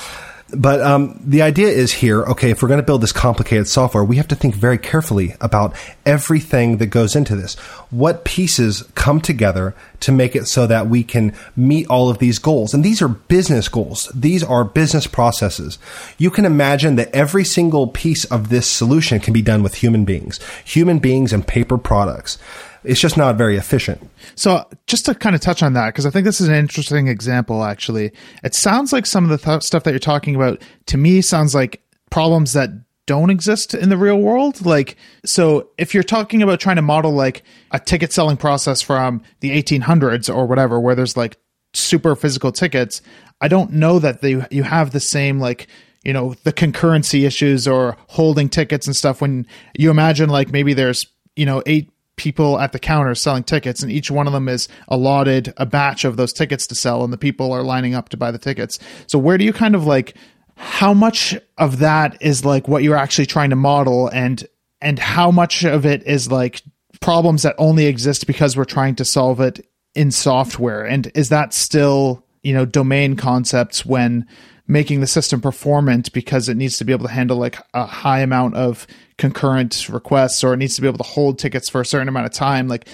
But 0.51 0.81
um, 0.81 1.21
the 1.23 1.43
idea 1.43 1.69
is 1.69 1.93
here 1.93 2.23
okay, 2.25 2.51
if 2.51 2.63
we're 2.63 2.69
going 2.69 2.81
to 2.81 2.87
build 2.87 3.03
this 3.03 3.13
complicated 3.13 3.69
software, 3.69 4.03
we 4.03 4.17
have 4.17 4.29
to 4.29 4.35
think 4.35 4.55
very 4.55 4.79
carefully 4.79 5.35
about 5.41 5.77
everything 6.07 6.79
that 6.79 6.87
goes 6.87 7.15
into 7.15 7.37
this. 7.37 7.55
What 7.91 8.25
pieces 8.25 8.83
come 8.95 9.21
together 9.21 9.75
to 10.01 10.13
make 10.13 10.35
it 10.35 10.47
so 10.47 10.67
that 10.67 10.89
we 10.89 11.05
can 11.05 11.35
meet 11.55 11.87
all 11.89 12.09
of 12.09 12.19
these 12.19 12.39
goals? 12.39 12.73
And 12.73 12.83
these 12.83 13.03
are 13.03 13.09
business 13.09 13.69
goals, 13.69 14.11
these 14.15 14.43
are 14.43 14.65
business 14.65 15.07
processes. 15.07 15.79
You 16.17 16.31
can 16.31 16.47
imagine 16.47 16.97
that 16.97 17.15
every 17.15 17.45
single 17.45 17.87
piece 17.87 18.25
of 18.27 18.49
this 18.49 18.71
solution 18.71 19.21
can 19.21 19.35
be 19.35 19.43
done 19.43 19.63
with 19.63 19.75
human 19.75 20.07
beings, 20.07 20.41
human 20.65 20.99
beings 20.99 21.33
and 21.33 21.47
paper 21.47 21.77
products 21.77 22.39
it's 22.85 23.01
just 23.01 23.17
not 23.17 23.37
very 23.37 23.57
efficient. 23.57 24.09
So, 24.35 24.65
just 24.87 25.07
to 25.07 25.15
kind 25.15 25.35
of 25.35 25.41
touch 25.41 25.63
on 25.63 25.73
that, 25.75 25.89
because 25.89 26.07
I 26.07 26.11
think 26.11 26.25
this 26.25 26.41
is 26.41 26.49
an 26.49 26.55
interesting 26.55 27.09
example, 27.09 27.65
actually. 27.65 28.13
It 28.43 28.55
sounds 28.55 28.93
like 28.93 29.07
some 29.07 29.25
of 29.25 29.31
the 29.31 29.39
th- 29.39 29.63
stuff 29.63 29.85
that 29.85 29.91
you're 29.91 29.99
talking 29.99 30.35
about 30.35 30.63
to 30.87 30.97
me 30.97 31.21
sounds 31.21 31.55
like 31.55 31.83
problems 32.11 32.53
that 32.53 32.71
don't 33.07 33.31
exist 33.31 33.73
in 33.75 33.89
the 33.89 33.97
real 33.97 34.19
world. 34.19 34.65
Like, 34.65 34.97
so 35.25 35.71
if 35.79 35.95
you're 35.95 36.03
talking 36.03 36.43
about 36.43 36.61
trying 36.61 36.77
to 36.77 36.83
model 36.83 37.13
like 37.13 37.43
a 37.71 37.81
ticket 37.81 38.13
selling 38.13 38.37
process 38.37 38.83
from 38.83 39.23
the 39.41 39.51
1800s 39.51 40.33
or 40.33 40.47
whatever, 40.47 40.79
where 40.79 40.95
there's 40.95 41.17
like 41.17 41.39
super 41.73 42.15
physical 42.15 42.53
tickets, 42.53 43.01
I 43.41 43.49
don't 43.49 43.73
know 43.73 43.99
that 43.99 44.21
they 44.21 44.45
you 44.51 44.63
have 44.63 44.91
the 44.91 45.01
same 45.01 45.41
like 45.41 45.69
you 46.05 46.13
know 46.13 46.35
the 46.45 46.53
concurrency 46.53 47.27
issues 47.27 47.67
or 47.67 47.97
holding 48.09 48.49
tickets 48.49 48.87
and 48.87 48.95
stuff 48.95 49.21
when 49.21 49.47
you 49.77 49.91
imagine 49.91 50.29
like 50.29 50.51
maybe 50.51 50.75
there's 50.75 51.07
you 51.37 51.47
know 51.47 51.63
eight 51.67 51.91
people 52.19 52.59
at 52.59 52.73
the 52.73 52.79
counter 52.79 53.15
selling 53.15 53.45
tickets 53.45 53.83
and 53.83 53.91
each 53.91 54.11
one 54.11 54.27
of 54.27 54.33
them 54.35 54.49
is 54.49 54.69
allotted 54.89 55.55
a 55.57 55.65
batch 55.65 56.05
of 56.05 56.17
those 56.17 56.33
tickets 56.33 56.67
to 56.67 56.75
sell 56.75 57.03
and 57.03 57.13
the 57.13 57.19
people 57.19 57.53
are 57.53 57.63
lining 57.63 57.95
up 57.95 58.11
to 58.11 58.17
buy 58.17 58.31
the 58.31 58.39
tickets. 58.39 58.79
So 59.07 59.19
where 59.19 59.39
do 59.39 59.45
you 59.45 59.53
kind 59.53 59.75
of 59.75 59.87
like 59.87 60.15
how 60.57 60.93
much 60.93 61.37
of 61.57 61.79
that 61.79 62.21
is 62.21 62.45
like 62.45 62.69
what 62.69 62.83
you're 62.83 62.97
actually 62.97 63.27
trying 63.27 63.51
to 63.51 63.57
model 63.57 64.09
and 64.09 64.47
and 64.81 64.99
how 64.99 65.31
much 65.31 65.65
of 65.65 65.87
it 65.87 66.03
is 66.05 66.31
like 66.31 66.63
problems 67.01 67.43
that 67.43 67.55
only 67.59 67.87
exist 67.87 68.27
because 68.27 68.57
we're 68.57 68.65
trying 68.65 68.97
to 68.97 69.05
solve 69.05 69.41
it 69.41 69.67
in 69.95 70.11
software? 70.11 70.85
And 70.85 71.11
is 71.15 71.29
that 71.31 71.55
still 71.55 72.25
you 72.43 72.53
know 72.53 72.65
domain 72.65 73.17
concepts 73.17 73.87
when 73.87 74.27
making 74.69 75.01
the 75.01 75.07
system 75.07 75.41
performant 75.41 76.13
because 76.13 76.49
it 76.49 76.57
needs 76.57 76.77
to 76.77 76.85
be 76.85 76.93
able 76.93 77.07
to 77.07 77.13
handle 77.13 77.39
like 77.39 77.59
a 77.75 77.87
high 77.87 78.21
amount 78.21 78.55
of 78.55 78.87
concurrent 79.17 79.89
requests 79.89 80.45
or 80.45 80.55
it 80.55 80.59
needs 80.59 80.77
to 80.77 80.83
be 80.83 80.87
able 80.87 80.99
to 80.99 81.05
hold 81.05 81.39
tickets 81.39 81.69
for 81.69 81.81
a 81.81 81.87
certain 81.87 82.09
amount 82.09 82.27
of 82.27 82.33
time. 82.33 82.69
Like 82.69 82.87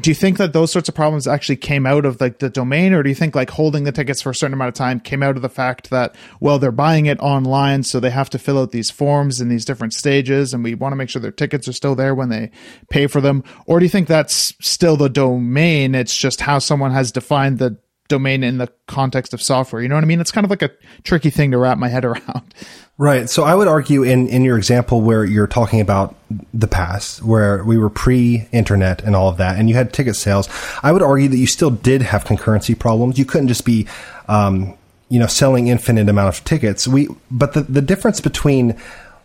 do 0.00 0.10
you 0.10 0.14
think 0.14 0.38
that 0.38 0.54
those 0.54 0.72
sorts 0.72 0.88
of 0.88 0.94
problems 0.94 1.28
actually 1.28 1.56
came 1.56 1.86
out 1.86 2.06
of 2.06 2.18
like 2.20 2.38
the 2.38 2.48
domain 2.48 2.94
or 2.94 3.02
do 3.02 3.10
you 3.10 3.14
think 3.14 3.34
like 3.34 3.50
holding 3.50 3.84
the 3.84 3.92
tickets 3.92 4.22
for 4.22 4.30
a 4.30 4.34
certain 4.34 4.54
amount 4.54 4.68
of 4.68 4.74
time 4.74 4.98
came 4.98 5.22
out 5.22 5.36
of 5.36 5.42
the 5.42 5.50
fact 5.50 5.90
that 5.90 6.14
well 6.40 6.58
they're 6.58 6.72
buying 6.72 7.06
it 7.06 7.20
online 7.20 7.82
so 7.82 8.00
they 8.00 8.10
have 8.10 8.30
to 8.30 8.38
fill 8.38 8.58
out 8.58 8.70
these 8.70 8.90
forms 8.90 9.40
in 9.40 9.48
these 9.50 9.66
different 9.66 9.92
stages 9.92 10.54
and 10.54 10.64
we 10.64 10.74
want 10.74 10.92
to 10.92 10.96
make 10.96 11.10
sure 11.10 11.20
their 11.20 11.30
tickets 11.30 11.68
are 11.68 11.74
still 11.74 11.94
there 11.94 12.14
when 12.14 12.30
they 12.30 12.50
pay 12.88 13.06
for 13.06 13.20
them? 13.20 13.44
Or 13.66 13.78
do 13.78 13.84
you 13.84 13.90
think 13.90 14.08
that's 14.08 14.54
still 14.60 14.96
the 14.96 15.10
domain 15.10 15.94
it's 15.94 16.16
just 16.16 16.40
how 16.40 16.58
someone 16.58 16.92
has 16.92 17.12
defined 17.12 17.58
the 17.58 17.76
domain 18.12 18.44
in 18.44 18.58
the 18.58 18.68
context 18.86 19.32
of 19.32 19.40
software. 19.40 19.80
You 19.80 19.88
know 19.88 19.94
what 19.94 20.04
I 20.04 20.06
mean? 20.06 20.20
It's 20.20 20.30
kind 20.30 20.44
of 20.44 20.50
like 20.50 20.60
a 20.60 20.70
tricky 21.02 21.30
thing 21.30 21.50
to 21.52 21.58
wrap 21.58 21.78
my 21.78 21.88
head 21.88 22.04
around. 22.04 22.54
Right. 22.98 23.28
So 23.28 23.42
I 23.42 23.54
would 23.54 23.68
argue 23.68 24.02
in, 24.02 24.28
in 24.28 24.44
your 24.44 24.58
example 24.58 25.00
where 25.00 25.24
you're 25.24 25.46
talking 25.46 25.80
about 25.80 26.14
the 26.52 26.68
past, 26.68 27.22
where 27.22 27.64
we 27.64 27.78
were 27.78 27.88
pre 27.88 28.46
internet 28.52 29.02
and 29.02 29.16
all 29.16 29.30
of 29.30 29.38
that, 29.38 29.58
and 29.58 29.68
you 29.68 29.74
had 29.74 29.94
ticket 29.94 30.14
sales, 30.14 30.46
I 30.82 30.92
would 30.92 31.02
argue 31.02 31.28
that 31.28 31.38
you 31.38 31.46
still 31.46 31.70
did 31.70 32.02
have 32.02 32.24
concurrency 32.24 32.78
problems. 32.78 33.18
You 33.18 33.24
couldn't 33.24 33.48
just 33.48 33.64
be, 33.64 33.88
um, 34.28 34.76
you 35.08 35.18
know, 35.18 35.26
selling 35.26 35.68
infinite 35.68 36.08
amount 36.08 36.36
of 36.36 36.44
tickets. 36.44 36.86
We, 36.86 37.08
but 37.30 37.54
the, 37.54 37.62
the 37.62 37.80
difference 37.80 38.20
between 38.20 38.78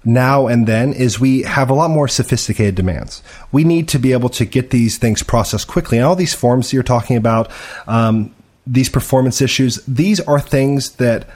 now 0.05 0.47
and 0.47 0.65
then 0.65 0.93
is 0.93 1.19
we 1.19 1.41
have 1.41 1.69
a 1.69 1.73
lot 1.73 1.91
more 1.91 2.07
sophisticated 2.07 2.75
demands. 2.75 3.21
We 3.51 3.65
need 3.65 3.89
to 3.89 3.99
be 3.99 4.13
able 4.13 4.29
to 4.29 4.45
get 4.45 4.69
these 4.69 4.97
things 4.97 5.23
processed 5.23 5.67
quickly. 5.67 5.97
And 5.97 6.07
all 6.07 6.15
these 6.15 6.33
forms 6.33 6.71
you're 6.71 6.83
talking 6.83 7.17
about, 7.17 7.51
um, 7.85 8.33
these 8.67 8.89
performance 8.89 9.41
issues, 9.41 9.83
these 9.85 10.19
are 10.21 10.39
things 10.39 10.93
that 10.97 11.27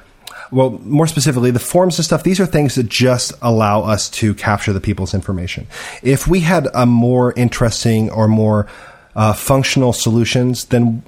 well, 0.52 0.72
more 0.84 1.08
specifically, 1.08 1.50
the 1.50 1.60
forms 1.60 1.98
and 1.98 2.06
stuff, 2.06 2.24
these 2.24 2.40
are 2.40 2.46
things 2.46 2.76
that 2.76 2.90
just 2.90 3.32
allow 3.42 3.84
us 3.84 4.10
to 4.10 4.34
capture 4.34 4.74
the 4.74 4.82
people's 4.82 5.14
information. 5.14 5.66
If 6.04 6.28
we 6.28 6.42
had 6.42 6.68
a 6.74 6.86
more 6.86 7.32
interesting 7.34 8.10
or 8.10 8.28
more 8.28 8.68
uh, 9.16 9.32
functional 9.32 9.94
solutions, 9.94 10.66
then 10.66 11.04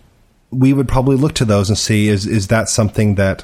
we 0.49 0.71
would 0.71 0.88
probably 0.88 1.17
look 1.17 1.33
to 1.33 1.45
those 1.45 1.69
and 1.69 1.77
see 1.77 2.08
is 2.08 2.25
is 2.25 2.48
that 2.48 2.69
something 2.69 3.15
that 3.15 3.43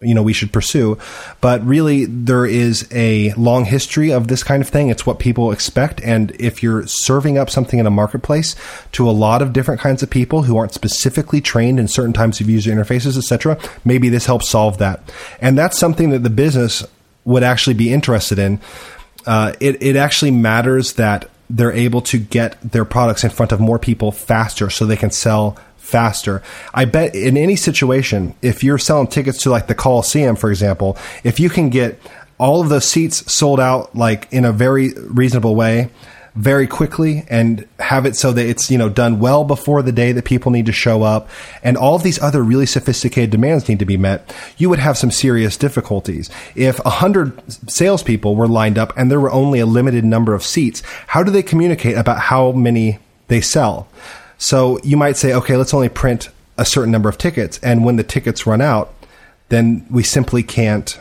you 0.00 0.14
know 0.14 0.22
we 0.22 0.32
should 0.32 0.52
pursue. 0.52 0.98
But 1.40 1.64
really 1.64 2.04
there 2.04 2.46
is 2.46 2.88
a 2.92 3.32
long 3.34 3.64
history 3.64 4.12
of 4.12 4.28
this 4.28 4.42
kind 4.42 4.62
of 4.62 4.68
thing. 4.68 4.88
It's 4.88 5.06
what 5.06 5.18
people 5.18 5.52
expect. 5.52 6.00
And 6.02 6.30
if 6.40 6.62
you're 6.62 6.86
serving 6.86 7.38
up 7.38 7.50
something 7.50 7.78
in 7.78 7.86
a 7.86 7.90
marketplace 7.90 8.54
to 8.92 9.08
a 9.08 9.12
lot 9.12 9.42
of 9.42 9.52
different 9.52 9.80
kinds 9.80 10.02
of 10.02 10.10
people 10.10 10.42
who 10.42 10.56
aren't 10.56 10.74
specifically 10.74 11.40
trained 11.40 11.80
in 11.80 11.88
certain 11.88 12.12
types 12.12 12.40
of 12.40 12.48
user 12.48 12.70
interfaces 12.70 13.16
etc 13.16 13.58
maybe 13.84 14.08
this 14.08 14.26
helps 14.26 14.48
solve 14.48 14.78
that. 14.78 15.00
And 15.40 15.56
that's 15.56 15.78
something 15.78 16.10
that 16.10 16.22
the 16.22 16.30
business 16.30 16.86
would 17.24 17.42
actually 17.42 17.74
be 17.74 17.92
interested 17.92 18.38
in. 18.38 18.60
Uh, 19.26 19.52
it, 19.60 19.82
it 19.82 19.96
actually 19.96 20.30
matters 20.30 20.94
that 20.94 21.28
they're 21.50 21.72
able 21.72 22.02
to 22.02 22.18
get 22.18 22.60
their 22.60 22.84
products 22.84 23.24
in 23.24 23.30
front 23.30 23.52
of 23.52 23.60
more 23.60 23.78
people 23.78 24.12
faster 24.12 24.70
so 24.70 24.84
they 24.84 24.96
can 24.96 25.10
sell 25.10 25.56
faster. 25.88 26.42
I 26.74 26.84
bet 26.84 27.14
in 27.14 27.36
any 27.36 27.56
situation, 27.56 28.34
if 28.42 28.62
you're 28.62 28.78
selling 28.78 29.08
tickets 29.08 29.42
to 29.42 29.50
like 29.50 29.66
the 29.66 29.74
Coliseum, 29.74 30.36
for 30.36 30.50
example, 30.50 30.98
if 31.24 31.40
you 31.40 31.48
can 31.48 31.70
get 31.70 31.98
all 32.38 32.60
of 32.60 32.68
those 32.68 32.84
seats 32.84 33.30
sold 33.32 33.58
out 33.58 33.96
like 33.96 34.28
in 34.30 34.44
a 34.44 34.52
very 34.52 34.92
reasonable 34.94 35.56
way, 35.56 35.90
very 36.34 36.68
quickly 36.68 37.24
and 37.28 37.66
have 37.80 38.06
it 38.06 38.14
so 38.14 38.30
that 38.30 38.46
it's 38.46 38.70
you 38.70 38.78
know 38.78 38.88
done 38.88 39.18
well 39.18 39.42
before 39.42 39.82
the 39.82 39.90
day 39.90 40.12
that 40.12 40.24
people 40.24 40.52
need 40.52 40.66
to 40.66 40.72
show 40.72 41.02
up 41.02 41.28
and 41.64 41.76
all 41.76 41.96
of 41.96 42.04
these 42.04 42.22
other 42.22 42.44
really 42.44 42.66
sophisticated 42.66 43.30
demands 43.30 43.68
need 43.68 43.80
to 43.80 43.84
be 43.84 43.96
met 43.96 44.32
you 44.56 44.68
would 44.68 44.78
have 44.78 44.96
some 44.96 45.10
serious 45.10 45.56
difficulties 45.56 46.30
if 46.54 46.78
a 46.84 46.90
hundred 46.90 47.32
salespeople 47.68 48.36
were 48.36 48.46
lined 48.46 48.78
up 48.78 48.92
and 48.96 49.10
there 49.10 49.18
were 49.18 49.32
only 49.32 49.58
a 49.58 49.66
limited 49.66 50.04
number 50.04 50.32
of 50.32 50.44
seats 50.44 50.80
how 51.08 51.24
do 51.24 51.32
they 51.32 51.42
communicate 51.42 51.96
about 51.96 52.20
how 52.20 52.52
many 52.52 53.00
they 53.26 53.40
sell 53.40 53.88
so 54.38 54.78
you 54.82 54.96
might 54.96 55.16
say 55.16 55.32
okay 55.32 55.56
let's 55.56 55.74
only 55.74 55.88
print 55.88 56.30
a 56.56 56.64
certain 56.64 56.90
number 56.90 57.08
of 57.08 57.18
tickets 57.18 57.58
and 57.62 57.84
when 57.84 57.96
the 57.96 58.04
tickets 58.04 58.46
run 58.46 58.60
out 58.60 58.94
then 59.50 59.86
we 59.90 60.02
simply 60.02 60.42
can't 60.42 60.98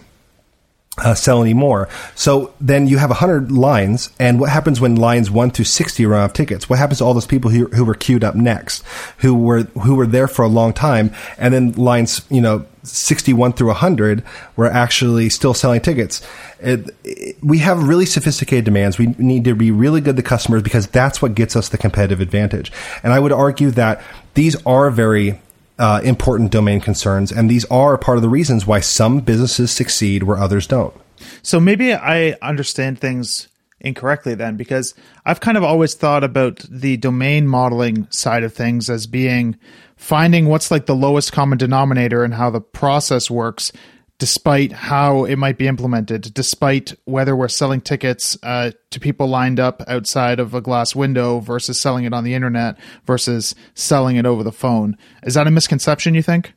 uh, 0.99 1.13
sell 1.13 1.41
anymore. 1.41 1.89
So 2.15 2.53
then 2.59 2.87
you 2.87 2.97
have 2.97 3.09
100 3.09 3.51
lines, 3.51 4.09
and 4.19 4.39
what 4.39 4.49
happens 4.49 4.81
when 4.81 4.95
lines 4.95 5.29
1 5.29 5.51
through 5.51 5.65
60 5.65 6.05
run 6.05 6.21
out 6.21 6.25
of 6.25 6.33
tickets? 6.33 6.69
What 6.69 6.79
happens 6.79 6.99
to 6.99 7.05
all 7.05 7.13
those 7.13 7.27
people 7.27 7.51
who, 7.51 7.67
who 7.67 7.85
were 7.85 7.93
queued 7.93 8.23
up 8.23 8.35
next, 8.35 8.83
who 9.19 9.35
were 9.35 9.63
who 9.63 9.95
were 9.95 10.07
there 10.07 10.27
for 10.27 10.43
a 10.43 10.47
long 10.47 10.73
time, 10.73 11.13
and 11.37 11.53
then 11.53 11.73
lines, 11.73 12.21
you 12.29 12.41
know, 12.41 12.65
61 12.87 13.53
through 13.53 13.67
100 13.67 14.23
were 14.55 14.67
actually 14.67 15.29
still 15.29 15.53
selling 15.53 15.81
tickets. 15.81 16.25
It, 16.59 16.95
it, 17.03 17.37
we 17.43 17.59
have 17.59 17.87
really 17.87 18.05
sophisticated 18.05 18.65
demands. 18.65 18.97
We 18.97 19.07
need 19.17 19.43
to 19.45 19.55
be 19.55 19.71
really 19.71 20.01
good 20.01 20.15
to 20.15 20.23
customers 20.23 20.61
because 20.61 20.87
that's 20.87 21.21
what 21.21 21.35
gets 21.35 21.55
us 21.55 21.69
the 21.69 21.77
competitive 21.77 22.21
advantage. 22.21 22.71
And 23.03 23.13
I 23.13 23.19
would 23.19 23.31
argue 23.31 23.71
that 23.71 24.01
these 24.33 24.55
are 24.65 24.89
very 24.89 25.39
uh, 25.79 26.01
important 26.03 26.51
domain 26.51 26.81
concerns, 26.81 27.31
and 27.31 27.49
these 27.49 27.65
are 27.65 27.97
part 27.97 28.17
of 28.17 28.21
the 28.21 28.29
reasons 28.29 28.65
why 28.65 28.79
some 28.79 29.19
businesses 29.19 29.71
succeed 29.71 30.23
where 30.23 30.37
others 30.37 30.67
don't. 30.67 30.93
So 31.41 31.59
maybe 31.59 31.93
I 31.93 32.35
understand 32.41 32.99
things 32.99 33.47
incorrectly 33.79 34.33
then, 34.35 34.57
because 34.57 34.95
I've 35.25 35.39
kind 35.39 35.57
of 35.57 35.63
always 35.63 35.93
thought 35.93 36.23
about 36.23 36.65
the 36.69 36.97
domain 36.97 37.47
modeling 37.47 38.07
side 38.09 38.43
of 38.43 38.53
things 38.53 38.89
as 38.89 39.05
being 39.05 39.57
finding 39.97 40.47
what's 40.47 40.71
like 40.71 40.85
the 40.85 40.95
lowest 40.95 41.33
common 41.33 41.57
denominator 41.57 42.23
and 42.23 42.33
how 42.33 42.49
the 42.49 42.61
process 42.61 43.29
works 43.29 43.71
despite 44.19 44.71
how 44.71 45.25
it 45.25 45.35
might 45.35 45.57
be 45.57 45.67
implemented, 45.67 46.33
despite 46.33 46.95
whether 47.05 47.35
we're 47.35 47.47
selling 47.47 47.81
tickets 47.81 48.37
uh, 48.41 48.71
to 48.89 48.99
people 48.99 49.27
lined 49.27 49.59
up 49.59 49.83
outside 49.87 50.39
of 50.39 50.53
a 50.53 50.61
glass 50.61 50.95
window 50.95 51.39
versus 51.39 51.79
selling 51.79 52.03
it 52.03 52.13
on 52.13 52.23
the 52.23 52.33
internet 52.33 52.79
versus 53.05 53.53
selling 53.75 54.15
it 54.15 54.25
over 54.25 54.43
the 54.43 54.51
phone. 54.51 54.97
Is 55.23 55.35
that 55.35 55.45
a 55.45 55.51
misconception, 55.51 56.15
you 56.15 56.23
think? 56.23 56.53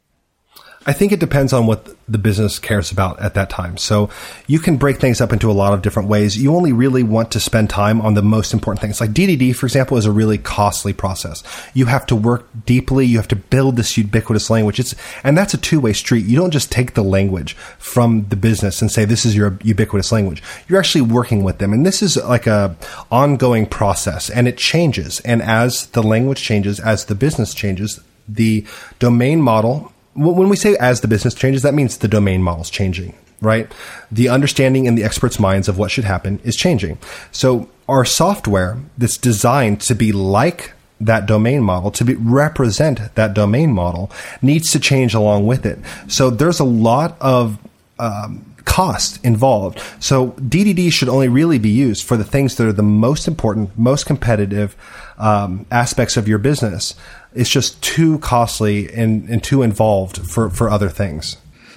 I 0.86 0.94
think 0.94 1.12
it 1.12 1.20
depends 1.20 1.52
on 1.52 1.66
what 1.66 1.94
the 2.08 2.16
business 2.16 2.58
cares 2.58 2.90
about 2.90 3.20
at 3.20 3.34
that 3.34 3.50
time. 3.50 3.76
So 3.76 4.08
you 4.46 4.58
can 4.58 4.78
break 4.78 4.96
things 4.96 5.20
up 5.20 5.30
into 5.30 5.50
a 5.50 5.52
lot 5.52 5.74
of 5.74 5.82
different 5.82 6.08
ways. 6.08 6.40
You 6.40 6.54
only 6.54 6.72
really 6.72 7.02
want 7.02 7.30
to 7.32 7.40
spend 7.40 7.68
time 7.68 8.00
on 8.00 8.14
the 8.14 8.22
most 8.22 8.54
important 8.54 8.80
things. 8.80 8.98
Like 8.98 9.10
DDD, 9.10 9.54
for 9.54 9.66
example, 9.66 9.98
is 9.98 10.06
a 10.06 10.10
really 10.10 10.38
costly 10.38 10.94
process. 10.94 11.42
You 11.74 11.84
have 11.86 12.06
to 12.06 12.16
work 12.16 12.48
deeply. 12.64 13.04
You 13.04 13.18
have 13.18 13.28
to 13.28 13.36
build 13.36 13.76
this 13.76 13.98
ubiquitous 13.98 14.48
language. 14.48 14.80
It's, 14.80 14.94
and 15.22 15.36
that's 15.36 15.52
a 15.52 15.58
two 15.58 15.80
way 15.80 15.92
street. 15.92 16.24
You 16.24 16.38
don't 16.38 16.50
just 16.50 16.72
take 16.72 16.94
the 16.94 17.04
language 17.04 17.52
from 17.78 18.26
the 18.30 18.36
business 18.36 18.80
and 18.80 18.90
say, 18.90 19.04
this 19.04 19.26
is 19.26 19.36
your 19.36 19.58
ubiquitous 19.62 20.10
language. 20.10 20.42
You're 20.66 20.78
actually 20.78 21.02
working 21.02 21.44
with 21.44 21.58
them. 21.58 21.74
And 21.74 21.84
this 21.84 22.02
is 22.02 22.16
like 22.16 22.46
a 22.46 22.74
ongoing 23.12 23.66
process 23.66 24.30
and 24.30 24.48
it 24.48 24.56
changes. 24.56 25.20
And 25.20 25.42
as 25.42 25.88
the 25.88 26.02
language 26.02 26.40
changes, 26.40 26.80
as 26.80 27.04
the 27.04 27.14
business 27.14 27.52
changes, 27.52 28.00
the 28.26 28.64
domain 28.98 29.42
model 29.42 29.92
when 30.14 30.48
we 30.48 30.56
say 30.56 30.76
as 30.76 31.00
the 31.00 31.08
business 31.08 31.34
changes, 31.34 31.62
that 31.62 31.74
means 31.74 31.98
the 31.98 32.08
domain 32.08 32.42
model 32.42 32.62
is 32.62 32.70
changing, 32.70 33.14
right? 33.40 33.70
The 34.10 34.28
understanding 34.28 34.86
in 34.86 34.94
the 34.94 35.04
experts' 35.04 35.38
minds 35.38 35.68
of 35.68 35.78
what 35.78 35.90
should 35.90 36.04
happen 36.04 36.40
is 36.44 36.56
changing. 36.56 36.98
So 37.30 37.68
our 37.88 38.04
software 38.04 38.78
that's 38.98 39.16
designed 39.16 39.80
to 39.82 39.94
be 39.94 40.12
like 40.12 40.72
that 41.00 41.26
domain 41.26 41.62
model, 41.62 41.90
to 41.92 42.04
be, 42.04 42.14
represent 42.14 43.14
that 43.14 43.34
domain 43.34 43.72
model, 43.72 44.10
needs 44.42 44.70
to 44.72 44.80
change 44.80 45.14
along 45.14 45.46
with 45.46 45.64
it. 45.64 45.78
So 46.08 46.28
there's 46.28 46.60
a 46.60 46.64
lot 46.64 47.16
of 47.20 47.58
um, 47.98 48.49
cost 48.64 49.24
involved. 49.24 49.82
So 49.98 50.32
DDD 50.32 50.92
should 50.92 51.08
only 51.08 51.28
really 51.28 51.58
be 51.58 51.70
used 51.70 52.04
for 52.04 52.16
the 52.16 52.24
things 52.24 52.56
that 52.56 52.66
are 52.66 52.72
the 52.72 52.82
most 52.82 53.28
important, 53.28 53.78
most 53.78 54.06
competitive 54.06 54.76
um, 55.18 55.66
aspects 55.70 56.16
of 56.16 56.26
your 56.28 56.38
business 56.38 56.94
it's 57.34 57.50
just 57.50 57.82
too 57.82 58.18
costly 58.18 58.92
and, 58.92 59.28
and 59.28 59.42
too 59.42 59.62
involved 59.62 60.18
for, 60.18 60.50
for 60.50 60.68
other 60.68 60.88
things. 60.88 61.36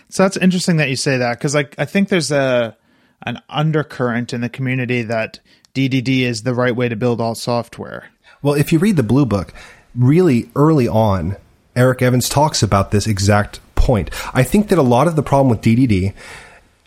So 0.09 0.23
that's 0.23 0.37
interesting 0.37 0.77
that 0.77 0.89
you 0.89 0.95
say 0.95 1.17
that 1.17 1.37
because 1.37 1.55
like 1.55 1.75
I 1.77 1.85
think 1.85 2.09
there's 2.09 2.31
a 2.31 2.77
an 3.25 3.41
undercurrent 3.49 4.33
in 4.33 4.41
the 4.41 4.49
community 4.49 5.01
that 5.03 5.39
DDD 5.73 6.19
is 6.19 6.43
the 6.43 6.53
right 6.53 6.75
way 6.75 6.89
to 6.89 6.95
build 6.95 7.21
all 7.21 7.35
software. 7.35 8.09
Well, 8.41 8.53
if 8.53 8.73
you 8.73 8.79
read 8.79 8.97
the 8.97 9.03
Blue 9.03 9.25
Book, 9.25 9.53
really 9.95 10.49
early 10.55 10.87
on, 10.87 11.37
Eric 11.75 12.01
Evans 12.01 12.27
talks 12.27 12.61
about 12.61 12.91
this 12.91 13.07
exact 13.07 13.59
point. 13.75 14.09
I 14.33 14.43
think 14.43 14.67
that 14.67 14.77
a 14.77 14.83
lot 14.83 15.07
of 15.07 15.15
the 15.15 15.23
problem 15.23 15.49
with 15.49 15.61
DDD 15.61 16.13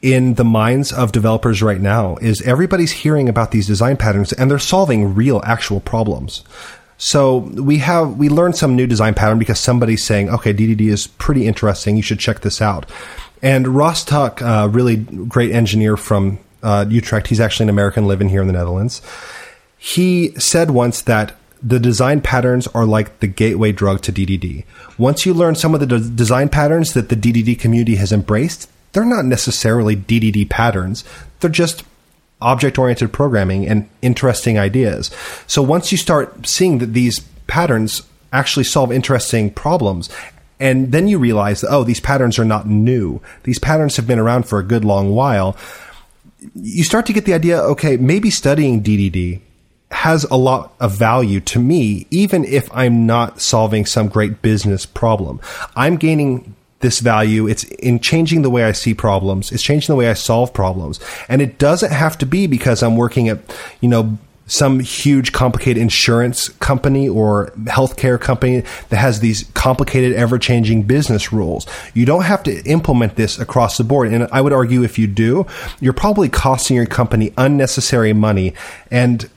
in 0.06 0.34
the 0.34 0.44
minds 0.44 0.92
of 0.92 1.10
developers 1.10 1.64
right 1.64 1.80
now 1.80 2.14
is 2.18 2.40
everybody's 2.42 2.92
hearing 2.92 3.28
about 3.28 3.50
these 3.50 3.66
design 3.66 3.96
patterns 3.96 4.32
and 4.32 4.48
they're 4.48 4.58
solving 4.60 5.16
real 5.16 5.42
actual 5.44 5.80
problems. 5.80 6.44
So 6.96 7.38
we 7.38 7.78
have 7.78 8.16
we 8.16 8.28
learned 8.28 8.56
some 8.56 8.76
new 8.76 8.86
design 8.86 9.14
pattern 9.14 9.40
because 9.40 9.58
somebody's 9.58 10.04
saying, 10.04 10.30
okay, 10.30 10.54
DDD 10.54 10.82
is 10.82 11.08
pretty 11.08 11.44
interesting. 11.48 11.96
You 11.96 12.04
should 12.04 12.20
check 12.20 12.42
this 12.42 12.62
out. 12.62 12.88
And 13.42 13.66
Ross 13.66 14.04
Tuck, 14.04 14.40
uh, 14.40 14.68
really 14.70 14.94
great 14.94 15.50
engineer 15.50 15.96
from 15.96 16.38
uh, 16.62 16.86
Utrecht, 16.88 17.26
he's 17.26 17.40
actually 17.40 17.64
an 17.64 17.70
American 17.70 18.06
living 18.06 18.28
here 18.28 18.40
in 18.40 18.46
the 18.46 18.52
Netherlands. 18.52 19.02
He 19.76 20.30
said 20.38 20.70
once 20.70 21.02
that 21.02 21.34
the 21.60 21.80
design 21.80 22.20
patterns 22.20 22.68
are 22.68 22.86
like 22.86 23.18
the 23.18 23.26
gateway 23.26 23.72
drug 23.72 24.02
to 24.02 24.12
DDD. 24.12 24.64
Once 24.98 25.26
you 25.26 25.34
learn 25.34 25.56
some 25.56 25.74
of 25.74 25.80
the 25.80 25.86
de- 25.86 26.08
design 26.10 26.48
patterns 26.48 26.92
that 26.92 27.08
the 27.08 27.16
DDD 27.16 27.58
community 27.58 27.96
has 27.96 28.12
embraced, 28.12 28.70
they're 28.96 29.04
not 29.04 29.26
necessarily 29.26 29.94
DDD 29.94 30.48
patterns. 30.48 31.04
They're 31.40 31.50
just 31.50 31.84
object 32.40 32.78
oriented 32.78 33.12
programming 33.12 33.68
and 33.68 33.86
interesting 34.00 34.58
ideas. 34.58 35.10
So 35.46 35.60
once 35.60 35.92
you 35.92 35.98
start 35.98 36.46
seeing 36.46 36.78
that 36.78 36.94
these 36.94 37.20
patterns 37.46 38.04
actually 38.32 38.64
solve 38.64 38.90
interesting 38.90 39.50
problems, 39.50 40.08
and 40.58 40.92
then 40.92 41.08
you 41.08 41.18
realize 41.18 41.60
that, 41.60 41.70
oh, 41.70 41.84
these 41.84 42.00
patterns 42.00 42.38
are 42.38 42.44
not 42.46 42.66
new. 42.66 43.20
These 43.42 43.58
patterns 43.58 43.96
have 43.96 44.06
been 44.06 44.18
around 44.18 44.48
for 44.48 44.58
a 44.58 44.62
good 44.62 44.82
long 44.82 45.14
while. 45.14 45.58
You 46.54 46.82
start 46.82 47.04
to 47.06 47.12
get 47.12 47.26
the 47.26 47.34
idea, 47.34 47.60
okay, 47.60 47.98
maybe 47.98 48.30
studying 48.30 48.82
DDD 48.82 49.40
has 49.90 50.24
a 50.24 50.36
lot 50.36 50.72
of 50.80 50.96
value 50.96 51.40
to 51.40 51.58
me, 51.58 52.06
even 52.10 52.46
if 52.46 52.74
I'm 52.74 53.04
not 53.04 53.42
solving 53.42 53.84
some 53.84 54.08
great 54.08 54.40
business 54.40 54.86
problem. 54.86 55.38
I'm 55.76 55.96
gaining 55.96 56.55
this 56.80 57.00
value. 57.00 57.46
It's 57.46 57.64
in 57.64 58.00
changing 58.00 58.42
the 58.42 58.50
way 58.50 58.64
I 58.64 58.72
see 58.72 58.94
problems. 58.94 59.50
It's 59.50 59.62
changing 59.62 59.92
the 59.92 59.96
way 59.96 60.08
I 60.08 60.14
solve 60.14 60.52
problems. 60.52 61.00
And 61.28 61.40
it 61.40 61.58
doesn't 61.58 61.92
have 61.92 62.18
to 62.18 62.26
be 62.26 62.46
because 62.46 62.82
I'm 62.82 62.96
working 62.96 63.28
at, 63.28 63.38
you 63.80 63.88
know, 63.88 64.18
some 64.48 64.78
huge 64.78 65.32
complicated 65.32 65.80
insurance 65.82 66.48
company 66.48 67.08
or 67.08 67.50
healthcare 67.64 68.20
company 68.20 68.62
that 68.90 68.96
has 68.96 69.18
these 69.18 69.44
complicated 69.54 70.12
ever 70.12 70.38
changing 70.38 70.82
business 70.82 71.32
rules. 71.32 71.66
You 71.94 72.06
don't 72.06 72.22
have 72.22 72.44
to 72.44 72.62
implement 72.64 73.16
this 73.16 73.38
across 73.38 73.76
the 73.76 73.84
board. 73.84 74.12
And 74.12 74.28
I 74.30 74.40
would 74.40 74.52
argue 74.52 74.84
if 74.84 74.98
you 74.98 75.08
do, 75.08 75.46
you're 75.80 75.92
probably 75.92 76.28
costing 76.28 76.76
your 76.76 76.86
company 76.86 77.32
unnecessary 77.36 78.12
money 78.12 78.54
and 78.90 79.28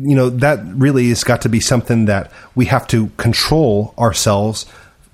you 0.00 0.14
know 0.14 0.30
that 0.30 0.60
really 0.64 1.08
has 1.08 1.24
got 1.24 1.42
to 1.42 1.48
be 1.48 1.58
something 1.58 2.04
that 2.04 2.30
we 2.54 2.66
have 2.66 2.86
to 2.86 3.08
control 3.16 3.94
ourselves 3.98 4.64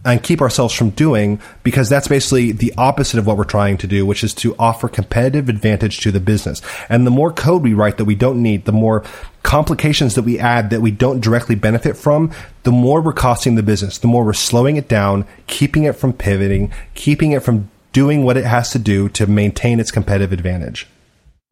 and 0.04 0.22
keep 0.22 0.40
ourselves 0.40 0.74
from 0.74 0.90
doing 0.90 1.40
because 1.62 1.88
that's 1.88 2.08
basically 2.08 2.52
the 2.52 2.72
opposite 2.76 3.18
of 3.18 3.26
what 3.26 3.36
we're 3.36 3.44
trying 3.44 3.78
to 3.78 3.86
do, 3.86 4.04
which 4.04 4.22
is 4.22 4.34
to 4.34 4.54
offer 4.58 4.88
competitive 4.88 5.48
advantage 5.48 6.00
to 6.00 6.12
the 6.12 6.20
business. 6.20 6.60
And 6.88 7.06
the 7.06 7.10
more 7.10 7.32
code 7.32 7.62
we 7.62 7.72
write 7.74 7.96
that 7.96 8.04
we 8.04 8.14
don't 8.14 8.42
need, 8.42 8.66
the 8.66 8.72
more 8.72 9.02
complications 9.42 10.14
that 10.14 10.22
we 10.22 10.38
add 10.38 10.70
that 10.70 10.82
we 10.82 10.90
don't 10.90 11.20
directly 11.20 11.54
benefit 11.54 11.96
from, 11.96 12.30
the 12.64 12.72
more 12.72 13.00
we're 13.00 13.12
costing 13.12 13.54
the 13.54 13.62
business, 13.62 13.98
the 13.98 14.08
more 14.08 14.24
we're 14.24 14.32
slowing 14.32 14.76
it 14.76 14.88
down, 14.88 15.26
keeping 15.46 15.84
it 15.84 15.96
from 15.96 16.12
pivoting, 16.12 16.72
keeping 16.94 17.32
it 17.32 17.42
from 17.42 17.70
doing 17.92 18.24
what 18.24 18.36
it 18.36 18.44
has 18.44 18.70
to 18.70 18.78
do 18.78 19.08
to 19.08 19.26
maintain 19.26 19.80
its 19.80 19.90
competitive 19.90 20.32
advantage. 20.32 20.86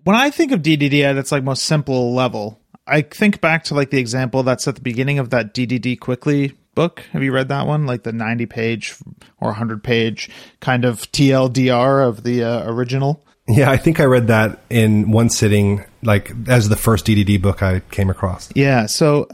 When 0.05 0.17
I 0.17 0.31
think 0.31 0.53
of 0.53 0.61
DDD 0.61 1.03
at 1.03 1.17
its 1.17 1.31
like 1.33 1.45
most 1.45 1.65
simple 1.65 2.13
level, 2.13 2.61
I 2.87 3.03
think 3.03 3.41
back 3.41 3.65
to 3.65 3.75
like 3.75 3.91
the 3.91 3.99
example 3.99 4.43
that's 4.43 4.67
at 4.67 4.75
the 4.75 4.81
beginning 4.81 5.21
of 5.21 5.31
that 5.31 5.55
DDD 5.55 6.01
quickly 6.01 6.53
book. 6.75 7.01
Have 7.13 7.23
you 7.23 7.33
read 7.33 7.49
that 7.49 7.67
one? 7.67 7.87
Like 7.87 8.03
the 8.03 8.13
90 8.13 8.47
page 8.47 8.97
or 9.41 9.49
100 9.49 9.83
page 9.83 10.31
kind 10.61 10.85
of 10.85 11.01
TLDR 11.13 12.07
of 12.07 12.23
the 12.23 12.45
uh, 12.45 12.71
original? 12.71 13.25
Yeah, 13.49 13.71
I 13.71 13.77
think 13.77 13.99
I 13.99 14.05
read 14.05 14.29
that 14.29 14.61
in 14.71 15.11
one 15.11 15.29
sitting, 15.29 15.85
like 16.03 16.33
as 16.49 16.69
the 16.69 16.77
first 16.77 17.07
DDD 17.07 17.43
book 17.43 17.63
I 17.63 17.81
came 17.91 18.09
across. 18.09 18.49
Yeah. 18.55 18.87
So 18.87 19.29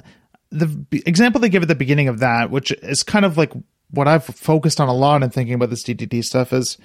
the 0.50 0.66
b- 0.66 1.02
example 1.04 1.40
they 1.40 1.50
give 1.50 1.62
at 1.62 1.68
the 1.68 1.74
beginning 1.74 2.08
of 2.08 2.20
that, 2.20 2.50
which 2.50 2.72
is 2.72 3.02
kind 3.02 3.24
of 3.24 3.36
like 3.36 3.52
what 3.90 4.08
I've 4.08 4.24
focused 4.24 4.80
on 4.80 4.88
a 4.88 4.94
lot 4.94 5.22
in 5.22 5.30
thinking 5.30 5.54
about 5.54 5.70
this 5.70 5.84
DDD 5.84 6.24
stuff, 6.24 6.52
is 6.52 6.78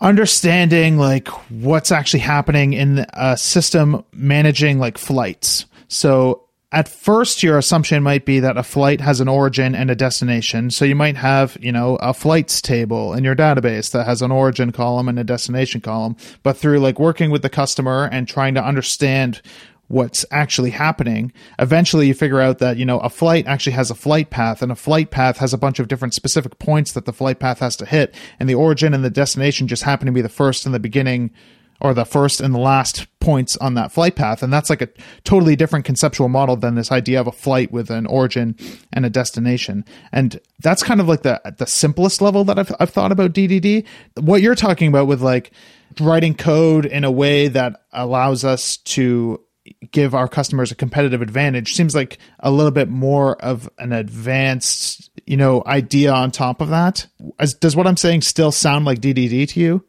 understanding 0.00 0.96
like 0.96 1.28
what's 1.50 1.92
actually 1.92 2.20
happening 2.20 2.72
in 2.72 3.06
a 3.12 3.36
system 3.36 4.04
managing 4.12 4.78
like 4.78 4.98
flights. 4.98 5.66
So 5.88 6.43
at 6.74 6.88
first 6.88 7.44
your 7.44 7.56
assumption 7.56 8.02
might 8.02 8.26
be 8.26 8.40
that 8.40 8.56
a 8.56 8.64
flight 8.64 9.00
has 9.00 9.20
an 9.20 9.28
origin 9.28 9.76
and 9.76 9.92
a 9.92 9.94
destination. 9.94 10.70
So 10.70 10.84
you 10.84 10.96
might 10.96 11.16
have 11.16 11.56
you 11.60 11.70
know 11.70 11.96
a 11.96 12.12
flights 12.12 12.60
table 12.60 13.14
in 13.14 13.22
your 13.22 13.36
database 13.36 13.92
that 13.92 14.04
has 14.06 14.20
an 14.20 14.32
origin 14.32 14.72
column 14.72 15.08
and 15.08 15.18
a 15.18 15.24
destination 15.24 15.80
column. 15.80 16.16
But 16.42 16.56
through 16.56 16.80
like 16.80 16.98
working 16.98 17.30
with 17.30 17.42
the 17.42 17.48
customer 17.48 18.08
and 18.10 18.26
trying 18.26 18.54
to 18.54 18.64
understand 18.64 19.40
what's 19.88 20.24
actually 20.30 20.70
happening 20.70 21.30
eventually 21.58 22.06
you 22.06 22.14
figure 22.14 22.40
out 22.40 22.58
that 22.58 22.78
you 22.78 22.86
know 22.86 22.98
a 23.00 23.10
flight 23.10 23.46
actually 23.46 23.74
has 23.74 23.90
a 23.90 23.94
flight 23.94 24.30
path 24.30 24.62
and 24.62 24.72
a 24.72 24.74
flight 24.74 25.10
path 25.10 25.36
has 25.36 25.52
a 25.52 25.58
bunch 25.58 25.78
of 25.78 25.88
different 25.88 26.14
specific 26.14 26.58
points 26.58 26.92
that 26.92 27.04
the 27.04 27.12
flight 27.12 27.38
path 27.38 27.58
has 27.58 27.76
to 27.76 27.84
hit 27.84 28.14
and 28.40 28.48
the 28.48 28.54
origin 28.54 28.94
and 28.94 29.04
the 29.04 29.10
destination 29.10 29.68
just 29.68 29.82
happen 29.82 30.06
to 30.06 30.12
be 30.12 30.22
the 30.22 30.28
first 30.30 30.64
and 30.64 30.74
the 30.74 30.80
beginning 30.80 31.30
or 31.80 31.94
the 31.94 32.04
first 32.04 32.40
and 32.40 32.54
the 32.54 32.58
last 32.58 33.06
points 33.20 33.56
on 33.56 33.74
that 33.74 33.92
flight 33.92 34.16
path. 34.16 34.42
And 34.42 34.52
that's 34.52 34.70
like 34.70 34.82
a 34.82 34.88
totally 35.24 35.56
different 35.56 35.84
conceptual 35.84 36.28
model 36.28 36.56
than 36.56 36.74
this 36.74 36.92
idea 36.92 37.20
of 37.20 37.26
a 37.26 37.32
flight 37.32 37.72
with 37.72 37.90
an 37.90 38.06
origin 38.06 38.56
and 38.92 39.06
a 39.06 39.10
destination. 39.10 39.84
And 40.12 40.40
that's 40.60 40.82
kind 40.82 41.00
of 41.00 41.08
like 41.08 41.22
the 41.22 41.40
the 41.58 41.66
simplest 41.66 42.20
level 42.20 42.44
that 42.44 42.58
I've 42.58 42.74
I've 42.78 42.90
thought 42.90 43.12
about 43.12 43.32
DDD. 43.32 43.86
What 44.20 44.42
you're 44.42 44.54
talking 44.54 44.88
about 44.88 45.06
with 45.06 45.22
like 45.22 45.52
writing 46.00 46.34
code 46.34 46.86
in 46.86 47.04
a 47.04 47.10
way 47.10 47.48
that 47.48 47.82
allows 47.92 48.44
us 48.44 48.76
to 48.78 49.40
give 49.90 50.14
our 50.14 50.28
customers 50.28 50.70
a 50.70 50.74
competitive 50.74 51.22
advantage 51.22 51.74
seems 51.74 51.94
like 51.94 52.18
a 52.40 52.50
little 52.50 52.70
bit 52.70 52.88
more 52.88 53.36
of 53.42 53.68
an 53.78 53.92
advanced, 53.92 55.10
you 55.26 55.36
know, 55.36 55.62
idea 55.66 56.12
on 56.12 56.30
top 56.30 56.60
of 56.60 56.68
that. 56.68 57.06
As, 57.38 57.54
does 57.54 57.74
what 57.74 57.86
I'm 57.86 57.96
saying 57.96 58.22
still 58.22 58.52
sound 58.52 58.84
like 58.84 59.00
DDD 59.00 59.48
to 59.50 59.60
you? 59.60 59.84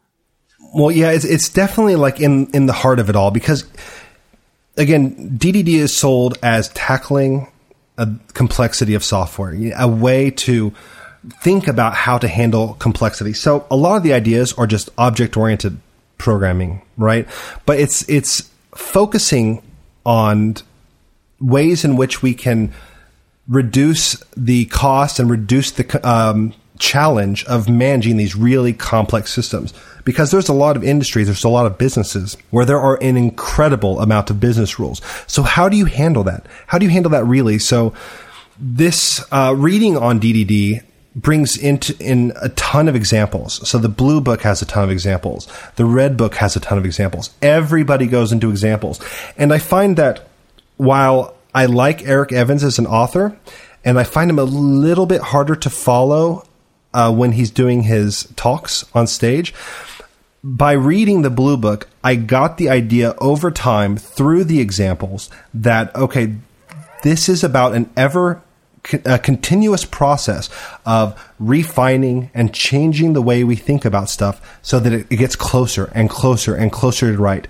Well, 0.74 0.92
yeah, 0.92 1.12
it's, 1.12 1.26
it's 1.26 1.50
definitely 1.50 1.96
like 1.96 2.20
in, 2.20 2.48
in 2.52 2.66
the 2.66 2.74
heart 2.74 3.00
of 3.00 3.10
it 3.10 3.16
all 3.16 3.32
because, 3.32 3.66
again, 4.78 5.38
DDD 5.38 5.68
is 5.68 5.96
sold 5.96 6.38
as 6.44 6.70
tackling 6.70 7.48
a 7.98 8.10
complexity 8.34 8.94
of 8.94 9.04
software, 9.04 9.56
a 9.78 9.88
way 9.88 10.32
to 10.32 10.74
think 11.42 11.68
about 11.68 11.94
how 11.94 12.18
to 12.18 12.28
handle 12.28 12.76
complexity. 12.76 13.34
So 13.34 13.66
a 13.72 13.76
lot 13.76 13.98
of 13.98 14.04
the 14.04 14.14
ideas 14.14 14.54
are 14.54 14.68
just 14.68 14.90
object 14.98 15.38
oriented 15.38 15.80
programming, 16.18 16.82
right? 16.98 17.28
But 17.66 17.80
it's 17.80 18.08
it's 18.10 18.50
focusing 18.76 19.62
on 20.06 20.56
ways 21.40 21.84
in 21.84 21.96
which 21.96 22.22
we 22.22 22.34
can 22.34 22.74
reduce 23.48 24.22
the 24.36 24.66
cost 24.66 25.20
and 25.20 25.30
reduce 25.30 25.72
the 25.72 26.08
um, 26.08 26.54
challenge 26.80 27.46
of 27.46 27.70
managing 27.70 28.18
these 28.18 28.36
really 28.36 28.74
complex 28.74 29.32
systems 29.34 29.74
because 30.06 30.32
there's 30.32 30.48
a 30.48 30.54
lot 30.54 30.78
of 30.78 30.84
industries, 30.84 31.28
there's 31.28 31.44
a 31.44 31.50
lot 31.50 31.66
of 31.66 31.78
businesses 31.78 32.38
where 32.52 32.64
there 32.64 32.80
are 32.80 32.98
an 33.02 33.18
incredible 33.18 34.00
amount 34.00 34.30
of 34.30 34.40
business 34.40 34.80
rules. 34.80 35.02
So 35.28 35.44
how 35.44 35.68
do 35.68 35.76
you 35.76 35.86
handle 35.86 36.24
that? 36.24 36.46
How 36.68 36.78
do 36.78 36.86
you 36.86 36.92
handle 36.92 37.10
that 37.12 37.26
really? 37.26 37.60
So 37.60 37.94
this 38.58 39.26
uh, 39.32 39.54
reading 39.58 39.98
on 39.98 40.20
DDD 40.20 40.84
brings 41.16 41.58
into 41.58 41.96
in 42.00 42.34
a 42.42 42.50
ton 42.50 42.88
of 42.88 42.96
examples. 42.96 43.68
So 43.68 43.78
the 43.78 43.90
blue 43.90 44.22
book 44.22 44.42
has 44.42 44.62
a 44.62 44.66
ton 44.66 44.84
of 44.84 44.92
examples. 44.92 45.48
The 45.76 45.86
red 45.86 46.18
book 46.18 46.36
has 46.36 46.56
a 46.56 46.60
ton 46.60 46.78
of 46.78 46.86
examples. 46.86 47.34
Everybody 47.42 48.06
goes 48.06 48.32
into 48.32 48.50
examples. 48.50 49.00
And 49.38 49.54
I 49.54 49.58
find 49.58 49.98
that 49.98 50.28
while 50.78 51.36
I 51.54 51.66
like 51.66 52.04
Eric 52.04 52.32
Evans 52.32 52.64
as 52.64 52.80
an 52.80 52.86
author, 52.86 53.38
and 53.84 53.98
I 53.98 54.04
find 54.04 54.30
him 54.30 54.40
a 54.40 54.44
little 54.44 55.06
bit 55.06 55.22
harder 55.22 55.56
to 55.56 55.70
follow 55.70 56.46
uh, 56.94 57.14
when 57.14 57.32
he's 57.32 57.50
doing 57.50 57.84
his 57.84 58.24
talks 58.36 58.86
on 58.94 59.08
stage 59.08 59.54
by 60.46 60.74
reading 60.74 61.24
the 61.24 61.32
blue 61.32 61.58
book, 61.58 61.90
I 62.04 62.14
got 62.14 62.58
the 62.58 62.70
idea 62.70 63.16
over 63.18 63.50
time 63.50 63.98
through 63.98 64.44
the 64.44 64.60
examples 64.60 65.32
that, 65.56 65.94
okay, 65.96 66.36
this 67.02 67.28
is 67.28 67.44
about 67.44 67.74
an 67.74 67.90
ever 67.98 68.44
a 69.04 69.18
continuous 69.18 69.84
process 69.84 70.48
of 70.86 71.20
refining 71.40 72.30
and 72.36 72.54
changing 72.54 73.14
the 73.14 73.22
way 73.24 73.44
we 73.44 73.56
think 73.56 73.84
about 73.84 74.12
stuff 74.12 74.60
so 74.62 74.80
that 74.80 74.94
it, 74.94 75.08
it 75.10 75.16
gets 75.16 75.36
closer 75.36 75.92
and 75.96 76.08
closer 76.08 76.54
and 76.54 76.72
closer 76.72 77.12
to 77.12 77.18
right. 77.18 77.48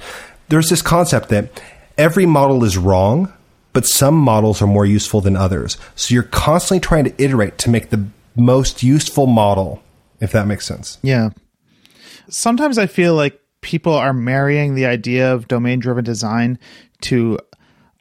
There's 0.47 0.69
this 0.69 0.81
concept 0.81 1.27
that 1.29 1.61
every 1.97 2.25
model 2.25 2.63
is 2.63 2.77
wrong, 2.77 3.33
but 3.73 3.85
some 3.85 4.15
models 4.15 4.61
are 4.61 4.67
more 4.67 4.85
useful 4.85 5.19
than 5.19 5.35
others. 5.35 5.77
So 5.97 6.13
you're 6.13 6.23
constantly 6.23 6.79
trying 6.79 7.03
to 7.03 7.21
iterate 7.21 7.57
to 7.57 7.69
make 7.69 7.89
the 7.89 8.07
most 8.37 8.81
useful 8.81 9.27
model, 9.27 9.83
if 10.21 10.31
that 10.31 10.47
makes 10.47 10.65
sense. 10.65 10.99
Yeah 11.01 11.31
sometimes 12.29 12.77
I 12.77 12.87
feel 12.87 13.15
like 13.15 13.39
people 13.61 13.93
are 13.93 14.13
marrying 14.13 14.75
the 14.75 14.85
idea 14.85 15.33
of 15.33 15.47
domain 15.47 15.79
driven 15.79 16.03
design 16.03 16.59
to 17.01 17.39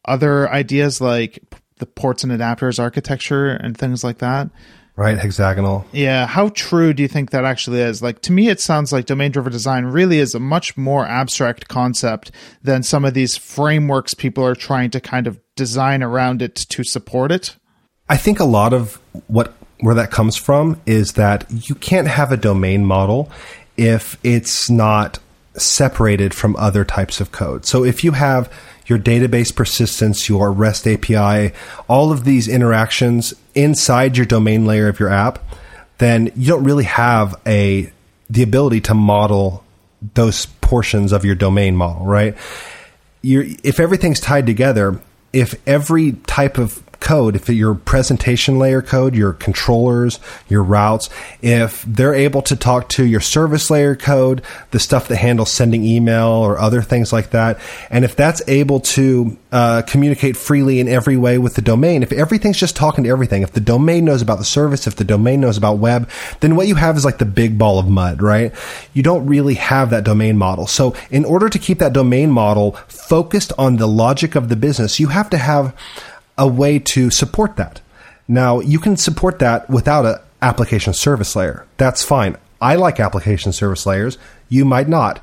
other 0.04 0.48
ideas 0.50 1.00
like 1.00 1.42
the 1.78 1.86
ports 1.86 2.22
and 2.22 2.32
adapters 2.32 2.78
architecture 2.78 3.48
and 3.50 3.76
things 3.76 4.04
like 4.04 4.18
that. 4.18 4.50
Right, 4.96 5.18
hexagonal. 5.18 5.84
Yeah, 5.90 6.26
how 6.26 6.50
true 6.50 6.92
do 6.92 7.02
you 7.02 7.08
think 7.08 7.30
that 7.30 7.44
actually 7.44 7.80
is? 7.80 8.00
Like 8.00 8.20
to 8.22 8.32
me 8.32 8.48
it 8.48 8.60
sounds 8.60 8.92
like 8.92 9.06
domain 9.06 9.32
driven 9.32 9.50
design 9.52 9.86
really 9.86 10.18
is 10.20 10.34
a 10.34 10.40
much 10.40 10.76
more 10.76 11.04
abstract 11.04 11.66
concept 11.66 12.30
than 12.62 12.84
some 12.84 13.04
of 13.04 13.14
these 13.14 13.36
frameworks 13.36 14.14
people 14.14 14.44
are 14.44 14.54
trying 14.54 14.90
to 14.90 15.00
kind 15.00 15.26
of 15.26 15.40
design 15.56 16.02
around 16.02 16.42
it 16.42 16.54
to 16.54 16.84
support 16.84 17.32
it. 17.32 17.56
I 18.08 18.16
think 18.16 18.38
a 18.38 18.44
lot 18.44 18.72
of 18.72 19.00
what 19.26 19.54
where 19.80 19.94
that 19.96 20.10
comes 20.10 20.36
from 20.36 20.80
is 20.86 21.12
that 21.12 21.46
you 21.68 21.74
can't 21.74 22.08
have 22.08 22.30
a 22.30 22.36
domain 22.36 22.84
model 22.84 23.30
if 23.76 24.18
it's 24.22 24.70
not 24.70 25.18
separated 25.56 26.34
from 26.34 26.56
other 26.56 26.84
types 26.84 27.20
of 27.20 27.32
code. 27.32 27.64
So 27.64 27.84
if 27.84 28.02
you 28.02 28.12
have 28.12 28.52
your 28.86 28.98
database 28.98 29.54
persistence, 29.54 30.28
your 30.28 30.52
REST 30.52 30.86
API, 30.86 31.54
all 31.88 32.12
of 32.12 32.24
these 32.24 32.48
interactions 32.48 33.34
inside 33.54 34.16
your 34.16 34.26
domain 34.26 34.66
layer 34.66 34.88
of 34.88 35.00
your 35.00 35.08
app, 35.08 35.38
then 35.98 36.30
you 36.36 36.48
don't 36.48 36.64
really 36.64 36.84
have 36.84 37.34
a 37.46 37.92
the 38.28 38.42
ability 38.42 38.80
to 38.80 38.94
model 38.94 39.62
those 40.14 40.46
portions 40.46 41.12
of 41.12 41.24
your 41.24 41.34
domain 41.34 41.76
model, 41.76 42.04
right? 42.04 42.36
You're, 43.22 43.44
if 43.62 43.80
everything's 43.80 44.20
tied 44.20 44.46
together, 44.46 45.00
if 45.32 45.54
every 45.66 46.12
type 46.26 46.58
of 46.58 46.82
code, 47.04 47.36
if 47.36 47.48
your 47.50 47.74
presentation 47.74 48.58
layer 48.58 48.82
code, 48.82 49.14
your 49.14 49.34
controllers, 49.34 50.18
your 50.48 50.62
routes, 50.62 51.10
if 51.42 51.82
they're 51.82 52.14
able 52.14 52.40
to 52.42 52.56
talk 52.56 52.88
to 52.88 53.04
your 53.04 53.20
service 53.20 53.70
layer 53.70 53.94
code, 53.94 54.42
the 54.70 54.80
stuff 54.80 55.06
that 55.08 55.16
handles 55.16 55.52
sending 55.52 55.84
email 55.84 56.26
or 56.26 56.58
other 56.58 56.80
things 56.80 57.12
like 57.12 57.30
that, 57.30 57.60
and 57.90 58.04
if 58.04 58.16
that's 58.16 58.42
able 58.48 58.80
to 58.80 59.36
uh, 59.52 59.82
communicate 59.82 60.36
freely 60.36 60.80
in 60.80 60.88
every 60.88 61.16
way 61.16 61.36
with 61.36 61.54
the 61.54 61.62
domain, 61.62 62.02
if 62.02 62.10
everything's 62.10 62.58
just 62.58 62.74
talking 62.74 63.04
to 63.04 63.10
everything, 63.10 63.42
if 63.42 63.52
the 63.52 63.60
domain 63.60 64.06
knows 64.06 64.22
about 64.22 64.38
the 64.38 64.44
service, 64.44 64.86
if 64.86 64.96
the 64.96 65.04
domain 65.04 65.40
knows 65.40 65.58
about 65.58 65.78
web, 65.78 66.08
then 66.40 66.56
what 66.56 66.66
you 66.66 66.74
have 66.74 66.96
is 66.96 67.04
like 67.04 67.18
the 67.18 67.26
big 67.26 67.58
ball 67.58 67.78
of 67.78 67.86
mud, 67.86 68.22
right? 68.22 68.52
You 68.94 69.02
don't 69.02 69.26
really 69.26 69.54
have 69.54 69.90
that 69.90 70.04
domain 70.04 70.38
model. 70.38 70.66
So 70.66 70.96
in 71.10 71.26
order 71.26 71.50
to 71.50 71.58
keep 71.58 71.78
that 71.80 71.92
domain 71.92 72.30
model 72.30 72.72
focused 72.88 73.52
on 73.58 73.76
the 73.76 73.86
logic 73.86 74.34
of 74.34 74.48
the 74.48 74.56
business, 74.56 74.98
you 74.98 75.08
have 75.08 75.28
to 75.30 75.38
have 75.38 75.74
a 76.36 76.46
way 76.46 76.78
to 76.78 77.10
support 77.10 77.56
that. 77.56 77.80
Now, 78.26 78.60
you 78.60 78.78
can 78.78 78.96
support 78.96 79.38
that 79.40 79.68
without 79.68 80.06
an 80.06 80.16
application 80.40 80.94
service 80.94 81.36
layer. 81.36 81.66
That's 81.76 82.02
fine. 82.02 82.36
I 82.60 82.76
like 82.76 82.98
application 82.98 83.52
service 83.52 83.86
layers. 83.86 84.16
You 84.48 84.64
might 84.64 84.88
not. 84.88 85.20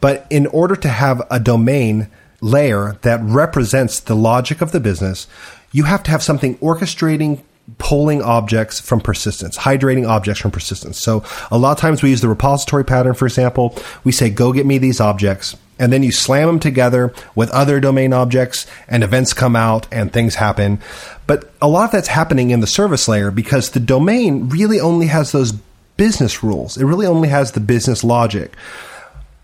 But 0.00 0.26
in 0.30 0.46
order 0.46 0.76
to 0.76 0.88
have 0.88 1.22
a 1.30 1.40
domain 1.40 2.08
layer 2.40 2.98
that 3.02 3.20
represents 3.22 4.00
the 4.00 4.14
logic 4.14 4.60
of 4.60 4.72
the 4.72 4.80
business, 4.80 5.26
you 5.72 5.84
have 5.84 6.02
to 6.04 6.10
have 6.10 6.22
something 6.22 6.56
orchestrating 6.58 7.42
pulling 7.78 8.22
objects 8.22 8.78
from 8.78 9.00
persistence, 9.00 9.56
hydrating 9.56 10.06
objects 10.06 10.40
from 10.40 10.50
persistence. 10.50 11.00
So 11.00 11.24
a 11.50 11.58
lot 11.58 11.72
of 11.72 11.78
times 11.78 12.02
we 12.02 12.10
use 12.10 12.20
the 12.20 12.28
repository 12.28 12.84
pattern, 12.84 13.14
for 13.14 13.26
example. 13.26 13.74
We 14.04 14.12
say, 14.12 14.28
go 14.28 14.52
get 14.52 14.66
me 14.66 14.78
these 14.78 15.00
objects 15.00 15.56
and 15.78 15.92
then 15.92 16.02
you 16.02 16.12
slam 16.12 16.46
them 16.46 16.60
together 16.60 17.12
with 17.34 17.50
other 17.50 17.80
domain 17.80 18.12
objects 18.12 18.66
and 18.88 19.02
events 19.02 19.32
come 19.32 19.56
out 19.56 19.86
and 19.92 20.12
things 20.12 20.36
happen. 20.36 20.80
But 21.26 21.50
a 21.60 21.68
lot 21.68 21.86
of 21.86 21.92
that's 21.92 22.08
happening 22.08 22.50
in 22.50 22.60
the 22.60 22.66
service 22.66 23.08
layer 23.08 23.30
because 23.30 23.70
the 23.70 23.80
domain 23.80 24.48
really 24.48 24.80
only 24.80 25.06
has 25.06 25.32
those 25.32 25.52
business 25.96 26.42
rules. 26.42 26.76
It 26.76 26.84
really 26.84 27.06
only 27.06 27.28
has 27.28 27.52
the 27.52 27.60
business 27.60 28.04
logic. 28.04 28.52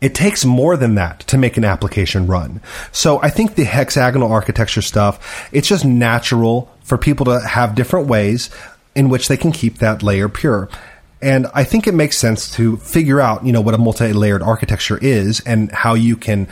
It 0.00 0.14
takes 0.14 0.44
more 0.44 0.76
than 0.76 0.94
that 0.94 1.20
to 1.20 1.36
make 1.36 1.56
an 1.56 1.64
application 1.64 2.26
run. 2.26 2.60
So 2.90 3.20
I 3.22 3.28
think 3.28 3.54
the 3.54 3.64
hexagonal 3.64 4.32
architecture 4.32 4.82
stuff, 4.82 5.48
it's 5.52 5.68
just 5.68 5.84
natural 5.84 6.74
for 6.82 6.96
people 6.96 7.26
to 7.26 7.40
have 7.40 7.74
different 7.74 8.08
ways 8.08 8.50
in 8.94 9.08
which 9.08 9.28
they 9.28 9.36
can 9.36 9.52
keep 9.52 9.78
that 9.78 10.02
layer 10.02 10.28
pure. 10.28 10.68
And 11.22 11.46
I 11.52 11.64
think 11.64 11.86
it 11.86 11.94
makes 11.94 12.16
sense 12.16 12.50
to 12.56 12.76
figure 12.78 13.20
out, 13.20 13.44
you 13.44 13.52
know, 13.52 13.60
what 13.60 13.74
a 13.74 13.78
multi-layered 13.78 14.42
architecture 14.42 14.98
is 14.98 15.40
and 15.40 15.70
how 15.70 15.94
you 15.94 16.16
can 16.16 16.48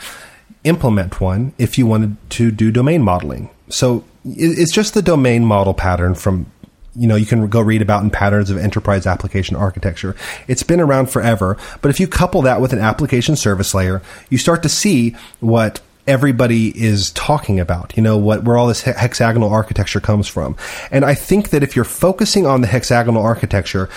implement 0.63 1.21
one 1.21 1.53
if 1.57 1.77
you 1.77 1.87
wanted 1.87 2.17
to 2.31 2.51
do 2.51 2.71
domain 2.71 3.01
modeling. 3.01 3.49
So 3.69 4.03
it's 4.25 4.71
just 4.71 4.93
the 4.93 5.01
domain 5.01 5.45
model 5.45 5.73
pattern 5.73 6.15
from 6.15 6.45
you 6.95 7.07
know 7.07 7.15
you 7.15 7.25
can 7.25 7.47
go 7.47 7.61
read 7.61 7.81
about 7.81 8.03
in 8.03 8.09
patterns 8.09 8.49
of 8.49 8.57
enterprise 8.57 9.05
application 9.05 9.55
architecture 9.55 10.15
it's 10.47 10.63
been 10.63 10.81
around 10.81 11.09
forever 11.09 11.55
but 11.81 11.89
if 11.89 11.99
you 11.99 12.07
couple 12.07 12.41
that 12.41 12.59
with 12.59 12.73
an 12.73 12.79
application 12.79 13.35
service 13.35 13.73
layer 13.73 14.01
you 14.29 14.37
start 14.37 14.63
to 14.63 14.69
see 14.69 15.15
what 15.39 15.79
everybody 16.07 16.69
is 16.81 17.11
talking 17.11 17.59
about 17.59 17.95
you 17.95 18.01
know 18.01 18.17
what 18.17 18.43
where 18.43 18.57
all 18.57 18.67
this 18.67 18.81
hexagonal 18.81 19.53
architecture 19.53 19.99
comes 19.99 20.27
from 20.27 20.57
and 20.91 21.05
i 21.05 21.13
think 21.13 21.51
that 21.51 21.61
if 21.61 21.75
you're 21.75 21.85
focusing 21.85 22.47
on 22.47 22.61
the 22.61 22.67
hexagonal 22.67 23.21
architecture 23.21 23.87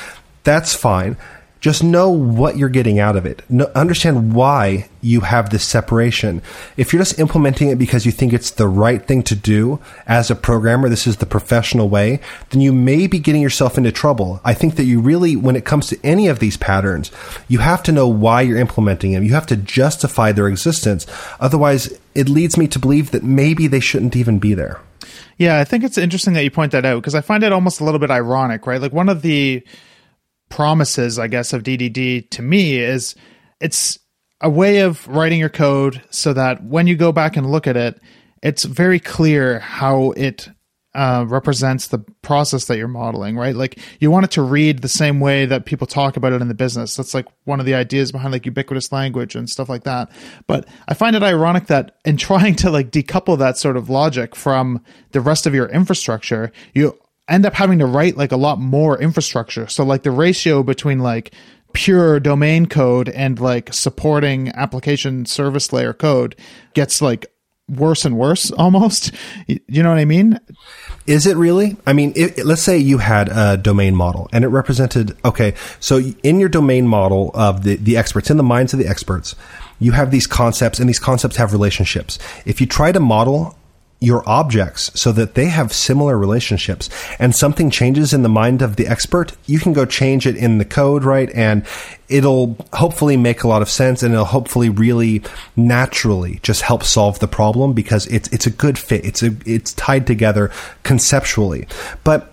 that's 0.45 0.75
fine 0.75 1.17
just 1.63 1.85
know 1.85 2.11
what 2.11 2.57
you're 2.57 2.69
getting 2.69 2.99
out 2.99 3.15
of 3.15 3.25
it. 3.25 3.41
No, 3.49 3.71
understand 3.77 4.35
why 4.35 4.89
you 5.01 5.21
have 5.21 5.51
this 5.51 5.65
separation. 5.65 6.43
If 6.77 6.93
you're 6.93 7.01
just 7.01 7.21
implementing 7.21 7.69
it 7.69 7.79
because 7.79 8.05
you 8.05 8.11
think 8.11 8.33
it's 8.33 8.51
the 8.51 8.67
right 8.67 9.07
thing 9.07 9.23
to 9.23 9.37
do 9.37 9.79
as 10.09 10.29
a 10.29 10.35
programmer, 10.35 10.89
this 10.89 11.07
is 11.07 11.19
the 11.19 11.27
professional 11.27 11.89
way, 11.89 12.19
then 12.51 12.61
you 12.61 12.73
may 12.73 13.07
be 13.07 13.21
getting 13.21 13.41
yourself 13.41 13.79
into 13.79 13.93
trouble. 13.93 14.41
I 14.45 14.55
think 14.55 14.75
that 14.75 14.87
you 14.87 15.01
really, 15.01 15.37
when 15.37 15.55
it 15.55 15.65
comes 15.65 15.87
to 15.87 15.99
any 16.05 16.27
of 16.27 16.41
these 16.41 16.57
patterns, 16.57 17.13
you 17.47 17.61
have 17.61 17.85
to 17.85 17.93
know 17.93 18.09
why 18.09 18.43
you're 18.43 18.59
implementing 18.59 19.13
them. 19.13 19.23
You 19.23 19.35
have 19.35 19.47
to 19.47 19.57
justify 19.57 20.33
their 20.33 20.49
existence. 20.49 21.07
Otherwise, 21.39 21.97
it 22.17 22.29
leads 22.29 22.59
me 22.59 22.67
to 22.67 22.81
believe 22.81 23.13
that 23.13 23.23
maybe 23.23 23.69
they 23.69 23.81
shouldn't 23.81 24.17
even 24.17 24.41
be 24.41 24.53
there. 24.53 24.81
Yeah, 25.39 25.61
I 25.61 25.65
think 25.65 25.85
it's 25.85 25.97
interesting 25.97 26.35
that 26.35 26.43
you 26.43 26.51
point 26.51 26.73
that 26.73 26.85
out 26.85 26.97
because 26.97 27.15
I 27.15 27.21
find 27.21 27.45
it 27.45 27.53
almost 27.53 27.81
a 27.81 27.85
little 27.85 28.01
bit 28.01 28.11
ironic, 28.11 28.67
right? 28.67 28.81
Like 28.81 28.93
one 28.93 29.09
of 29.09 29.23
the 29.23 29.65
promises, 30.53 31.19
I 31.19 31.29
guess, 31.29 31.55
of 31.55 31.63
DDD 31.63 32.29
to 32.29 32.43
me 32.43 32.77
is 32.77 33.15
it's 33.59 33.99
a 34.43 34.51
way 34.51 34.81
of 34.81 35.09
writing 35.09 35.41
your 35.41 35.49
code 35.49 36.03
so 36.11 36.35
that 36.35 36.63
when 36.63 36.87
you 36.87 36.95
go 36.95 37.11
back 37.11 37.39
and 37.39 37.51
look 37.51 37.67
at 37.67 37.75
it, 37.79 37.99
it's 38.43 38.65
very 38.65 39.01
clear 39.01 39.61
how 39.61 40.11
it 40.11 40.51
uh, 40.95 41.25
represents 41.27 41.87
the 41.87 42.01
process 42.21 42.67
that 42.67 42.77
you're 42.77 42.87
modeling, 42.87 43.39
right? 43.39 43.57
Like 43.57 43.79
you 43.99 44.11
want 44.11 44.27
it 44.27 44.31
to 44.33 44.43
read 44.43 44.83
the 44.83 44.89
same 44.89 45.21
way 45.21 45.47
that 45.47 45.65
people 45.65 45.87
talk 45.87 46.19
about 46.19 46.35
it 46.35 46.43
in 46.43 46.49
the 46.49 46.55
business. 46.55 46.97
That's 46.97 47.15
like 47.15 47.29
one 47.45 47.59
of 47.59 47.65
the 47.65 47.75
ideas 47.75 48.13
behind 48.13 48.33
like 48.33 48.45
ubiquitous 48.45 48.93
language 48.93 49.35
and 49.35 49.49
stuff 49.49 49.71
like 49.71 49.85
that. 49.85 50.11
But 50.47 50.69
I 50.87 50.93
find 50.93 51.17
it 51.17 51.23
ironic 51.23 51.69
that 51.69 51.97
in 52.05 52.17
trying 52.19 52.57
to 52.57 52.71
like 52.71 52.91
decouple 52.91 53.39
that 53.39 53.57
sort 53.57 53.79
of 53.79 53.89
logic 53.89 54.37
from 54.37 54.85
the 55.13 55.23
rest 55.23 55.47
of 55.47 55.55
your 55.55 55.69
infrastructure, 55.71 56.53
you 56.75 56.99
end 57.29 57.47
up 57.47 57.55
having 57.55 57.79
to 57.79 57.87
write 57.87 58.17
like 58.17 58.33
a 58.33 58.37
lot 58.37 58.59
more 58.59 59.01
infrastructure. 59.01 59.67
So 59.69 59.85
like 59.85 60.03
the 60.03 60.11
ratio 60.11 60.63
between 60.63 60.99
like 60.99 61.33
pure 61.73 62.21
domain 62.21 62.67
code 62.67 63.09
and 63.09 63.39
like 63.41 63.73
supporting 63.73 64.49
application 64.51 65.25
service 65.27 65.73
layer 65.73 65.93
code 65.93 66.37
gets 66.75 67.01
like 67.01 67.27
worse 67.69 68.05
and 68.05 68.19
worse 68.19 68.51
almost. 68.59 69.13
You 69.47 69.83
know 69.83 69.91
what 69.91 69.99
I 69.99 70.05
mean? 70.05 70.39
Is 71.07 71.27
it 71.27 71.37
really? 71.37 71.77
I 71.87 71.93
mean, 71.93 72.13
it, 72.15 72.45
let's 72.45 72.63
say 72.63 72.79
you 72.79 72.99
had 72.99 73.29
a 73.29 73.57
domain 73.57 73.95
model 73.95 74.29
and 74.33 74.45
it 74.45 74.49
represented, 74.49 75.17
okay, 75.25 75.55
so 75.81 75.99
in 76.23 76.39
your 76.39 76.49
domain 76.49 76.87
model 76.87 77.31
of 77.35 77.65
the, 77.65 77.77
the 77.77 77.97
experts, 77.97 78.31
in 78.31 78.37
the 78.37 78.43
minds 78.43 78.73
of 78.73 78.79
the 78.79 78.87
experts, 78.87 79.35
you 79.79 79.93
have 79.93 80.11
these 80.11 80.27
concepts 80.27 80.79
and 80.79 80.89
these 80.89 81.01
concepts 81.01 81.37
have 81.37 81.53
relationships. 81.53 82.19
If 82.45 82.61
you 82.61 82.67
try 82.67 82.93
to 82.93 83.01
model 83.01 83.57
your 84.03 84.29
objects 84.29 84.91
so 85.01 85.13
that 85.13 85.35
they 85.35 85.47
have 85.47 85.73
similar 85.73 86.19
relationships 86.19 86.91
and 87.21 87.35
something 87.35 87.71
changes 87.71 88.13
in 88.13 88.23
the 88.23 88.29
mind 88.29 88.61
of 88.61 88.75
the 88.75 88.89
expert, 88.89 89.33
you 89.47 89.61
can 89.61 89.73
go 89.73 89.87
change 89.87 90.27
it 90.27 90.37
in 90.37 90.59
the 90.59 90.65
code, 90.65 91.05
right? 91.05 91.31
And 91.35 91.65
it'll 92.09 92.57
hopefully 92.73 93.17
make 93.17 93.45
a 93.45 93.49
lot 93.49 93.63
of 93.63 93.69
sense 93.69 94.03
and 94.03 94.13
it'll 94.13 94.27
hopefully 94.27 94.69
really 94.69 95.23
naturally 95.55 96.41
just 96.43 96.63
help 96.63 96.83
solve 96.83 97.21
the 97.21 97.29
problem 97.29 97.75
because 97.75 98.09
it's, 98.09 98.29
it's 98.33 98.47
a 98.47 98.51
good 98.51 98.77
fit. 98.77 99.05
It's 99.05 99.23
a, 99.23 99.31
it's 99.47 99.73
tied 99.75 100.07
together 100.07 100.51
conceptually. 100.83 101.69
But 102.03 102.29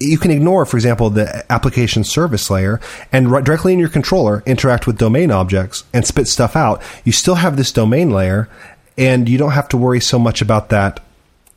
you 0.00 0.18
can 0.18 0.32
ignore, 0.32 0.66
for 0.66 0.76
example, 0.76 1.08
the 1.08 1.50
application 1.52 2.02
service 2.02 2.50
layer 2.50 2.80
and 3.12 3.30
right 3.30 3.44
directly 3.44 3.72
in 3.72 3.78
your 3.78 3.88
controller 3.88 4.42
interact 4.44 4.88
with 4.88 4.98
domain 4.98 5.30
objects 5.30 5.84
and 5.92 6.04
spit 6.04 6.26
stuff 6.26 6.56
out. 6.56 6.82
You 7.04 7.12
still 7.12 7.36
have 7.36 7.56
this 7.56 7.70
domain 7.70 8.10
layer 8.10 8.48
and 8.96 9.28
you 9.28 9.38
don't 9.38 9.52
have 9.52 9.68
to 9.70 9.76
worry 9.76 10.00
so 10.00 10.18
much 10.18 10.40
about 10.40 10.68
that 10.70 11.00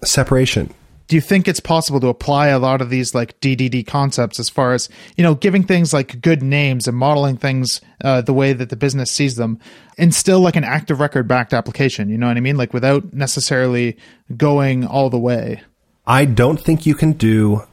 separation. 0.04 0.74
Do 1.08 1.16
you 1.16 1.22
think 1.22 1.48
it's 1.48 1.62
possible 1.62 2.02
to 2.02 2.08
apply 2.08 2.48
a 2.48 2.60
lot 2.60 2.82
of 2.82 2.90
these 2.90 3.16
like 3.16 3.40
DDD 3.40 3.88
concepts 3.88 4.42
as 4.42 4.50
far 4.50 4.74
as 4.74 4.90
you 5.16 5.24
know 5.24 5.36
giving 5.36 5.64
things 5.64 5.94
like 5.94 6.22
good 6.22 6.44
names 6.44 6.86
and 6.88 6.98
modeling 6.98 7.38
things 7.38 7.80
uh, 8.04 8.22
the 8.22 8.34
way 8.34 8.52
that 8.52 8.70
the 8.70 8.76
business 8.76 9.10
sees 9.10 9.36
them, 9.36 9.60
and 9.98 10.14
still 10.14 10.42
like 10.42 10.58
an 10.58 10.66
active 10.66 11.00
record 11.00 11.28
backed 11.28 11.54
application? 11.54 12.10
You 12.10 12.18
know 12.18 12.28
what 12.28 12.36
I 12.36 12.42
mean? 12.42 12.58
Like 12.58 12.74
without 12.74 13.14
necessarily 13.14 13.98
going 14.36 14.86
all 14.86 15.10
the 15.10 15.20
way. 15.20 15.62
I 16.06 16.26
don't 16.26 16.60
think 16.60 16.86
you 16.86 16.96
can 16.96 17.14
do 17.14 17.64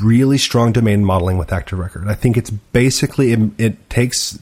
really 0.00 0.38
strong 0.38 0.72
domain 0.72 1.04
modeling 1.04 1.38
with 1.38 1.52
active 1.52 1.78
record. 1.78 2.08
I 2.08 2.14
think 2.14 2.36
it's 2.36 2.50
basically 2.50 3.32
it, 3.32 3.40
it 3.58 3.90
takes 3.90 4.38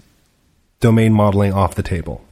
domain 0.81 1.13
modeling 1.13 1.53
off 1.53 1.75
the 1.77 1.83
table. 1.83 2.25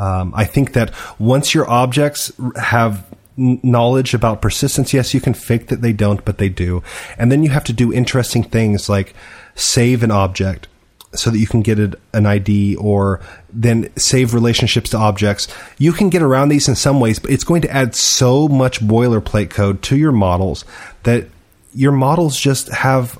Um, 0.00 0.32
I 0.34 0.46
think 0.46 0.72
that 0.72 0.92
once 1.18 1.54
your 1.54 1.68
objects 1.68 2.32
have 2.56 3.04
knowledge 3.36 4.14
about 4.14 4.40
persistence, 4.40 4.94
yes, 4.94 5.12
you 5.12 5.20
can 5.20 5.34
fake 5.34 5.66
that 5.66 5.82
they 5.82 5.92
don't, 5.92 6.24
but 6.24 6.38
they 6.38 6.48
do. 6.48 6.82
And 7.18 7.30
then 7.30 7.42
you 7.42 7.50
have 7.50 7.64
to 7.64 7.74
do 7.74 7.92
interesting 7.92 8.42
things 8.42 8.88
like 8.88 9.14
save 9.54 10.02
an 10.02 10.10
object 10.10 10.68
so 11.14 11.28
that 11.28 11.38
you 11.38 11.46
can 11.46 11.60
get 11.60 11.78
an 11.78 12.24
ID 12.24 12.76
or 12.76 13.20
then 13.52 13.94
save 13.96 14.32
relationships 14.32 14.90
to 14.90 14.96
objects. 14.96 15.48
You 15.76 15.92
can 15.92 16.08
get 16.08 16.22
around 16.22 16.48
these 16.48 16.66
in 16.66 16.76
some 16.76 16.98
ways, 16.98 17.18
but 17.18 17.30
it's 17.30 17.44
going 17.44 17.60
to 17.62 17.70
add 17.70 17.94
so 17.94 18.48
much 18.48 18.80
boilerplate 18.80 19.50
code 19.50 19.82
to 19.82 19.98
your 19.98 20.12
models 20.12 20.64
that 21.02 21.26
your 21.74 21.92
models 21.92 22.40
just 22.40 22.68
have 22.72 23.18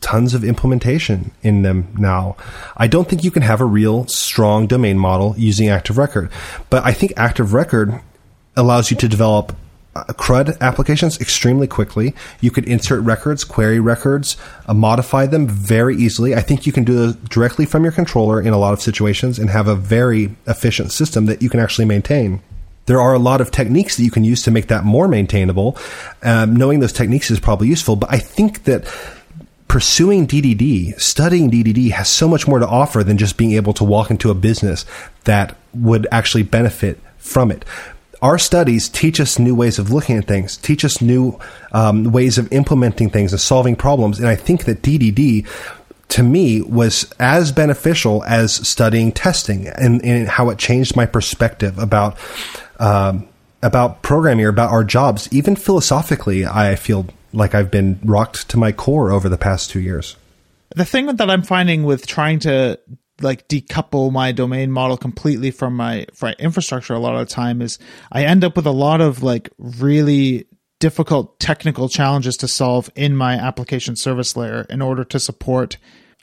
tons 0.00 0.34
of 0.34 0.44
implementation 0.44 1.30
in 1.42 1.62
them 1.62 1.94
now. 1.98 2.36
I 2.76 2.86
don't 2.86 3.08
think 3.08 3.24
you 3.24 3.30
can 3.30 3.42
have 3.42 3.60
a 3.60 3.64
real 3.64 4.06
strong 4.06 4.66
domain 4.66 4.98
model 4.98 5.34
using 5.36 5.68
Active 5.68 5.98
Record, 5.98 6.30
but 6.68 6.84
I 6.84 6.92
think 6.92 7.12
Active 7.16 7.52
Record 7.52 8.00
allows 8.56 8.90
you 8.90 8.96
to 8.98 9.08
develop 9.08 9.56
uh, 9.94 10.04
CRUD 10.04 10.56
applications 10.60 11.20
extremely 11.20 11.66
quickly. 11.66 12.14
You 12.40 12.50
could 12.50 12.64
insert 12.64 13.02
records, 13.02 13.42
query 13.42 13.80
records, 13.80 14.36
uh, 14.66 14.74
modify 14.74 15.26
them 15.26 15.48
very 15.48 15.96
easily. 15.96 16.34
I 16.34 16.40
think 16.40 16.66
you 16.66 16.72
can 16.72 16.84
do 16.84 16.94
those 16.94 17.16
directly 17.16 17.66
from 17.66 17.82
your 17.82 17.92
controller 17.92 18.40
in 18.40 18.52
a 18.52 18.58
lot 18.58 18.72
of 18.72 18.80
situations 18.80 19.38
and 19.38 19.50
have 19.50 19.66
a 19.66 19.74
very 19.74 20.36
efficient 20.46 20.92
system 20.92 21.26
that 21.26 21.42
you 21.42 21.50
can 21.50 21.60
actually 21.60 21.86
maintain 21.86 22.40
there 22.86 23.00
are 23.00 23.14
a 23.14 23.20
lot 23.20 23.40
of 23.40 23.52
techniques 23.52 23.96
that 23.96 24.02
you 24.02 24.10
can 24.10 24.24
use 24.24 24.42
to 24.42 24.50
make 24.50 24.66
that 24.66 24.82
more 24.82 25.06
maintainable. 25.06 25.78
Um, 26.24 26.56
knowing 26.56 26.80
those 26.80 26.92
techniques 26.92 27.30
is 27.30 27.38
probably 27.38 27.68
useful, 27.68 27.94
but 27.94 28.12
I 28.12 28.18
think 28.18 28.64
that 28.64 28.84
pursuing 29.70 30.26
DDD, 30.26 31.00
studying 31.00 31.48
DDD 31.48 31.92
has 31.92 32.08
so 32.08 32.26
much 32.26 32.48
more 32.48 32.58
to 32.58 32.66
offer 32.66 33.04
than 33.04 33.16
just 33.16 33.36
being 33.36 33.52
able 33.52 33.72
to 33.72 33.84
walk 33.84 34.10
into 34.10 34.28
a 34.28 34.34
business 34.34 34.84
that 35.26 35.56
would 35.72 36.08
actually 36.10 36.42
benefit 36.42 36.98
from 37.18 37.52
it. 37.52 37.64
Our 38.20 38.36
studies 38.36 38.88
teach 38.88 39.20
us 39.20 39.38
new 39.38 39.54
ways 39.54 39.78
of 39.78 39.92
looking 39.92 40.18
at 40.18 40.26
things, 40.26 40.56
teach 40.56 40.84
us 40.84 41.00
new 41.00 41.38
um, 41.70 42.10
ways 42.10 42.36
of 42.36 42.52
implementing 42.52 43.10
things 43.10 43.32
and 43.32 43.40
solving 43.40 43.76
problems. 43.76 44.18
And 44.18 44.26
I 44.26 44.34
think 44.34 44.64
that 44.64 44.82
DDD, 44.82 45.46
to 46.08 46.22
me, 46.24 46.62
was 46.62 47.08
as 47.20 47.52
beneficial 47.52 48.24
as 48.24 48.52
studying 48.52 49.12
testing 49.12 49.68
and, 49.68 50.04
and 50.04 50.26
how 50.26 50.50
it 50.50 50.58
changed 50.58 50.96
my 50.96 51.06
perspective 51.06 51.78
about. 51.78 52.18
Um, 52.80 53.28
about 53.62 54.00
programming 54.00 54.46
or 54.46 54.48
about 54.48 54.70
our 54.70 54.82
jobs, 54.82 55.28
even 55.30 55.54
philosophically, 55.54 56.46
I 56.46 56.76
feel 56.76 57.06
like 57.32 57.54
I've 57.54 57.70
been 57.70 57.98
rocked 58.04 58.48
to 58.50 58.58
my 58.58 58.72
core 58.72 59.10
over 59.10 59.28
the 59.28 59.38
past 59.38 59.70
two 59.70 59.80
years. 59.80 60.16
The 60.74 60.84
thing 60.84 61.06
that 61.06 61.30
I'm 61.30 61.42
finding 61.42 61.84
with 61.84 62.06
trying 62.06 62.38
to 62.40 62.78
like 63.20 63.48
decouple 63.48 64.12
my 64.12 64.32
domain 64.32 64.70
model 64.70 64.96
completely 64.96 65.50
from 65.50 65.76
my, 65.76 66.06
from 66.14 66.28
my 66.28 66.34
infrastructure 66.38 66.94
a 66.94 66.98
lot 66.98 67.14
of 67.14 67.28
the 67.28 67.34
time 67.34 67.60
is 67.60 67.78
I 68.10 68.24
end 68.24 68.44
up 68.44 68.56
with 68.56 68.66
a 68.66 68.72
lot 68.72 69.00
of 69.00 69.22
like 69.22 69.50
really 69.58 70.46
difficult 70.78 71.38
technical 71.38 71.88
challenges 71.88 72.36
to 72.38 72.48
solve 72.48 72.90
in 72.96 73.16
my 73.16 73.34
application 73.34 73.96
service 73.96 74.36
layer 74.36 74.66
in 74.70 74.80
order 74.80 75.04
to 75.04 75.20
support 75.20 75.76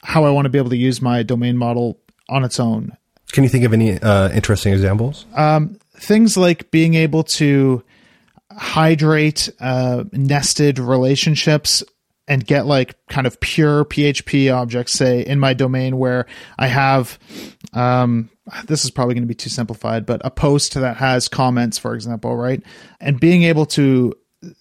how 0.03 0.25
I 0.25 0.31
want 0.31 0.45
to 0.45 0.49
be 0.49 0.57
able 0.57 0.71
to 0.71 0.77
use 0.77 1.01
my 1.01 1.23
domain 1.23 1.57
model 1.57 1.99
on 2.29 2.43
its 2.43 2.59
own. 2.59 2.97
Can 3.31 3.43
you 3.43 3.49
think 3.49 3.65
of 3.65 3.73
any 3.73 3.99
uh, 3.99 4.29
interesting 4.31 4.73
examples? 4.73 5.25
Um, 5.35 5.77
things 5.95 6.37
like 6.37 6.71
being 6.71 6.95
able 6.95 7.23
to 7.23 7.83
hydrate 8.57 9.49
uh, 9.59 10.03
nested 10.11 10.79
relationships 10.79 11.83
and 12.27 12.45
get 12.45 12.65
like 12.65 12.95
kind 13.07 13.25
of 13.25 13.39
pure 13.39 13.85
PHP 13.85 14.53
objects, 14.53 14.93
say 14.93 15.21
in 15.21 15.39
my 15.39 15.53
domain 15.53 15.97
where 15.97 16.25
I 16.59 16.67
have, 16.67 17.17
um, 17.73 18.29
this 18.65 18.83
is 18.83 18.91
probably 18.91 19.13
going 19.13 19.23
to 19.23 19.27
be 19.27 19.35
too 19.35 19.49
simplified, 19.49 20.05
but 20.05 20.21
a 20.25 20.31
post 20.31 20.73
that 20.73 20.97
has 20.97 21.29
comments, 21.29 21.77
for 21.77 21.95
example, 21.95 22.35
right? 22.35 22.61
And 22.99 23.19
being 23.19 23.43
able 23.43 23.65
to 23.67 24.13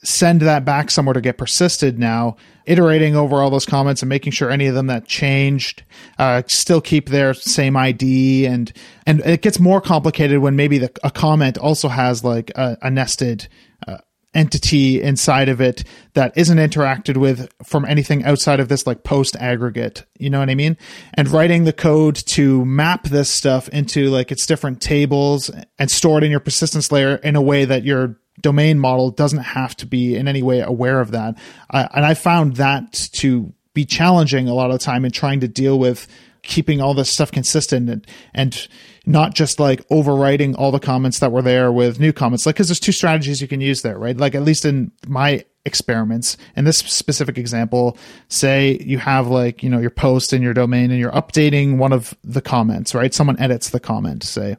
send 0.02 0.40
that 0.40 0.64
back 0.64 0.90
somewhere 0.90 1.12
to 1.12 1.20
get 1.20 1.38
persisted 1.38 1.98
now, 1.98 2.36
iterating 2.64 3.14
over 3.14 3.36
all 3.36 3.50
those 3.50 3.66
comments 3.66 4.02
and 4.02 4.08
making 4.08 4.32
sure 4.32 4.50
any 4.50 4.66
of 4.66 4.74
them 4.74 4.86
that 4.86 5.06
changed 5.06 5.82
uh, 6.18 6.42
still 6.46 6.80
keep 6.80 7.08
their 7.08 7.34
same 7.34 7.76
ID, 7.76 8.46
and 8.46 8.72
and 9.06 9.20
it 9.20 9.42
gets 9.42 9.60
more 9.60 9.80
complicated 9.80 10.38
when 10.38 10.56
maybe 10.56 10.78
the, 10.78 10.90
a 11.04 11.10
comment 11.10 11.58
also 11.58 11.88
has 11.88 12.24
like 12.24 12.50
a, 12.56 12.78
a 12.82 12.90
nested 12.90 13.48
uh, 13.86 13.98
entity 14.36 15.00
inside 15.00 15.48
of 15.48 15.60
it 15.60 15.82
that 16.12 16.36
isn't 16.36 16.58
interacted 16.58 17.16
with 17.16 17.50
from 17.64 17.86
anything 17.86 18.22
outside 18.24 18.60
of 18.60 18.68
this 18.68 18.86
like 18.86 19.02
post 19.02 19.34
aggregate. 19.36 20.04
You 20.18 20.30
know 20.30 20.38
what 20.38 20.50
I 20.50 20.54
mean? 20.54 20.76
And 21.14 21.28
writing 21.28 21.64
the 21.64 21.72
code 21.72 22.16
to 22.16 22.64
map 22.64 23.04
this 23.04 23.30
stuff 23.30 23.68
into 23.70 24.10
like 24.10 24.30
its 24.30 24.46
different 24.46 24.82
tables 24.82 25.50
and 25.78 25.90
store 25.90 26.18
it 26.18 26.24
in 26.24 26.30
your 26.30 26.40
persistence 26.40 26.92
layer 26.92 27.16
in 27.16 27.34
a 27.34 27.42
way 27.42 27.64
that 27.64 27.84
your 27.84 28.20
domain 28.42 28.78
model 28.78 29.10
doesn't 29.10 29.38
have 29.38 29.74
to 29.76 29.86
be 29.86 30.14
in 30.14 30.28
any 30.28 30.42
way 30.42 30.60
aware 30.60 31.00
of 31.00 31.12
that. 31.12 31.38
Uh, 31.70 31.88
and 31.94 32.04
I 32.04 32.12
found 32.12 32.56
that 32.56 32.92
to 33.14 33.54
be 33.72 33.84
challenging 33.84 34.48
a 34.48 34.54
lot 34.54 34.70
of 34.70 34.78
the 34.78 34.84
time 34.84 35.04
in 35.04 35.12
trying 35.12 35.40
to 35.40 35.48
deal 35.48 35.78
with 35.78 36.06
keeping 36.46 36.80
all 36.80 36.94
this 36.94 37.10
stuff 37.10 37.30
consistent 37.30 37.88
and, 37.90 38.06
and 38.34 38.68
not 39.04 39.34
just 39.34 39.60
like 39.60 39.86
overwriting 39.88 40.54
all 40.58 40.70
the 40.70 40.80
comments 40.80 41.18
that 41.18 41.32
were 41.32 41.42
there 41.42 41.70
with 41.70 42.00
new 42.00 42.12
comments. 42.12 42.46
Like, 42.46 42.56
cause 42.56 42.68
there's 42.68 42.80
two 42.80 42.92
strategies 42.92 43.40
you 43.40 43.48
can 43.48 43.60
use 43.60 43.82
there, 43.82 43.98
right? 43.98 44.16
Like, 44.16 44.34
at 44.34 44.42
least 44.42 44.64
in 44.64 44.92
my 45.06 45.44
experiments, 45.64 46.36
in 46.56 46.64
this 46.64 46.78
specific 46.78 47.36
example, 47.36 47.98
say 48.28 48.78
you 48.80 48.98
have 48.98 49.26
like, 49.26 49.62
you 49.62 49.68
know, 49.68 49.78
your 49.78 49.90
post 49.90 50.32
in 50.32 50.42
your 50.42 50.54
domain 50.54 50.90
and 50.90 51.00
you're 51.00 51.12
updating 51.12 51.76
one 51.76 51.92
of 51.92 52.14
the 52.24 52.40
comments, 52.40 52.94
right? 52.94 53.12
Someone 53.12 53.38
edits 53.38 53.70
the 53.70 53.80
comment, 53.80 54.22
say, 54.22 54.56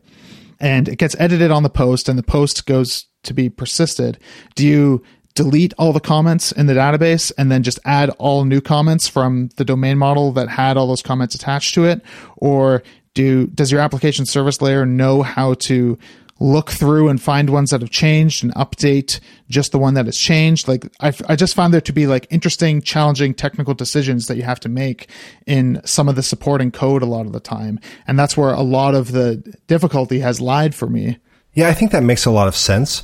and 0.60 0.88
it 0.88 0.98
gets 0.98 1.16
edited 1.20 1.52
on 1.52 1.64
the 1.64 1.70
post 1.70 2.10
and 2.10 2.20
the 2.20 2.24
post 2.24 2.66
goes 2.66 3.06
to 3.24 3.34
be 3.34 3.50
persisted. 3.50 4.20
Do 4.56 4.66
you 4.66 5.04
delete 5.38 5.72
all 5.78 5.94
the 5.94 6.00
comments 6.00 6.52
in 6.52 6.66
the 6.66 6.74
database 6.74 7.32
and 7.38 7.52
then 7.52 7.62
just 7.62 7.80
add 7.86 8.10
all 8.18 8.44
new 8.44 8.60
comments 8.60 9.08
from 9.08 9.50
the 9.58 9.64
domain 9.64 9.96
model 9.96 10.32
that 10.32 10.50
had 10.50 10.78
all 10.78 10.88
those 10.88 11.04
comments 11.04 11.36
attached 11.36 11.76
to 11.76 11.86
it? 11.86 12.02
Or 12.38 12.82
do 13.14 13.46
does 13.46 13.72
your 13.72 13.80
application 13.80 14.26
service 14.26 14.64
layer 14.64 14.84
know 14.84 15.22
how 15.22 15.54
to 15.54 16.00
look 16.40 16.72
through 16.72 17.10
and 17.10 17.22
find 17.22 17.52
ones 17.52 17.70
that 17.70 17.82
have 17.82 17.92
changed 17.92 18.44
and 18.44 18.54
update 18.56 19.20
just 19.48 19.72
the 19.72 19.78
one 19.78 19.94
that 19.94 20.08
has 20.08 20.18
changed? 20.18 20.68
Like 20.68 20.88
i 21.02 21.14
i 21.30 21.36
just 21.36 21.54
found 21.54 21.72
there 21.72 21.82
to 21.82 21.94
be 21.94 22.08
like 22.08 22.26
interesting 22.32 22.82
challenging 22.82 23.36
technical 23.36 23.76
decisions 23.76 24.26
that 24.26 24.38
you 24.38 24.44
have 24.44 24.60
to 24.62 24.70
make 24.70 25.08
in 25.46 25.80
some 25.86 26.10
of 26.10 26.16
the 26.16 26.24
supporting 26.24 26.72
code 26.72 27.04
a 27.04 27.08
lot 27.08 27.28
of 27.28 27.32
the 27.32 27.40
time. 27.40 27.80
And 28.08 28.18
that's 28.18 28.36
where 28.36 28.54
a 28.54 28.64
lot 28.64 28.96
of 28.96 29.12
the 29.12 29.36
difficulty 29.68 30.20
has 30.22 30.42
lied 30.42 30.74
for 30.74 30.88
me. 30.88 31.20
Yeah 31.54 31.70
i 31.70 31.76
think 31.76 31.92
that 31.92 32.04
makes 32.04 32.26
a 32.26 32.32
lot 32.32 32.48
of 32.48 32.56
sense 32.56 33.04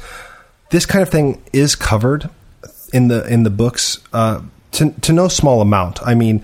this 0.70 0.86
kind 0.86 1.02
of 1.02 1.10
thing 1.10 1.42
is 1.54 1.76
covered 1.76 2.30
in 2.94 3.08
the 3.08 3.26
in 3.28 3.44
the 3.44 3.50
books 3.50 4.00
uh, 4.14 4.42
to 4.72 4.92
to 5.02 5.14
no 5.14 5.28
small 5.28 5.62
amount. 5.62 6.02
I 6.04 6.16
mean, 6.16 6.44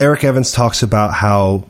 Eric 0.00 0.24
Evans 0.24 0.52
talks 0.52 0.82
about 0.82 1.14
how 1.14 1.64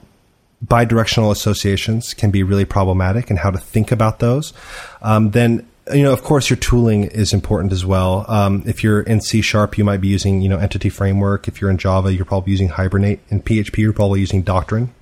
bidirectional 0.65 1.33
associations 1.33 2.15
can 2.15 2.31
be 2.31 2.43
really 2.43 2.65
problematic 2.65 3.31
and 3.31 3.39
how 3.39 3.51
to 3.51 3.59
think 3.59 3.91
about 3.91 4.21
those. 4.21 4.53
Um, 5.01 5.33
then 5.33 5.67
you 5.93 6.03
know, 6.03 6.13
of 6.13 6.23
course, 6.23 6.49
your 6.49 6.57
tooling 6.57 7.05
is 7.05 7.33
important 7.33 7.73
as 7.73 7.85
well. 7.85 8.25
Um, 8.29 8.63
if 8.67 8.85
you're 8.85 9.01
in 9.01 9.21
C 9.21 9.43
sharp, 9.43 9.77
you 9.77 9.85
might 9.85 10.01
be 10.01 10.09
using, 10.09 10.41
you 10.41 10.49
know, 10.49 10.59
entity 10.59 10.89
framework. 10.89 11.49
If 11.49 11.61
you're 11.61 11.71
in 11.71 11.79
Java, 11.79 12.13
you're 12.13 12.25
probably 12.25 12.53
using 12.53 12.69
Hibernate. 12.69 13.21
In 13.31 13.43
PHP, 13.43 13.79
you're 13.79 13.93
probably 13.93 14.21
using 14.21 14.43
Doctrine. 14.43 14.95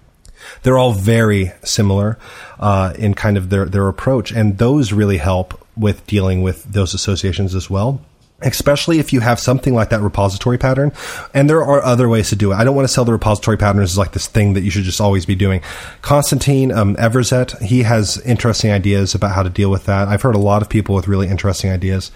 They're 0.62 0.78
all 0.78 0.95
very 0.95 1.53
similar 1.62 2.18
uh, 2.59 2.95
in 2.99 3.12
kind 3.12 3.37
of 3.37 3.51
their 3.51 3.66
their 3.66 3.89
approach, 3.89 4.33
and 4.33 4.57
those 4.57 4.91
really 4.91 5.18
help 5.18 5.66
with 5.81 6.07
dealing 6.07 6.43
with 6.43 6.64
those 6.64 6.95
associations 6.95 7.55
as 7.55 7.68
well 7.68 8.01
especially 8.43 8.99
if 8.99 9.12
you 9.12 9.20
have 9.20 9.39
something 9.39 9.74
like 9.74 9.91
that 9.91 10.01
repository 10.01 10.59
pattern. 10.59 10.93
And 11.35 11.49
there 11.49 11.62
are 11.62 11.83
other 11.83 12.09
ways 12.09 12.31
to 12.31 12.37
do 12.37 12.53
it. 12.53 12.57
I 12.57 12.64
don't 12.64 12.74
want 12.74 12.89
to 12.89 12.93
sell 12.93 13.05
the 13.05 13.12
repository 13.12 13.57
patterns 13.57 13.91
as 13.91 13.99
like 13.99 14.12
this 14.12 14.26
thing 14.26 14.55
that 14.55 14.62
you 14.62 14.70
should 14.70 14.85
just 14.85 15.01
always 15.01 15.26
be 15.26 15.35
doing. 15.35 15.61
Konstantin 16.03 16.72
um, 16.72 16.97
Everzet, 16.97 17.61
he 17.62 17.83
has 17.83 18.20
interesting 18.22 18.70
ideas 18.70 19.14
about 19.14 19.35
how 19.35 19.43
to 19.43 19.51
deal 19.51 19.70
with 19.70 19.87
that. 19.87 20.09
I've 20.09 20.22
heard 20.22 20.35
a 20.35 20.39
lot 20.39 20.62
of 20.62 20.68
people 20.68 20.95
with 20.95 21.09
really 21.09 21.28
interesting 21.28 21.70
ideas, 21.70 22.11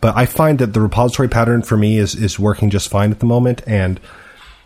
but 0.00 0.16
I 0.16 0.26
find 0.26 0.58
that 0.58 0.72
the 0.72 0.80
repository 0.80 1.28
pattern 1.28 1.62
for 1.62 1.76
me 1.76 1.98
is 1.98 2.14
is 2.14 2.38
working 2.38 2.70
just 2.70 2.88
fine 2.88 3.10
at 3.10 3.20
the 3.20 3.26
moment, 3.26 3.62
and 3.66 4.00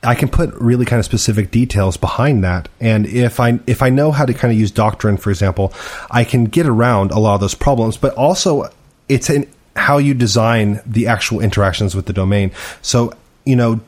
I 0.05 0.15
can 0.15 0.29
put 0.29 0.53
really 0.55 0.85
kind 0.85 1.01
of 1.01 1.07
specific 1.07 1.51
details 1.51 1.97
behind 1.97 2.45
that. 2.45 2.69
And 2.81 3.07
if 3.07 3.41
I 3.41 3.61
if 3.67 3.83
I 3.83 3.91
know 3.91 4.13
how 4.13 4.25
to 4.25 4.35
kind 4.35 4.53
of 4.53 4.59
use 4.59 4.71
Doctrine, 4.71 5.17
for 5.17 5.31
example, 5.31 5.73
I 6.11 6.25
can 6.25 6.45
get 6.45 6.67
around 6.67 7.11
a 7.11 7.19
lot 7.19 7.35
of 7.35 7.41
those 7.41 7.55
problems. 7.55 7.97
But 7.97 8.15
also, 8.15 8.71
it's 9.09 9.31
in 9.31 9.49
how 9.77 9.99
you 9.99 10.15
design 10.15 10.81
the 10.87 11.07
actual 11.07 11.41
interactions 11.41 11.95
with 11.95 12.07
the 12.07 12.13
domain. 12.13 12.53
So 12.83 13.13
you 13.45 13.57
know, 13.57 13.81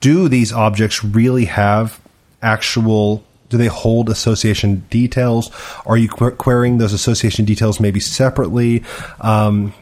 do 0.00 0.28
these 0.28 0.52
objects 0.52 1.04
really 1.04 1.46
have 1.46 2.00
actual 2.42 3.24
do 3.48 3.56
they 3.56 3.66
hold 3.66 4.10
association 4.10 4.86
details? 4.90 5.50
Are 5.86 5.96
you 5.96 6.08
querying 6.08 6.78
those 6.78 6.92
association 6.92 7.46
details 7.46 7.80
maybe 7.80 7.98
separately? 7.98 8.84
Um, 9.22 9.72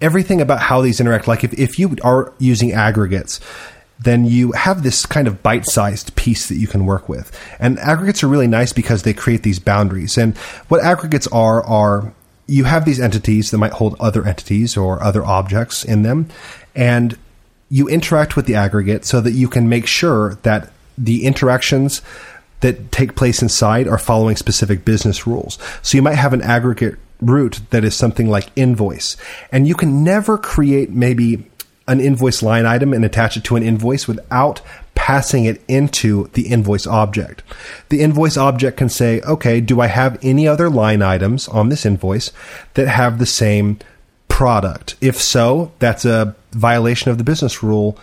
everything 0.00 0.40
about 0.40 0.60
how 0.60 0.80
these 0.80 1.00
interact. 1.00 1.26
Like 1.26 1.42
if, 1.42 1.52
if 1.54 1.78
you 1.78 1.96
are 2.04 2.32
using 2.38 2.72
aggregates, 2.72 3.40
then 3.98 4.24
you 4.24 4.52
have 4.52 4.82
this 4.82 5.06
kind 5.06 5.26
of 5.26 5.42
bite 5.42 5.66
sized 5.66 6.14
piece 6.16 6.48
that 6.48 6.56
you 6.56 6.66
can 6.66 6.84
work 6.84 7.08
with. 7.08 7.32
And 7.58 7.78
aggregates 7.78 8.22
are 8.22 8.28
really 8.28 8.46
nice 8.46 8.72
because 8.72 9.02
they 9.02 9.14
create 9.14 9.42
these 9.42 9.58
boundaries. 9.58 10.18
And 10.18 10.36
what 10.68 10.82
aggregates 10.82 11.26
are, 11.28 11.64
are 11.64 12.12
you 12.46 12.64
have 12.64 12.84
these 12.84 13.00
entities 13.00 13.50
that 13.50 13.58
might 13.58 13.72
hold 13.72 13.96
other 13.98 14.26
entities 14.26 14.76
or 14.76 15.02
other 15.02 15.24
objects 15.24 15.84
in 15.84 16.02
them. 16.02 16.28
And 16.74 17.18
you 17.68 17.88
interact 17.88 18.36
with 18.36 18.46
the 18.46 18.54
aggregate 18.54 19.04
so 19.04 19.20
that 19.20 19.32
you 19.32 19.48
can 19.48 19.68
make 19.68 19.86
sure 19.86 20.36
that 20.42 20.70
the 20.96 21.24
interactions 21.24 22.02
that 22.60 22.90
take 22.92 23.16
place 23.16 23.42
inside 23.42 23.88
are 23.88 23.98
following 23.98 24.36
specific 24.36 24.84
business 24.84 25.26
rules. 25.26 25.58
So 25.82 25.98
you 25.98 26.02
might 26.02 26.14
have 26.14 26.32
an 26.32 26.42
aggregate 26.42 26.96
root 27.20 27.60
that 27.70 27.84
is 27.84 27.94
something 27.94 28.28
like 28.28 28.50
invoice. 28.56 29.16
And 29.50 29.66
you 29.66 29.74
can 29.74 30.04
never 30.04 30.38
create 30.38 30.90
maybe 30.90 31.46
an 31.88 32.00
invoice 32.00 32.42
line 32.42 32.66
item 32.66 32.92
and 32.92 33.04
attach 33.04 33.36
it 33.36 33.44
to 33.44 33.56
an 33.56 33.62
invoice 33.62 34.08
without 34.08 34.60
passing 34.94 35.44
it 35.44 35.62
into 35.68 36.28
the 36.32 36.48
invoice 36.48 36.86
object. 36.86 37.42
The 37.90 38.00
invoice 38.00 38.36
object 38.36 38.76
can 38.76 38.88
say, 38.88 39.20
okay, 39.20 39.60
do 39.60 39.80
I 39.80 39.86
have 39.86 40.18
any 40.22 40.48
other 40.48 40.68
line 40.68 41.02
items 41.02 41.46
on 41.48 41.68
this 41.68 41.86
invoice 41.86 42.32
that 42.74 42.88
have 42.88 43.18
the 43.18 43.26
same 43.26 43.78
product? 44.28 44.96
If 45.00 45.16
so, 45.16 45.72
that's 45.78 46.04
a 46.04 46.34
violation 46.52 47.10
of 47.10 47.18
the 47.18 47.24
business 47.24 47.62
rule. 47.62 47.98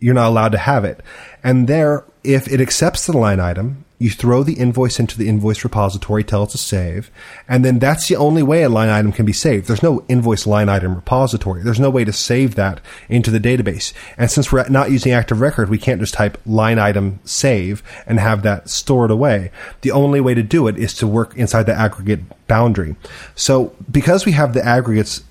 You're 0.00 0.14
not 0.14 0.28
allowed 0.28 0.52
to 0.52 0.58
have 0.58 0.84
it. 0.84 1.00
And 1.44 1.68
there, 1.68 2.04
if 2.24 2.48
it 2.48 2.60
accepts 2.60 3.06
the 3.06 3.16
line 3.16 3.38
item 3.38 3.84
you 4.00 4.08
throw 4.10 4.42
the 4.42 4.54
invoice 4.54 4.98
into 4.98 5.18
the 5.18 5.28
invoice 5.28 5.62
repository, 5.62 6.24
tell 6.24 6.44
it 6.44 6.50
to 6.50 6.58
save, 6.58 7.10
and 7.46 7.62
then 7.62 7.78
that's 7.78 8.08
the 8.08 8.16
only 8.16 8.42
way 8.42 8.62
a 8.62 8.68
line 8.70 8.88
item 8.88 9.12
can 9.12 9.26
be 9.26 9.32
saved. 9.32 9.68
There's 9.68 9.82
no 9.82 10.02
invoice 10.08 10.46
line 10.46 10.70
item 10.70 10.94
repository. 10.94 11.62
There's 11.62 11.78
no 11.78 11.90
way 11.90 12.04
to 12.04 12.12
save 12.12 12.54
that 12.54 12.80
into 13.10 13.30
the 13.30 13.38
database. 13.38 13.92
And 14.16 14.30
since 14.30 14.50
we're 14.50 14.66
not 14.70 14.90
using 14.90 15.12
Active 15.12 15.42
Record, 15.42 15.68
we 15.68 15.76
can't 15.76 16.00
just 16.00 16.14
type 16.14 16.40
line 16.46 16.78
item 16.78 17.20
save 17.24 17.82
and 18.06 18.18
have 18.18 18.42
that 18.42 18.70
stored 18.70 19.10
away. 19.10 19.52
The 19.82 19.92
only 19.92 20.20
way 20.22 20.32
to 20.32 20.42
do 20.42 20.66
it 20.66 20.78
is 20.78 20.94
to 20.94 21.06
work 21.06 21.36
inside 21.36 21.64
the 21.64 21.74
aggregate 21.74 22.20
boundary. 22.48 22.96
So 23.34 23.76
because 23.90 24.24
we 24.24 24.32
have 24.32 24.54
the 24.54 24.64
aggregates 24.64 25.22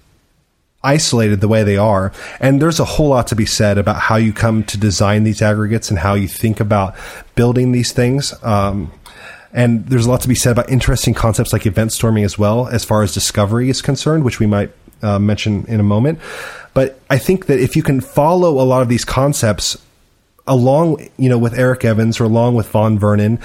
isolated 0.83 1.41
the 1.41 1.47
way 1.47 1.63
they 1.63 1.77
are. 1.77 2.11
And 2.39 2.61
there's 2.61 2.79
a 2.79 2.85
whole 2.85 3.09
lot 3.09 3.27
to 3.27 3.35
be 3.35 3.45
said 3.45 3.77
about 3.77 3.97
how 3.97 4.15
you 4.15 4.31
come 4.31 4.63
to 4.65 4.77
design 4.77 5.23
these 5.23 5.41
aggregates 5.41 5.89
and 5.89 5.99
how 5.99 6.13
you 6.13 6.27
think 6.27 6.59
about 6.59 6.95
building 7.35 7.71
these 7.71 7.91
things. 7.91 8.33
Um, 8.43 8.91
and 9.51 9.85
there's 9.87 10.05
a 10.05 10.09
lot 10.09 10.21
to 10.21 10.27
be 10.27 10.35
said 10.35 10.51
about 10.51 10.69
interesting 10.69 11.13
concepts 11.13 11.51
like 11.51 11.65
event 11.65 11.91
storming 11.91 12.23
as 12.23 12.37
well, 12.37 12.67
as 12.67 12.85
far 12.85 13.01
as 13.03 13.13
discovery 13.13 13.69
is 13.69 13.81
concerned, 13.81 14.23
which 14.23 14.39
we 14.39 14.45
might 14.45 14.71
uh, 15.01 15.19
mention 15.19 15.65
in 15.67 15.79
a 15.79 15.83
moment. 15.83 16.19
But 16.73 16.99
I 17.09 17.17
think 17.17 17.47
that 17.47 17.59
if 17.59 17.75
you 17.75 17.83
can 17.83 17.99
follow 17.99 18.61
a 18.61 18.65
lot 18.65 18.81
of 18.81 18.89
these 18.89 19.03
concepts 19.03 19.77
along, 20.47 21.09
you 21.17 21.29
know, 21.29 21.37
with 21.37 21.57
Eric 21.57 21.83
Evans 21.83 22.19
or 22.19 22.25
along 22.25 22.55
with 22.55 22.69
Vaughn 22.69 22.99
Vernon, 22.99 23.39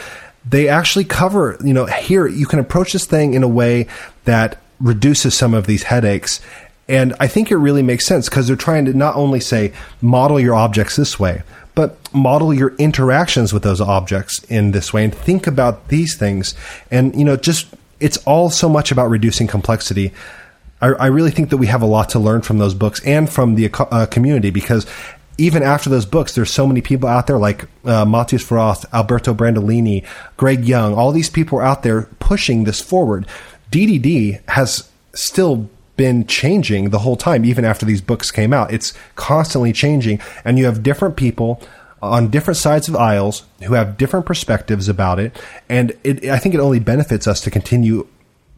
they 0.46 0.68
actually 0.68 1.04
cover, 1.04 1.56
you 1.64 1.72
know, 1.72 1.86
here 1.86 2.26
you 2.26 2.46
can 2.46 2.58
approach 2.58 2.92
this 2.92 3.06
thing 3.06 3.34
in 3.34 3.42
a 3.42 3.48
way 3.48 3.86
that 4.24 4.60
reduces 4.78 5.34
some 5.34 5.54
of 5.54 5.66
these 5.66 5.84
headaches 5.84 6.40
and 6.88 7.14
I 7.18 7.26
think 7.26 7.50
it 7.50 7.56
really 7.56 7.82
makes 7.82 8.06
sense 8.06 8.28
because 8.28 8.46
they're 8.46 8.56
trying 8.56 8.84
to 8.86 8.94
not 8.94 9.16
only 9.16 9.40
say 9.40 9.72
model 10.02 10.38
your 10.38 10.54
objects 10.54 10.96
this 10.96 11.18
way, 11.18 11.42
but 11.74 11.96
model 12.14 12.52
your 12.52 12.74
interactions 12.76 13.52
with 13.52 13.62
those 13.62 13.80
objects 13.80 14.44
in 14.44 14.72
this 14.72 14.92
way 14.92 15.04
and 15.04 15.14
think 15.14 15.46
about 15.46 15.88
these 15.88 16.16
things. 16.16 16.54
And, 16.90 17.14
you 17.16 17.24
know, 17.24 17.36
just 17.36 17.66
it's 18.00 18.18
all 18.18 18.50
so 18.50 18.68
much 18.68 18.92
about 18.92 19.08
reducing 19.08 19.46
complexity. 19.46 20.12
I, 20.80 20.88
I 20.88 21.06
really 21.06 21.30
think 21.30 21.50
that 21.50 21.56
we 21.56 21.66
have 21.68 21.82
a 21.82 21.86
lot 21.86 22.10
to 22.10 22.18
learn 22.18 22.42
from 22.42 22.58
those 22.58 22.74
books 22.74 23.00
and 23.04 23.30
from 23.30 23.54
the 23.54 23.70
uh, 23.72 24.06
community 24.06 24.50
because 24.50 24.86
even 25.36 25.62
after 25.62 25.90
those 25.90 26.06
books, 26.06 26.34
there's 26.34 26.52
so 26.52 26.66
many 26.66 26.80
people 26.80 27.08
out 27.08 27.26
there 27.26 27.38
like 27.38 27.66
uh, 27.84 28.04
Mathias 28.04 28.44
Verraes, 28.44 28.84
Alberto 28.92 29.34
Brandolini, 29.34 30.04
Greg 30.36 30.64
Young. 30.64 30.94
All 30.94 31.10
these 31.10 31.30
people 31.30 31.58
are 31.58 31.64
out 31.64 31.82
there 31.82 32.02
pushing 32.20 32.64
this 32.64 32.80
forward. 32.80 33.26
DDD 33.72 34.48
has 34.48 34.88
still 35.12 35.68
been 35.96 36.26
changing 36.26 36.90
the 36.90 37.00
whole 37.00 37.16
time, 37.16 37.44
even 37.44 37.64
after 37.64 37.86
these 37.86 38.00
books 38.00 38.30
came 38.30 38.52
out. 38.52 38.72
It's 38.72 38.92
constantly 39.14 39.72
changing, 39.72 40.20
and 40.44 40.58
you 40.58 40.64
have 40.64 40.82
different 40.82 41.16
people 41.16 41.62
on 42.02 42.28
different 42.28 42.58
sides 42.58 42.88
of 42.88 42.96
aisles 42.96 43.44
who 43.62 43.74
have 43.74 43.96
different 43.96 44.26
perspectives 44.26 44.88
about 44.88 45.18
it. 45.18 45.34
And 45.68 45.96
it, 46.04 46.24
I 46.24 46.38
think 46.38 46.54
it 46.54 46.60
only 46.60 46.80
benefits 46.80 47.26
us 47.26 47.40
to 47.42 47.50
continue 47.50 48.06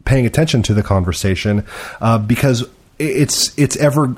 paying 0.05 0.25
attention 0.25 0.63
to 0.63 0.73
the 0.73 0.83
conversation 0.83 1.65
uh, 2.01 2.17
because 2.17 2.67
it's 2.99 3.57
it's 3.57 3.77
ever 3.77 4.15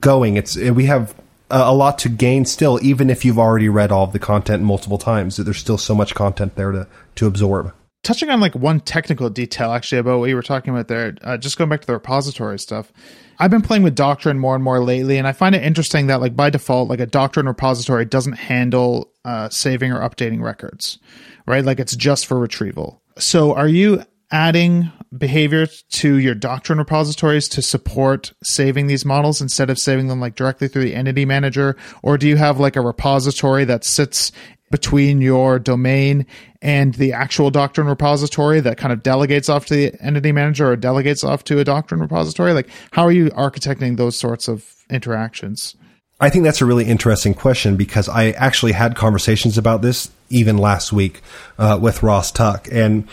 going. 0.00 0.36
It's 0.36 0.56
we 0.56 0.86
have 0.86 1.14
a 1.50 1.74
lot 1.74 1.98
to 2.00 2.08
gain 2.08 2.44
still, 2.46 2.80
even 2.82 3.10
if 3.10 3.24
you've 3.24 3.38
already 3.38 3.68
read 3.68 3.92
all 3.92 4.04
of 4.04 4.12
the 4.12 4.18
content 4.18 4.62
multiple 4.62 4.98
times. 4.98 5.36
There's 5.36 5.58
still 5.58 5.78
so 5.78 5.94
much 5.94 6.14
content 6.14 6.56
there 6.56 6.72
to 6.72 6.86
to 7.16 7.26
absorb. 7.26 7.72
Touching 8.04 8.30
on 8.30 8.40
like 8.40 8.54
one 8.54 8.80
technical 8.80 9.28
detail 9.30 9.72
actually 9.72 9.98
about 9.98 10.20
what 10.20 10.28
you 10.28 10.36
were 10.36 10.42
talking 10.42 10.72
about 10.72 10.88
there, 10.88 11.16
uh, 11.22 11.36
just 11.36 11.58
going 11.58 11.68
back 11.68 11.80
to 11.80 11.86
the 11.86 11.94
repository 11.94 12.58
stuff. 12.58 12.92
I've 13.38 13.50
been 13.50 13.62
playing 13.62 13.82
with 13.82 13.96
Doctrine 13.96 14.38
more 14.38 14.54
and 14.54 14.62
more 14.62 14.78
lately, 14.78 15.18
and 15.18 15.26
I 15.26 15.32
find 15.32 15.54
it 15.54 15.64
interesting 15.64 16.06
that 16.06 16.20
like 16.20 16.36
by 16.36 16.50
default, 16.50 16.88
like 16.88 17.00
a 17.00 17.06
Doctrine 17.06 17.46
repository 17.46 18.04
doesn't 18.04 18.34
handle 18.34 19.10
uh, 19.24 19.48
saving 19.48 19.90
or 19.90 20.00
updating 20.00 20.40
records, 20.40 20.98
right? 21.46 21.64
Like 21.64 21.80
it's 21.80 21.96
just 21.96 22.26
for 22.26 22.38
retrieval. 22.38 23.02
So 23.18 23.54
are 23.54 23.68
you 23.68 24.04
adding 24.30 24.90
behavior 25.16 25.66
to 25.90 26.16
your 26.16 26.34
doctrine 26.34 26.78
repositories 26.78 27.48
to 27.48 27.62
support 27.62 28.32
saving 28.42 28.86
these 28.86 29.04
models 29.04 29.40
instead 29.40 29.70
of 29.70 29.78
saving 29.78 30.08
them 30.08 30.18
like 30.18 30.34
directly 30.34 30.66
through 30.66 30.82
the 30.82 30.94
entity 30.94 31.24
manager 31.24 31.76
or 32.02 32.18
do 32.18 32.26
you 32.26 32.36
have 32.36 32.58
like 32.58 32.74
a 32.74 32.80
repository 32.80 33.64
that 33.64 33.84
sits 33.84 34.32
between 34.74 35.20
your 35.20 35.60
domain 35.60 36.26
and 36.60 36.94
the 36.94 37.12
actual 37.12 37.48
doctrine 37.48 37.86
repository 37.86 38.58
that 38.58 38.76
kind 38.76 38.92
of 38.92 39.04
delegates 39.04 39.48
off 39.48 39.66
to 39.66 39.72
the 39.72 39.94
entity 40.00 40.32
manager 40.32 40.72
or 40.72 40.74
delegates 40.74 41.22
off 41.22 41.44
to 41.44 41.60
a 41.60 41.64
doctrine 41.64 42.00
repository 42.00 42.52
like 42.52 42.68
how 42.90 43.04
are 43.04 43.12
you 43.12 43.26
architecting 43.26 43.96
those 43.96 44.18
sorts 44.18 44.48
of 44.48 44.74
interactions 44.90 45.76
I 46.18 46.28
think 46.28 46.42
that's 46.42 46.60
a 46.60 46.64
really 46.64 46.86
interesting 46.86 47.34
question 47.34 47.76
because 47.76 48.08
I 48.08 48.30
actually 48.30 48.72
had 48.72 48.96
conversations 48.96 49.56
about 49.56 49.80
this 49.82 50.10
even 50.28 50.58
last 50.58 50.92
week 50.92 51.20
uh, 51.58 51.78
with 51.80 52.02
Ross 52.02 52.30
Tuck. 52.30 52.68
And 52.70 53.06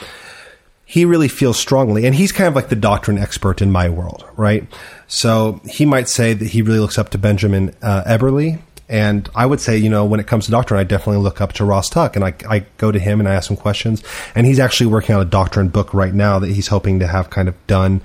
he 0.86 1.03
really 1.03 1.28
feels 1.28 1.57
strongly, 1.57 2.05
and 2.05 2.14
he's 2.14 2.32
kind 2.32 2.47
of 2.47 2.55
like 2.55 2.70
the 2.70 2.76
doctrine 2.76 3.18
expert 3.18 3.62
in 3.62 3.72
my 3.72 3.89
world, 3.89 4.24
right? 4.38 4.68
So 5.07 5.62
he 5.68 5.86
might 5.86 6.07
say 6.07 6.34
that 6.34 6.49
he 6.49 6.62
really 6.62 6.80
looks 6.80 6.99
up 6.99 7.09
to 7.09 7.18
Benjamin 7.18 7.74
uh, 7.82 8.03
Eberlei. 8.05 8.59
And 8.91 9.29
I 9.33 9.45
would 9.45 9.61
say, 9.61 9.77
you 9.77 9.89
know, 9.89 10.05
when 10.05 10.19
it 10.19 10.27
comes 10.27 10.45
to 10.45 10.51
doctrine, 10.51 10.79
I 10.79 10.83
definitely 10.83 11.23
look 11.23 11.39
up 11.39 11.53
to 11.53 11.65
Ross 11.65 11.89
Tuck 11.89 12.17
and 12.17 12.25
I, 12.25 12.33
I 12.47 12.65
go 12.77 12.91
to 12.91 12.99
him 12.99 13.21
and 13.21 13.29
I 13.29 13.33
ask 13.33 13.49
him 13.49 13.55
questions. 13.55 14.03
And 14.35 14.45
he's 14.45 14.59
actually 14.59 14.87
working 14.87 15.15
on 15.15 15.21
a 15.21 15.25
doctrine 15.25 15.69
book 15.69 15.93
right 15.93 16.13
now 16.13 16.39
that 16.39 16.49
he's 16.49 16.67
hoping 16.67 16.99
to 16.99 17.07
have 17.07 17.29
kind 17.29 17.47
of 17.47 17.55
done 17.67 18.01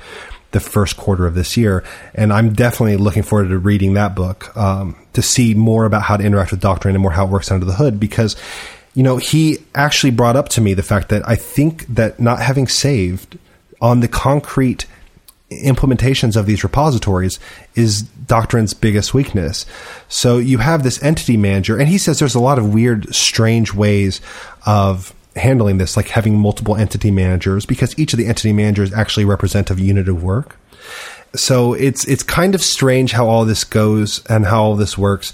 the 0.53 0.61
first 0.61 0.97
quarter 0.97 1.27
of 1.27 1.35
this 1.35 1.57
year. 1.57 1.83
And 2.15 2.33
I'm 2.33 2.53
definitely 2.53 2.97
looking 2.99 3.25
forward 3.25 3.49
to 3.49 3.59
reading 3.59 3.95
that 3.95 4.15
book 4.15 4.57
um, 4.57 4.97
to 5.15 5.23
see 5.23 5.55
more 5.55 5.87
about 5.87 6.03
how 6.03 6.17
to 6.17 6.25
interact 6.25 6.53
with 6.53 6.61
doctrine 6.61 6.95
and 6.95 7.03
more 7.03 7.11
how 7.11 7.27
it 7.27 7.31
works 7.31 7.51
under 7.51 7.67
the 7.67 7.75
hood 7.75 7.99
because 7.99 8.37
you 8.95 9.03
know, 9.03 9.19
he 9.19 9.59
actually 9.75 10.11
brought 10.11 10.37
up 10.37 10.49
to 10.49 10.63
me 10.63 10.73
the 10.73 10.83
fact 10.83 11.11
that 11.11 11.29
I 11.29 11.37
think 11.37 11.87
that 11.89 12.19
not 12.19 12.41
having 12.41 12.67
saved 12.67 13.39
on 13.79 14.01
the 14.01 14.09
concrete 14.09 14.87
implementations 15.51 16.37
of 16.37 16.47
these 16.47 16.65
repositories 16.65 17.39
is 17.75 18.03
Doctrine's 18.03 18.75
biggest 18.75 19.15
weakness. 19.15 19.65
So 20.09 20.39
you 20.39 20.59
have 20.59 20.83
this 20.83 21.03
entity 21.03 21.37
manager, 21.37 21.79
and 21.79 21.89
he 21.89 21.99
says 21.99 22.19
there's 22.19 22.35
a 22.35 22.41
lot 22.41 22.59
of 22.59 22.75
weird, 22.75 23.15
strange 23.15 23.73
ways 23.73 24.21
of 24.65 25.15
handling 25.37 25.79
this, 25.79 25.97
like 25.97 26.09
having 26.09 26.39
multiple 26.39 26.77
entity 26.77 27.11
managers, 27.11 27.67
because 27.67 27.97
each 27.99 28.13
of 28.13 28.19
the 28.19 28.27
entity 28.27 28.53
managers 28.53 28.93
actually 28.93 29.25
represent 29.25 29.71
a 29.71 29.75
unit 29.75 30.09
of 30.09 30.23
work. 30.23 30.57
So 31.35 31.75
it's 31.75 32.07
it's 32.07 32.23
kind 32.23 32.55
of 32.55 32.63
strange 32.63 33.13
how 33.13 33.29
all 33.29 33.45
this 33.45 33.63
goes 33.63 34.25
and 34.27 34.47
how 34.47 34.63
all 34.63 34.77
this 34.77 34.97
works 34.97 35.33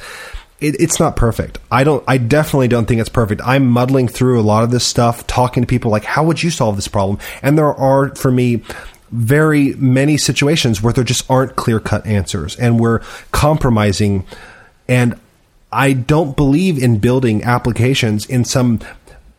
it, 0.62 0.80
it's 0.80 1.00
not 1.00 1.16
perfect. 1.16 1.58
I 1.70 1.84
don't. 1.84 2.02
I 2.06 2.18
definitely 2.18 2.68
don't 2.68 2.86
think 2.86 3.00
it's 3.00 3.10
perfect. 3.10 3.42
I'm 3.44 3.66
muddling 3.66 4.06
through 4.06 4.40
a 4.40 4.42
lot 4.42 4.62
of 4.62 4.70
this 4.70 4.86
stuff, 4.86 5.26
talking 5.26 5.62
to 5.62 5.66
people 5.66 5.90
like, 5.90 6.04
"How 6.04 6.24
would 6.24 6.42
you 6.42 6.50
solve 6.50 6.76
this 6.76 6.88
problem?" 6.88 7.18
And 7.42 7.58
there 7.58 7.74
are, 7.74 8.14
for 8.14 8.30
me, 8.30 8.62
very 9.12 9.74
many 9.74 10.16
situations 10.16 10.82
where 10.82 10.92
there 10.92 11.04
just 11.04 11.30
aren't 11.30 11.54
clear 11.54 11.78
cut 11.78 12.04
answers, 12.06 12.56
and 12.56 12.80
we're 12.80 13.00
compromising. 13.30 14.26
And 14.88 15.18
I 15.70 15.92
don't 15.92 16.36
believe 16.36 16.82
in 16.82 16.98
building 16.98 17.44
applications 17.44 18.26
in 18.26 18.44
some 18.44 18.80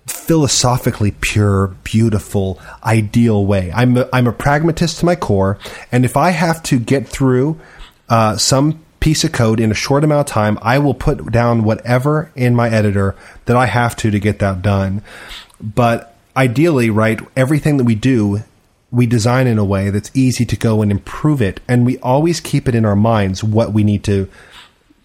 philosophically 0.05 1.11
pure, 1.21 1.67
beautiful, 1.83 2.59
ideal 2.83 3.45
way. 3.45 3.71
I'm 3.73 3.97
a, 3.97 4.09
I'm 4.13 4.27
a 4.27 4.33
pragmatist 4.33 4.99
to 4.99 5.05
my 5.05 5.15
core, 5.15 5.57
and 5.91 6.05
if 6.05 6.15
I 6.15 6.29
have 6.31 6.61
to 6.63 6.79
get 6.79 7.07
through 7.07 7.59
uh, 8.09 8.37
some 8.37 8.83
piece 8.99 9.23
of 9.25 9.33
code 9.33 9.59
in 9.59 9.69
a 9.69 9.75
short 9.75 10.03
amount 10.03 10.29
of 10.29 10.33
time, 10.33 10.57
I 10.61 10.79
will 10.79 10.93
put 10.93 11.29
down 11.31 11.63
whatever 11.63 12.31
in 12.35 12.55
my 12.55 12.69
editor 12.69 13.15
that 13.45 13.57
I 13.57 13.65
have 13.65 13.97
to 13.97 14.11
to 14.11 14.19
get 14.19 14.39
that 14.39 14.61
done. 14.61 15.01
But 15.59 16.15
ideally, 16.37 16.89
right, 16.89 17.19
everything 17.35 17.77
that 17.77 17.83
we 17.83 17.95
do, 17.95 18.43
we 18.93 19.07
design 19.07 19.47
in 19.47 19.57
a 19.57 19.65
way 19.65 19.89
that's 19.89 20.11
easy 20.13 20.45
to 20.45 20.55
go 20.55 20.83
and 20.83 20.91
improve 20.91 21.41
it. 21.41 21.59
And 21.67 21.83
we 21.83 21.97
always 21.97 22.39
keep 22.39 22.67
it 22.67 22.75
in 22.75 22.85
our 22.85 22.95
minds 22.95 23.43
what 23.43 23.73
we 23.73 23.83
need 23.83 24.03
to 24.03 24.29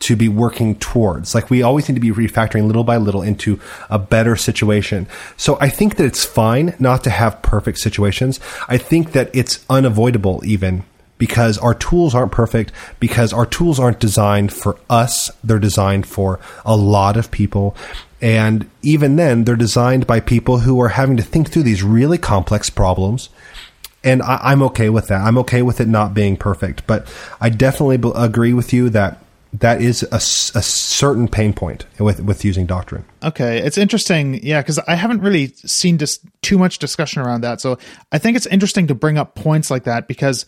to 0.01 0.14
be 0.14 0.28
working 0.28 0.76
towards. 0.76 1.34
Like 1.34 1.51
we 1.51 1.62
always 1.62 1.89
need 1.89 1.97
to 1.97 2.01
be 2.01 2.12
refactoring 2.12 2.66
little 2.66 2.84
by 2.84 2.99
little 2.99 3.22
into 3.22 3.59
a 3.91 3.99
better 3.99 4.36
situation. 4.36 5.09
So 5.36 5.59
I 5.61 5.70
think 5.70 5.97
that 5.97 6.05
it's 6.05 6.24
fine 6.24 6.74
not 6.78 7.03
to 7.05 7.11
have 7.11 7.43
perfect 7.43 7.78
situations. 7.78 8.39
I 8.68 8.76
think 8.78 9.12
that 9.12 9.30
it's 9.32 9.64
unavoidable 9.68 10.43
even 10.45 10.84
because 11.16 11.59
our 11.59 11.74
tools 11.74 12.14
aren't 12.14 12.30
perfect, 12.30 12.70
because 13.01 13.32
our 13.32 13.47
tools 13.47 13.80
aren't 13.80 13.99
designed 13.99 14.53
for 14.53 14.78
us. 14.89 15.32
They're 15.43 15.59
designed 15.59 16.07
for 16.07 16.39
a 16.64 16.76
lot 16.76 17.16
of 17.16 17.32
people. 17.32 17.74
And 18.20 18.70
even 18.82 19.16
then, 19.16 19.45
they're 19.45 19.57
designed 19.57 20.07
by 20.07 20.20
people 20.20 20.59
who 20.59 20.80
are 20.80 20.91
having 20.91 21.16
to 21.16 21.22
think 21.22 21.51
through 21.51 21.64
these 21.64 21.82
really 21.82 22.18
complex 22.18 22.70
problems. 22.70 23.30
And 24.09 24.22
I, 24.22 24.52
am 24.52 24.62
okay 24.64 24.88
with 24.88 25.09
that. 25.09 25.20
I'm 25.20 25.38
okay 25.38 25.62
with 25.62 25.80
it 25.80 25.88
not 25.88 26.14
being 26.14 26.36
perfect. 26.36 26.86
But 26.86 27.12
I 27.40 27.50
definitely 27.50 27.98
b- 27.98 28.12
agree 28.14 28.52
with 28.52 28.72
you 28.72 28.90
that 28.90 29.22
that 29.52 29.80
is 29.80 30.02
a, 30.02 30.16
a, 30.16 30.62
certain 30.62 31.26
pain 31.26 31.54
point 31.54 31.86
with 31.98 32.20
with 32.20 32.44
using 32.44 32.66
doctrine. 32.66 33.04
Okay, 33.22 33.59
it's 33.59 33.78
interesting, 33.78 34.34
yeah, 34.42 34.61
because 34.61 34.78
I 34.80 34.94
haven't 34.94 35.22
really 35.22 35.48
seen 35.48 35.96
just 35.96 36.20
too 36.42 36.59
much 36.59 36.78
discussion 36.78 37.22
around 37.22 37.40
that. 37.42 37.61
So 37.61 37.78
I 38.12 38.18
think 38.18 38.36
it's 38.36 38.46
interesting 38.46 38.88
to 38.88 38.94
bring 38.94 39.16
up 39.16 39.34
points 39.34 39.70
like 39.70 39.84
that 39.84 40.06
because 40.06 40.44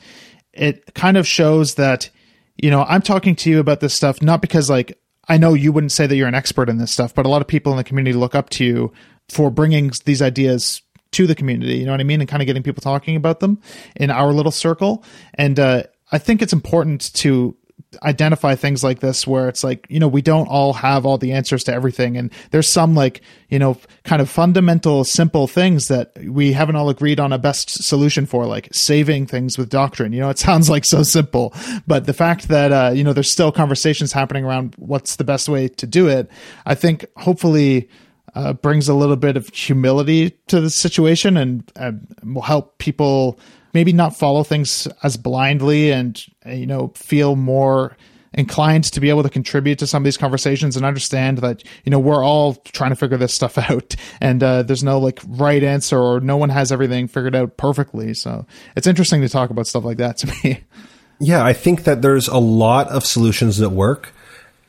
it 0.52 0.94
kind 0.94 1.16
of 1.16 1.26
shows 1.26 1.74
that 1.76 2.10
you 2.56 2.70
know 2.70 2.84
i'm 2.88 3.02
talking 3.02 3.34
to 3.34 3.50
you 3.50 3.60
about 3.60 3.80
this 3.80 3.94
stuff 3.94 4.22
not 4.22 4.40
because 4.40 4.68
like 4.70 4.98
i 5.28 5.36
know 5.36 5.54
you 5.54 5.72
wouldn't 5.72 5.92
say 5.92 6.06
that 6.06 6.16
you're 6.16 6.28
an 6.28 6.34
expert 6.34 6.68
in 6.68 6.78
this 6.78 6.90
stuff 6.90 7.14
but 7.14 7.26
a 7.26 7.28
lot 7.28 7.40
of 7.40 7.48
people 7.48 7.72
in 7.72 7.78
the 7.78 7.84
community 7.84 8.16
look 8.16 8.34
up 8.34 8.50
to 8.50 8.64
you 8.64 8.92
for 9.28 9.50
bringing 9.50 9.92
these 10.04 10.20
ideas 10.20 10.82
to 11.12 11.26
the 11.26 11.34
community 11.34 11.76
you 11.76 11.86
know 11.86 11.92
what 11.92 12.00
i 12.00 12.04
mean? 12.04 12.20
And 12.20 12.28
kind 12.28 12.42
of 12.42 12.46
getting 12.46 12.62
people 12.62 12.82
talking 12.82 13.16
about 13.16 13.40
them 13.40 13.60
in 13.96 14.10
our 14.10 14.32
little 14.32 14.52
circle. 14.52 15.04
And 15.34 15.58
uh, 15.58 15.84
i 16.12 16.18
think 16.18 16.42
it's 16.42 16.52
important 16.52 17.12
to 17.14 17.56
identify 18.02 18.54
things 18.54 18.84
like 18.84 19.00
this 19.00 19.26
where 19.26 19.48
it's 19.48 19.64
like 19.64 19.86
you 19.88 19.98
know 19.98 20.06
we 20.06 20.22
don't 20.22 20.46
all 20.46 20.72
have 20.72 21.04
all 21.04 21.18
the 21.18 21.32
answers 21.32 21.64
to 21.64 21.72
everything. 21.72 22.16
And 22.16 22.32
there's 22.50 22.68
some 22.68 22.94
like 22.94 23.20
you 23.48 23.58
know 23.58 23.76
kind 24.04 24.22
of 24.22 24.30
fundamental 24.30 25.04
simple 25.04 25.46
things 25.46 25.88
that 25.88 26.12
we 26.24 26.52
haven't 26.52 26.76
all 26.76 26.88
agreed 26.88 27.18
on 27.18 27.32
a 27.32 27.38
best 27.38 27.82
solution 27.82 28.26
for 28.26 28.46
like 28.46 28.68
saving 28.72 29.26
things 29.26 29.58
with 29.58 29.68
doctrine. 29.68 30.12
You 30.12 30.20
know 30.20 30.30
it 30.30 30.38
sounds 30.38 30.70
like 30.70 30.84
so 30.84 31.02
simple 31.02 31.52
but 31.86 32.06
the 32.06 32.14
fact 32.14 32.48
that 32.48 32.72
uh, 32.72 32.92
you 32.94 33.04
know 33.04 33.12
there's 33.12 33.30
still 33.30 33.52
conversations 33.52 34.12
happening 34.12 34.44
around 34.44 34.74
what's 34.78 35.16
the 35.16 35.24
best 35.24 35.48
way 35.48 35.68
to 35.68 35.86
do 35.86 36.08
it 36.08 36.30
i 36.66 36.74
think 36.74 37.04
hopefully 37.16 37.88
uh, 38.34 38.52
brings 38.52 38.88
a 38.88 38.94
little 38.94 39.16
bit 39.16 39.36
of 39.36 39.48
humility 39.48 40.30
to 40.48 40.60
the 40.60 40.70
situation 40.70 41.36
and 41.36 41.70
uh, 41.76 41.92
will 42.24 42.42
help 42.42 42.78
people 42.78 43.38
maybe 43.72 43.92
not 43.92 44.16
follow 44.16 44.42
things 44.42 44.88
as 45.02 45.16
blindly 45.16 45.92
and 45.92 46.24
you 46.46 46.66
know 46.66 46.88
feel 46.94 47.36
more 47.36 47.96
inclined 48.32 48.84
to 48.84 49.00
be 49.00 49.08
able 49.08 49.22
to 49.24 49.28
contribute 49.28 49.78
to 49.78 49.86
some 49.86 50.02
of 50.02 50.04
these 50.04 50.16
conversations 50.16 50.76
and 50.76 50.86
understand 50.86 51.38
that 51.38 51.64
you 51.84 51.90
know 51.90 51.98
we're 51.98 52.24
all 52.24 52.54
trying 52.54 52.90
to 52.90 52.96
figure 52.96 53.16
this 53.16 53.34
stuff 53.34 53.58
out 53.70 53.96
and 54.20 54.42
uh, 54.42 54.62
there's 54.62 54.84
no 54.84 54.98
like 54.98 55.20
right 55.26 55.62
answer 55.62 55.98
or 55.98 56.20
no 56.20 56.36
one 56.36 56.48
has 56.48 56.70
everything 56.70 57.08
figured 57.08 57.34
out 57.34 57.56
perfectly. 57.56 58.14
So 58.14 58.46
it's 58.76 58.86
interesting 58.86 59.20
to 59.22 59.28
talk 59.28 59.50
about 59.50 59.66
stuff 59.66 59.84
like 59.84 59.98
that 59.98 60.18
to 60.18 60.34
me. 60.44 60.64
Yeah 61.22 61.44
i 61.44 61.52
think 61.52 61.84
that 61.84 62.00
there's 62.00 62.28
a 62.28 62.38
lot 62.38 62.88
of 62.88 63.04
solutions 63.04 63.58
that 63.58 63.68
work. 63.68 64.14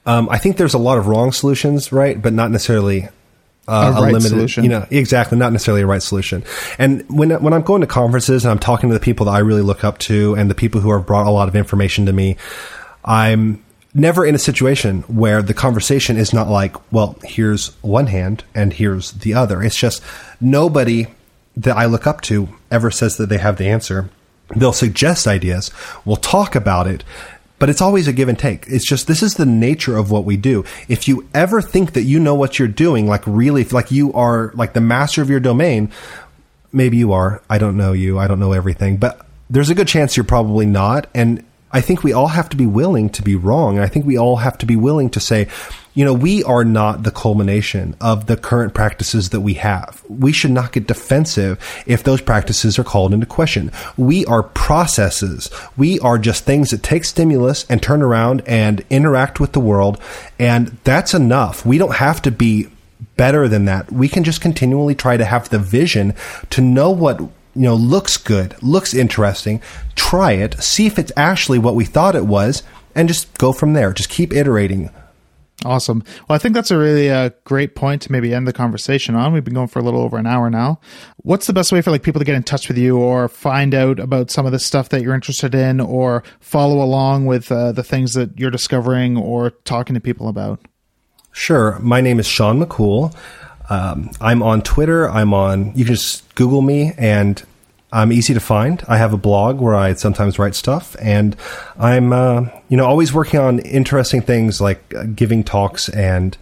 Um, 0.05 0.27
i 0.29 0.37
think 0.37 0.57
there's 0.57 0.73
a 0.73 0.79
lot 0.79 0.97
of 0.97 1.07
wrong 1.07 1.31
solutions 1.31 1.93
right 1.93 2.21
but 2.21 2.33
not 2.33 2.51
necessarily 2.51 3.07
uh, 3.71 3.93
a, 3.95 4.01
right 4.01 4.13
limited, 4.13 4.29
solution. 4.29 4.63
you 4.63 4.69
know, 4.69 4.85
exactly, 4.91 5.37
not 5.37 5.51
necessarily 5.51 5.81
a 5.81 5.87
right 5.87 6.03
solution. 6.03 6.43
And 6.77 7.07
when 7.09 7.31
when 7.41 7.53
I'm 7.53 7.61
going 7.61 7.81
to 7.81 7.87
conferences 7.87 8.43
and 8.43 8.51
I'm 8.51 8.59
talking 8.59 8.89
to 8.89 8.93
the 8.93 8.99
people 8.99 9.27
that 9.27 9.31
I 9.33 9.39
really 9.39 9.61
look 9.61 9.83
up 9.83 9.97
to 9.99 10.35
and 10.35 10.49
the 10.49 10.55
people 10.55 10.81
who 10.81 10.91
have 10.91 11.05
brought 11.05 11.27
a 11.27 11.31
lot 11.31 11.47
of 11.47 11.55
information 11.55 12.05
to 12.07 12.13
me, 12.13 12.37
I'm 13.05 13.63
never 13.93 14.25
in 14.25 14.35
a 14.35 14.39
situation 14.39 15.01
where 15.03 15.41
the 15.41 15.53
conversation 15.53 16.17
is 16.17 16.33
not 16.33 16.47
like, 16.47 16.75
well, 16.91 17.17
here's 17.23 17.69
one 17.81 18.07
hand 18.07 18.43
and 18.55 18.73
here's 18.73 19.11
the 19.11 19.33
other. 19.33 19.61
It's 19.63 19.75
just 19.75 20.01
nobody 20.39 21.07
that 21.57 21.75
I 21.75 21.85
look 21.85 22.07
up 22.07 22.21
to 22.21 22.49
ever 22.69 22.91
says 22.91 23.17
that 23.17 23.29
they 23.29 23.37
have 23.37 23.57
the 23.57 23.67
answer. 23.67 24.09
They'll 24.55 24.73
suggest 24.73 25.27
ideas. 25.27 25.71
We'll 26.05 26.17
talk 26.17 26.55
about 26.55 26.87
it 26.87 27.03
but 27.61 27.69
it's 27.69 27.79
always 27.79 28.07
a 28.07 28.11
give 28.11 28.27
and 28.27 28.39
take. 28.39 28.65
It's 28.65 28.87
just 28.87 29.05
this 29.05 29.21
is 29.21 29.35
the 29.35 29.45
nature 29.45 29.95
of 29.95 30.09
what 30.09 30.25
we 30.25 30.35
do. 30.35 30.65
If 30.87 31.07
you 31.07 31.29
ever 31.31 31.61
think 31.61 31.93
that 31.93 32.01
you 32.01 32.19
know 32.19 32.33
what 32.33 32.57
you're 32.57 32.67
doing, 32.67 33.05
like 33.05 33.21
really, 33.27 33.63
like 33.65 33.91
you 33.91 34.11
are 34.13 34.51
like 34.55 34.73
the 34.73 34.81
master 34.81 35.21
of 35.21 35.29
your 35.29 35.39
domain, 35.39 35.91
maybe 36.73 36.97
you 36.97 37.13
are. 37.13 37.39
I 37.51 37.59
don't 37.59 37.77
know 37.77 37.93
you. 37.93 38.17
I 38.17 38.25
don't 38.25 38.39
know 38.39 38.53
everything, 38.53 38.97
but 38.97 39.27
there's 39.47 39.69
a 39.69 39.75
good 39.75 39.87
chance 39.87 40.17
you're 40.17 40.23
probably 40.23 40.65
not. 40.65 41.05
And 41.13 41.45
I 41.71 41.81
think 41.81 42.03
we 42.03 42.13
all 42.13 42.29
have 42.29 42.49
to 42.49 42.57
be 42.57 42.65
willing 42.65 43.11
to 43.11 43.21
be 43.21 43.35
wrong. 43.35 43.75
And 43.75 43.85
I 43.85 43.87
think 43.87 44.07
we 44.07 44.17
all 44.17 44.37
have 44.37 44.57
to 44.57 44.65
be 44.65 44.75
willing 44.75 45.11
to 45.11 45.19
say, 45.19 45.47
you 45.93 46.05
know, 46.05 46.13
we 46.13 46.43
are 46.43 46.63
not 46.63 47.03
the 47.03 47.11
culmination 47.11 47.95
of 47.99 48.27
the 48.27 48.37
current 48.37 48.73
practices 48.73 49.29
that 49.29 49.41
we 49.41 49.55
have. 49.55 50.03
We 50.07 50.31
should 50.31 50.51
not 50.51 50.71
get 50.71 50.87
defensive 50.87 51.59
if 51.85 52.03
those 52.03 52.21
practices 52.21 52.79
are 52.79 52.83
called 52.83 53.13
into 53.13 53.25
question. 53.25 53.71
We 53.97 54.25
are 54.25 54.43
processes. 54.43 55.49
We 55.75 55.99
are 55.99 56.17
just 56.17 56.45
things 56.45 56.69
that 56.69 56.83
take 56.83 57.03
stimulus 57.03 57.65
and 57.69 57.83
turn 57.83 58.01
around 58.01 58.41
and 58.45 58.85
interact 58.89 59.39
with 59.39 59.51
the 59.51 59.59
world. 59.59 59.99
And 60.39 60.77
that's 60.83 61.13
enough. 61.13 61.65
We 61.65 61.77
don't 61.77 61.95
have 61.95 62.21
to 62.23 62.31
be 62.31 62.69
better 63.17 63.47
than 63.47 63.65
that. 63.65 63.91
We 63.91 64.07
can 64.07 64.23
just 64.23 64.41
continually 64.41 64.95
try 64.95 65.17
to 65.17 65.25
have 65.25 65.49
the 65.49 65.59
vision 65.59 66.13
to 66.51 66.61
know 66.61 66.89
what 66.89 67.19
you 67.19 67.29
know 67.53 67.75
looks 67.75 68.15
good, 68.15 68.55
looks 68.63 68.93
interesting, 68.93 69.61
try 69.95 70.33
it, 70.33 70.61
see 70.63 70.87
if 70.87 70.97
it's 70.97 71.11
actually 71.17 71.59
what 71.59 71.75
we 71.75 71.83
thought 71.83 72.15
it 72.15 72.25
was, 72.25 72.63
and 72.95 73.09
just 73.09 73.37
go 73.37 73.51
from 73.51 73.73
there. 73.73 73.91
Just 73.91 74.09
keep 74.09 74.31
iterating 74.31 74.89
Awesome. 75.63 76.03
Well, 76.27 76.35
I 76.35 76.39
think 76.39 76.55
that's 76.55 76.71
a 76.71 76.77
really 76.77 77.11
uh, 77.11 77.29
great 77.43 77.75
point 77.75 78.01
to 78.03 78.11
maybe 78.11 78.33
end 78.33 78.47
the 78.47 78.53
conversation 78.53 79.13
on. 79.13 79.31
We've 79.31 79.43
been 79.43 79.53
going 79.53 79.67
for 79.67 79.77
a 79.77 79.83
little 79.83 80.01
over 80.01 80.17
an 80.17 80.25
hour 80.25 80.49
now. 80.49 80.79
What's 81.17 81.45
the 81.45 81.53
best 81.53 81.71
way 81.71 81.81
for 81.81 81.91
like 81.91 82.01
people 82.01 82.19
to 82.19 82.25
get 82.25 82.35
in 82.35 82.41
touch 82.41 82.67
with 82.67 82.79
you 82.79 82.97
or 82.97 83.27
find 83.27 83.75
out 83.75 83.99
about 83.99 84.31
some 84.31 84.47
of 84.47 84.51
the 84.51 84.59
stuff 84.59 84.89
that 84.89 85.03
you're 85.03 85.13
interested 85.13 85.53
in 85.53 85.79
or 85.79 86.23
follow 86.39 86.81
along 86.81 87.27
with 87.27 87.51
uh, 87.51 87.71
the 87.73 87.83
things 87.83 88.15
that 88.15 88.39
you're 88.39 88.49
discovering 88.49 89.17
or 89.17 89.51
talking 89.51 89.93
to 89.93 89.99
people 89.99 90.27
about? 90.27 90.59
Sure. 91.31 91.77
My 91.79 92.01
name 92.01 92.19
is 92.19 92.25
Shawn 92.25 92.59
McCool. 92.59 93.15
Um, 93.69 94.09
I'm 94.19 94.41
on 94.41 94.63
Twitter. 94.63 95.09
I'm 95.09 95.33
on, 95.33 95.67
you 95.75 95.85
can 95.85 95.93
just 95.93 96.33
Google 96.35 96.61
me 96.61 96.93
and 96.97 97.41
I'm 97.91 98.11
easy 98.11 98.33
to 98.33 98.39
find. 98.39 98.83
I 98.87 98.97
have 98.97 99.13
a 99.13 99.17
blog 99.17 99.59
where 99.59 99.75
I 99.75 99.93
sometimes 99.93 100.39
write 100.39 100.55
stuff, 100.55 100.95
and 100.99 101.35
I'm 101.77 102.13
uh, 102.13 102.47
you 102.69 102.77
know 102.77 102.85
always 102.85 103.13
working 103.13 103.39
on 103.39 103.59
interesting 103.59 104.21
things 104.21 104.61
like 104.61 104.93
uh, 104.95 105.03
giving 105.03 105.43
talks 105.43 105.89
and 105.89 106.37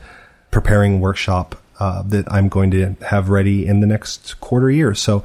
preparing 0.51 0.99
workshop 0.99 1.55
uh, 1.79 2.03
that 2.03 2.31
I'm 2.31 2.49
going 2.49 2.71
to 2.71 2.95
have 3.05 3.29
ready 3.29 3.65
in 3.65 3.79
the 3.79 3.87
next 3.87 4.39
quarter 4.39 4.69
year. 4.69 4.93
So 4.93 5.23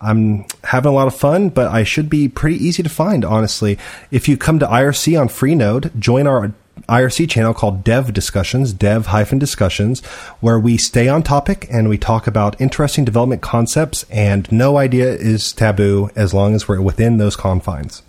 I'm 0.00 0.44
having 0.64 0.90
a 0.90 0.94
lot 0.94 1.06
of 1.06 1.16
fun, 1.16 1.48
but 1.48 1.68
I 1.68 1.82
should 1.82 2.10
be 2.10 2.28
pretty 2.28 2.62
easy 2.64 2.82
to 2.82 2.88
find, 2.88 3.24
honestly. 3.24 3.78
If 4.10 4.28
you 4.28 4.36
come 4.36 4.58
to 4.58 4.66
IRC 4.66 5.18
on 5.20 5.28
Freenode, 5.28 5.98
join 5.98 6.26
our 6.26 6.52
IRC 6.88 7.28
channel 7.28 7.54
called 7.54 7.84
Dev 7.84 8.12
Discussions, 8.12 8.72
dev 8.72 9.06
hyphen 9.06 9.38
discussions, 9.38 10.04
where 10.40 10.58
we 10.58 10.76
stay 10.76 11.08
on 11.08 11.22
topic 11.22 11.66
and 11.70 11.88
we 11.88 11.98
talk 11.98 12.26
about 12.26 12.60
interesting 12.60 13.04
development 13.04 13.42
concepts, 13.42 14.04
and 14.10 14.50
no 14.52 14.76
idea 14.76 15.12
is 15.12 15.52
taboo 15.52 16.10
as 16.14 16.32
long 16.32 16.54
as 16.54 16.68
we're 16.68 16.80
within 16.80 17.18
those 17.18 17.36
confines. 17.36 18.02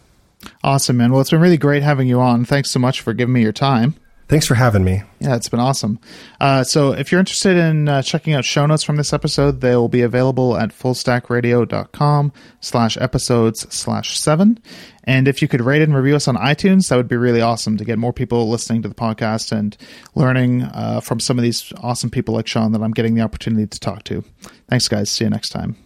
Awesome, 0.64 0.98
man. 0.98 1.12
Well, 1.12 1.22
it's 1.22 1.32
been 1.32 1.42
really 1.42 1.58
great 1.58 1.84
having 1.84 2.08
you 2.08 2.20
on. 2.20 2.46
Thanks 2.46 2.72
so 2.72 2.80
much 2.80 3.02
for 3.02 3.14
giving 3.14 3.34
me 3.34 3.42
your 3.42 3.52
time. 3.52 3.96
Thanks 4.28 4.46
for 4.46 4.56
having 4.56 4.84
me. 4.84 5.04
Yeah, 5.20 5.38
it's 5.38 5.48
been 5.48 5.62
awesome. 5.62 6.00
Uh, 6.42 6.62
so 6.66 6.92
if 6.92 7.12
you're 7.12 7.20
interested 7.20 7.56
in 7.56 7.88
uh, 7.88 8.02
checking 8.02 8.34
out 8.34 8.44
show 8.44 8.66
notes 8.66 8.84
from 8.84 8.98
this 8.98 9.14
episode, 9.14 9.62
they 9.62 9.74
will 9.74 9.88
be 9.88 10.02
available 10.02 10.58
at 10.58 10.72
fullstackradio.com 10.72 12.34
slash 12.60 12.98
episodes 12.98 13.74
slash 13.74 14.20
seven. 14.20 14.60
And 15.06 15.30
if 15.30 15.42
you 15.42 15.48
could 15.48 15.62
rate 15.62 15.82
and 15.82 15.96
review 15.96 16.18
us 16.18 16.28
on 16.28 16.36
iTunes, 16.36 16.90
that 16.90 16.98
would 16.98 17.08
be 17.08 17.16
really 17.16 17.40
awesome 17.40 17.78
to 17.78 17.86
get 17.86 17.98
more 17.98 18.12
people 18.12 18.50
listening 18.50 18.82
to 18.82 18.90
the 18.90 18.96
podcast 18.96 19.54
and 19.54 19.78
learning 20.14 20.64
uh, 20.64 21.00
from 21.00 21.22
some 21.22 21.40
of 21.40 21.44
these 21.44 21.72
awesome 21.82 22.10
people 22.10 22.36
like 22.36 22.48
Shawn 22.48 22.74
that 22.74 22.84
I'm 22.84 22.92
getting 22.92 23.16
the 23.16 23.22
opportunity 23.22 23.66
to 23.66 23.80
talk 23.80 24.04
to. 24.06 24.26
Thanks, 24.70 24.90
guys. 24.90 25.10
See 25.10 25.24
you 25.24 25.30
next 25.30 25.50
time. 25.50 25.78